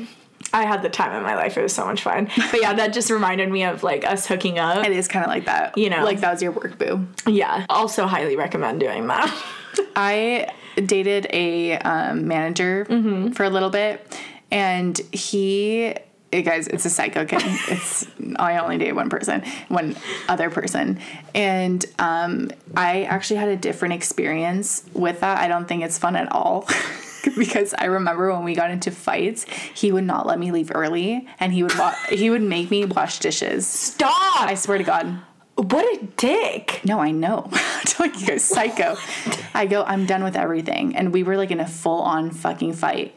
I 0.52 0.64
had 0.64 0.82
the 0.82 0.88
time 0.88 1.14
of 1.14 1.22
my 1.22 1.34
life. 1.34 1.56
It 1.56 1.62
was 1.62 1.74
so 1.74 1.84
much 1.84 2.02
fun. 2.02 2.28
But 2.50 2.60
yeah, 2.60 2.72
that 2.74 2.92
just 2.92 3.10
reminded 3.10 3.50
me 3.50 3.64
of 3.64 3.82
like 3.82 4.04
us 4.04 4.26
hooking 4.26 4.58
up. 4.58 4.84
It 4.84 4.92
is 4.92 5.08
kind 5.08 5.24
of 5.24 5.28
like 5.30 5.44
that. 5.46 5.76
You 5.78 5.90
know. 5.90 6.04
like 6.04 6.20
that 6.20 6.32
was 6.32 6.42
your 6.42 6.52
work 6.52 6.78
boo. 6.78 7.06
Yeah. 7.26 7.66
Also 7.68 8.06
highly 8.06 8.36
recommend 8.36 8.80
doing 8.80 9.06
that. 9.08 9.32
I 9.96 10.48
dated 10.76 11.26
a 11.32 11.78
um, 11.78 12.26
manager 12.28 12.86
Mm-hmm. 12.88 13.32
for 13.32 13.44
a 13.44 13.50
little 13.50 13.70
bit, 13.70 14.18
and 14.50 14.98
he. 15.12 15.94
eh, 16.32 16.40
guys, 16.42 16.66
it's 16.68 16.84
a 16.86 16.90
psycho 16.90 17.24
kid. 17.24 17.42
It's 17.68 18.06
I 18.36 18.56
only 18.58 18.78
dated 18.78 18.96
one 18.96 19.10
person, 19.10 19.42
one 19.68 19.96
other 20.28 20.48
person, 20.50 20.98
and 21.34 21.84
um, 21.98 22.50
I 22.76 23.04
actually 23.04 23.36
had 23.40 23.48
a 23.48 23.56
different 23.56 23.94
experience 23.94 24.84
with 24.94 25.20
that. 25.20 25.38
I 25.38 25.48
don't 25.48 25.66
think 25.68 25.82
it's 25.84 25.98
fun 25.98 26.16
at 26.16 26.30
all. 26.32 26.66
because 27.36 27.74
I 27.78 27.86
remember 27.86 28.32
when 28.32 28.44
we 28.44 28.54
got 28.54 28.70
into 28.70 28.90
fights, 28.90 29.44
he 29.74 29.92
would 29.92 30.04
not 30.04 30.26
let 30.26 30.38
me 30.38 30.50
leave 30.52 30.70
early, 30.74 31.26
and 31.40 31.52
he 31.52 31.62
would 31.62 31.76
wa- 31.78 31.94
he 32.08 32.30
would 32.30 32.42
make 32.42 32.70
me 32.70 32.84
wash 32.84 33.18
dishes. 33.18 33.66
Stop! 33.66 34.40
I 34.40 34.54
swear 34.54 34.78
to 34.78 34.84
God. 34.84 35.18
what 35.56 35.84
a 35.84 36.04
dick. 36.16 36.80
No, 36.84 36.98
I 37.00 37.10
know. 37.10 37.48
I'm 37.52 37.82
telling 37.84 38.14
you 38.14 38.26
guys, 38.26 38.44
psycho. 38.44 38.96
I 39.54 39.66
go, 39.66 39.82
I'm 39.84 40.06
done 40.06 40.24
with 40.24 40.36
everything. 40.36 40.96
And 40.96 41.12
we 41.12 41.22
were 41.22 41.36
like 41.36 41.50
in 41.50 41.60
a 41.60 41.66
full 41.68 42.00
on 42.00 42.30
fucking 42.30 42.72
fight. 42.74 43.14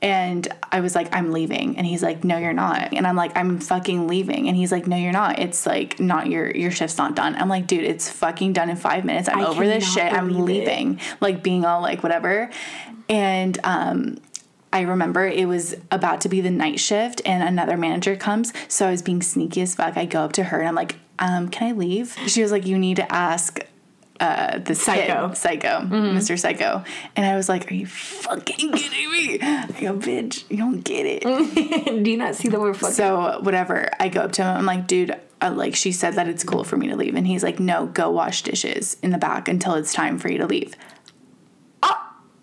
And 0.00 0.46
I 0.70 0.80
was 0.80 0.94
like, 0.94 1.12
I'm 1.14 1.32
leaving. 1.32 1.76
And 1.76 1.86
he's 1.86 2.02
like, 2.02 2.22
No, 2.22 2.38
you're 2.38 2.52
not. 2.52 2.92
And 2.92 3.06
I'm 3.06 3.16
like, 3.16 3.36
I'm 3.36 3.58
fucking 3.58 4.06
leaving. 4.06 4.46
And 4.46 4.56
he's 4.56 4.70
like, 4.70 4.86
No, 4.86 4.96
you're 4.96 5.12
not. 5.12 5.38
It's 5.40 5.66
like 5.66 5.98
not 5.98 6.28
your 6.28 6.50
your 6.50 6.70
shift's 6.70 6.98
not 6.98 7.16
done. 7.16 7.34
I'm 7.34 7.48
like, 7.48 7.66
dude, 7.66 7.84
it's 7.84 8.08
fucking 8.08 8.52
done 8.52 8.70
in 8.70 8.76
five 8.76 9.04
minutes. 9.04 9.28
I'm 9.28 9.40
I 9.40 9.46
over 9.46 9.66
this 9.66 9.92
shit. 9.92 10.12
I'm 10.12 10.28
believe 10.28 10.62
it. 10.62 10.68
leaving. 10.68 11.00
Like 11.20 11.42
being 11.42 11.64
all 11.64 11.82
like 11.82 12.02
whatever. 12.02 12.50
And 13.08 13.58
um 13.64 14.18
I 14.72 14.82
remember 14.82 15.26
it 15.26 15.48
was 15.48 15.74
about 15.90 16.20
to 16.22 16.28
be 16.28 16.40
the 16.40 16.50
night 16.50 16.78
shift 16.78 17.22
and 17.24 17.42
another 17.42 17.76
manager 17.76 18.16
comes. 18.16 18.52
So 18.68 18.86
I 18.86 18.90
was 18.90 19.02
being 19.02 19.22
sneaky 19.22 19.62
as 19.62 19.74
fuck. 19.74 19.96
I 19.96 20.04
go 20.04 20.20
up 20.20 20.32
to 20.34 20.44
her 20.44 20.58
and 20.58 20.68
I'm 20.68 20.74
like, 20.74 20.96
um, 21.18 21.48
can 21.48 21.68
I 21.68 21.72
leave? 21.72 22.14
She 22.26 22.42
was 22.42 22.52
like, 22.52 22.66
you 22.66 22.78
need 22.78 22.96
to 22.96 23.12
ask 23.12 23.60
uh, 24.20 24.58
the 24.58 24.74
Psycho. 24.74 25.28
kid, 25.28 25.36
Psycho, 25.36 25.80
Mr. 25.80 26.38
Psycho. 26.38 26.84
And 27.16 27.24
I 27.24 27.36
was 27.36 27.48
like, 27.48 27.70
are 27.70 27.74
you 27.74 27.86
fucking 27.86 28.72
kidding 28.72 29.10
me? 29.12 29.38
I 29.40 29.66
go, 29.80 29.94
bitch, 29.96 30.44
you 30.50 30.56
don't 30.56 30.80
get 30.80 31.06
it. 31.06 31.22
Do 32.04 32.10
you 32.10 32.16
not 32.16 32.34
see 32.34 32.48
the 32.48 32.60
word 32.60 32.76
fucking? 32.76 32.94
So 32.94 33.40
whatever, 33.42 33.88
I 34.00 34.08
go 34.08 34.22
up 34.22 34.32
to 34.32 34.42
him. 34.42 34.56
I'm 34.56 34.66
like, 34.66 34.86
dude, 34.86 35.14
uh, 35.40 35.52
like 35.54 35.74
she 35.76 35.92
said 35.92 36.14
that 36.14 36.28
it's 36.28 36.42
cool 36.44 36.64
for 36.64 36.76
me 36.76 36.88
to 36.88 36.96
leave, 36.96 37.14
and 37.14 37.26
he's 37.26 37.42
like, 37.42 37.60
no, 37.60 37.86
go 37.86 38.10
wash 38.10 38.42
dishes 38.42 38.96
in 39.02 39.10
the 39.10 39.18
back 39.18 39.48
until 39.48 39.74
it's 39.74 39.92
time 39.92 40.18
for 40.18 40.30
you 40.30 40.38
to 40.38 40.46
leave. 40.46 40.74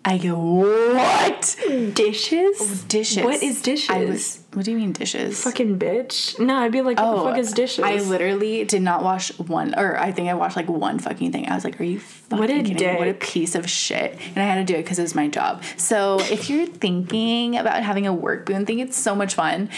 I 0.08 0.18
go, 0.18 0.38
what? 0.38 1.56
dishes? 1.94 2.56
Oh, 2.60 2.84
dishes. 2.86 3.24
What 3.24 3.42
is 3.42 3.60
dishes? 3.60 3.90
I 3.90 4.04
was. 4.04 4.40
What 4.54 4.64
do 4.64 4.70
you 4.70 4.76
mean 4.78 4.92
dishes? 4.92 5.42
Fucking 5.42 5.80
bitch. 5.80 6.38
No, 6.38 6.58
I'd 6.58 6.70
be 6.70 6.80
like, 6.80 6.96
what 6.96 7.10
the 7.10 7.20
oh, 7.22 7.24
fuck 7.24 7.38
is 7.38 7.52
dishes? 7.52 7.84
Oh, 7.84 7.88
I 7.88 7.96
literally 7.96 8.64
did 8.64 8.82
not 8.82 9.02
wash 9.02 9.36
one, 9.36 9.74
or 9.76 9.98
I 9.98 10.12
think 10.12 10.28
I 10.28 10.34
washed 10.34 10.56
like 10.56 10.68
one 10.68 11.00
fucking 11.00 11.32
thing. 11.32 11.48
I 11.48 11.56
was 11.56 11.64
like, 11.64 11.80
"Are 11.80 11.84
you 11.84 11.98
fucking 11.98 12.38
What 12.38 12.50
a 12.50 12.62
kidding 12.62 12.76
me? 12.76 12.98
What 12.98 13.08
a 13.08 13.14
piece 13.14 13.56
of 13.56 13.68
shit!" 13.68 14.16
And 14.34 14.38
I 14.38 14.46
had 14.46 14.64
to 14.64 14.72
do 14.72 14.78
it 14.78 14.84
because 14.84 15.00
it 15.00 15.02
was 15.02 15.16
my 15.16 15.26
job. 15.26 15.64
So 15.76 16.20
if 16.20 16.48
you're 16.48 16.66
thinking 16.66 17.56
about 17.58 17.82
having 17.82 18.06
a 18.06 18.12
work 18.12 18.46
boon, 18.46 18.64
thing, 18.64 18.78
it's 18.78 18.96
so 18.96 19.16
much 19.16 19.34
fun. 19.34 19.68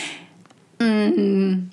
Mm-hmm. 0.79 1.69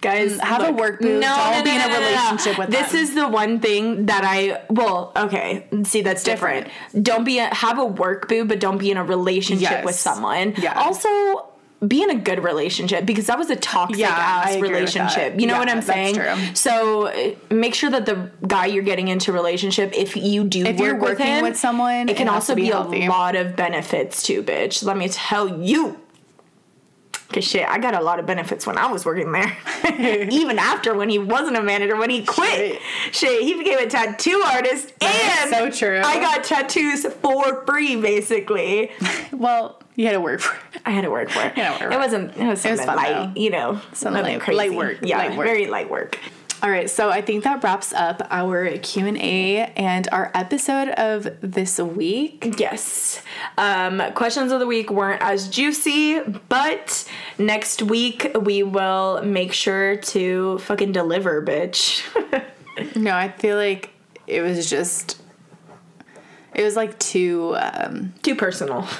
Guys, 0.00 0.38
mm, 0.38 0.40
have 0.40 0.68
a 0.68 0.72
work 0.72 1.00
booth. 1.00 1.22
Don't 1.22 1.64
be 1.64 1.70
in 1.70 1.80
a 1.80 1.88
relationship 1.88 2.58
with 2.58 2.70
This 2.70 2.92
them. 2.92 3.00
is 3.02 3.14
the 3.14 3.28
one 3.28 3.60
thing 3.60 4.06
that 4.06 4.24
I 4.24 4.62
well, 4.70 5.12
okay. 5.16 5.66
See, 5.84 6.02
that's 6.02 6.22
different. 6.24 6.68
Don't 7.00 7.24
be 7.24 7.38
a, 7.38 7.52
have 7.54 7.78
a 7.78 7.84
work 7.84 8.28
boo, 8.28 8.44
but 8.44 8.60
don't 8.60 8.78
be 8.78 8.90
in 8.90 8.96
a 8.96 9.04
relationship 9.04 9.70
Yes. 9.70 9.84
with 9.84 9.94
someone. 9.94 10.54
Yeah. 10.58 10.78
Also, 10.78 11.08
be 11.86 12.02
in 12.02 12.10
a 12.10 12.14
good 12.14 12.44
relationship 12.44 13.06
because 13.06 13.26
that 13.28 13.38
was 13.38 13.48
a 13.48 13.56
toxic 13.56 13.98
Yeah, 14.00 14.08
ass 14.10 14.56
relationship. 14.56 15.40
You 15.40 15.46
know 15.46 15.54
Yeah, 15.54 15.58
what 15.60 15.68
I'm 15.70 15.76
that's 15.76 15.86
saying? 15.86 16.14
true. 16.14 16.34
So 16.54 17.32
make 17.50 17.74
sure 17.74 17.88
that 17.88 18.04
the 18.04 18.30
guy 18.46 18.66
you're 18.66 18.82
getting 18.82 19.08
into 19.08 19.32
relationship, 19.32 19.92
if 19.96 20.14
you 20.14 20.44
do 20.44 20.66
If 20.66 20.76
work 20.76 20.78
you're 20.78 20.94
with 20.96 21.02
working 21.12 21.26
him, 21.26 21.42
with 21.42 21.56
someone, 21.56 22.10
it 22.10 22.16
can 22.18 22.26
it 22.28 22.30
also 22.30 22.54
be 22.54 22.64
be, 22.64 22.70
a 22.70 22.80
lot 23.08 23.34
of 23.34 23.56
benefits 23.56 24.22
too, 24.22 24.42
bitch. 24.42 24.84
Let 24.84 24.98
me 24.98 25.08
tell 25.08 25.62
you. 25.62 25.98
Cause 27.32 27.44
shit, 27.44 27.68
I 27.68 27.78
got 27.78 27.94
a 27.94 28.02
lot 28.02 28.18
of 28.18 28.26
benefits 28.26 28.66
when 28.66 28.76
I 28.76 28.90
was 28.90 29.04
working 29.06 29.30
there. 29.30 29.56
Even 30.30 30.58
after 30.58 30.94
when 30.94 31.08
he 31.08 31.18
wasn't 31.18 31.56
a 31.56 31.62
manager, 31.62 31.96
when 31.96 32.10
he 32.10 32.24
quit. 32.24 32.80
Shit, 33.12 33.42
he 33.42 33.54
became 33.54 33.78
a 33.78 33.86
tattoo 33.86 34.42
artist 34.46 34.92
and 35.00 35.50
so 35.50 35.70
true. 35.70 36.00
I 36.04 36.18
got 36.20 36.42
tattoos 36.44 37.06
for 37.06 37.64
free 37.66 37.96
basically. 38.00 38.90
Well, 39.32 39.80
you 39.94 40.06
had 40.06 40.12
to 40.12 40.20
work 40.20 40.40
for 40.40 40.54
it. 40.74 40.82
I 40.84 40.90
had 40.90 41.02
to 41.02 41.10
work 41.10 41.30
for 41.30 41.40
it. 41.42 41.56
Yeah, 41.56 41.80
work. 41.82 41.92
It 41.92 41.98
wasn't 41.98 42.36
it 42.36 42.46
was 42.46 42.60
something 42.60 42.84
fun, 42.84 42.96
light, 42.96 43.32
though. 43.34 43.40
you 43.40 43.50
know. 43.50 43.80
Something 43.92 44.22
light- 44.22 44.40
crazy. 44.40 44.58
light 44.58 44.74
work, 44.76 44.98
Yeah, 45.02 45.18
light 45.18 45.36
work. 45.36 45.46
very 45.46 45.66
light 45.66 45.88
work. 45.88 46.18
All 46.62 46.70
right, 46.70 46.90
so 46.90 47.08
I 47.08 47.22
think 47.22 47.44
that 47.44 47.64
wraps 47.64 47.94
up 47.94 48.20
our 48.30 48.76
Q 48.78 49.06
and 49.06 49.16
A 49.16 49.72
and 49.76 50.06
our 50.12 50.30
episode 50.34 50.90
of 50.90 51.26
this 51.40 51.78
week. 51.78 52.56
Yes. 52.58 53.22
Um, 53.56 54.02
questions 54.14 54.52
of 54.52 54.60
the 54.60 54.66
week 54.66 54.90
weren't 54.90 55.22
as 55.22 55.48
juicy, 55.48 56.20
but 56.20 57.08
next 57.38 57.82
week 57.82 58.30
we 58.38 58.62
will 58.62 59.22
make 59.22 59.54
sure 59.54 59.96
to 59.96 60.58
fucking 60.58 60.92
deliver, 60.92 61.42
bitch. 61.42 62.02
No, 62.96 63.14
I 63.14 63.28
feel 63.28 63.56
like 63.58 63.90
it 64.26 64.40
was 64.40 64.70
just. 64.70 65.20
It 66.54 66.62
was 66.64 66.76
like 66.76 66.98
too. 66.98 67.54
Um, 67.58 68.14
Too 68.22 68.34
personal. 68.34 68.86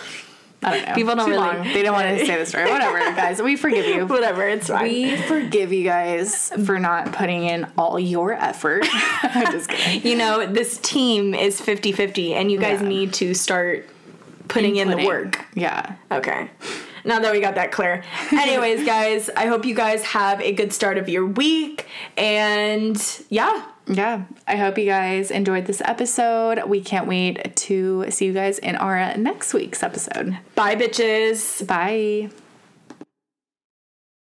I 0.62 0.76
don't 0.76 0.88
know. 0.88 0.94
People 0.94 1.14
don't 1.16 1.24
too 1.26 1.30
really- 1.32 1.42
long. 1.42 1.62
They 1.64 1.82
don't 1.82 1.94
want 1.94 2.18
to 2.18 2.26
say 2.26 2.36
the 2.38 2.44
story. 2.46 2.70
Whatever, 2.70 2.98
guys. 3.16 3.40
We 3.40 3.56
forgive 3.56 3.86
you. 3.86 4.06
Whatever, 4.06 4.46
it's 4.48 4.68
fine. 4.68 4.82
We 4.84 5.16
forgive 5.16 5.72
you 5.72 5.84
guys 5.84 6.50
for 6.66 6.78
not 6.78 7.12
putting 7.12 7.44
in 7.44 7.66
all 7.78 7.98
your 7.98 8.32
effort. 8.32 8.84
I'm 9.22 9.52
just 9.52 9.70
kidding. 9.70 10.10
you 10.10 10.18
know, 10.18 10.46
this 10.46 10.76
team 10.78 11.34
is 11.34 11.60
50 11.60 11.92
50, 11.92 12.34
and 12.34 12.52
you 12.52 12.58
guys 12.58 12.82
Yeah. 12.82 12.88
need 12.88 13.12
to 13.14 13.32
start 13.34 13.88
putting 14.48 14.76
in 14.76 14.88
the 14.90 15.04
work. 15.06 15.44
Yeah. 15.54 15.94
Okay. 16.10 16.50
Now 17.02 17.18
that 17.20 17.32
we 17.32 17.40
got 17.40 17.54
that 17.54 17.72
clear. 17.72 18.02
Anyways, 18.32 18.84
guys, 18.84 19.30
I 19.34 19.46
hope 19.46 19.64
you 19.64 19.74
guys 19.74 20.02
have 20.04 20.40
a 20.42 20.52
good 20.52 20.72
start 20.74 20.98
of 20.98 21.08
your 21.08 21.24
week. 21.24 21.86
And 22.18 23.02
yeah, 23.30 23.64
Yeah. 23.92 24.24
I 24.46 24.56
hope 24.56 24.78
you 24.78 24.84
guys 24.86 25.30
enjoyed 25.30 25.66
this 25.66 25.82
episode. 25.84 26.62
We 26.66 26.80
can't 26.80 27.08
wait 27.08 27.56
to 27.56 28.10
see 28.10 28.26
you 28.26 28.32
guys 28.32 28.58
in 28.58 28.76
our 28.76 29.16
next 29.16 29.52
week's 29.52 29.82
episode. 29.82 30.38
bye, 30.54 30.76
bitches. 30.76 31.66
Bye. 31.66 32.30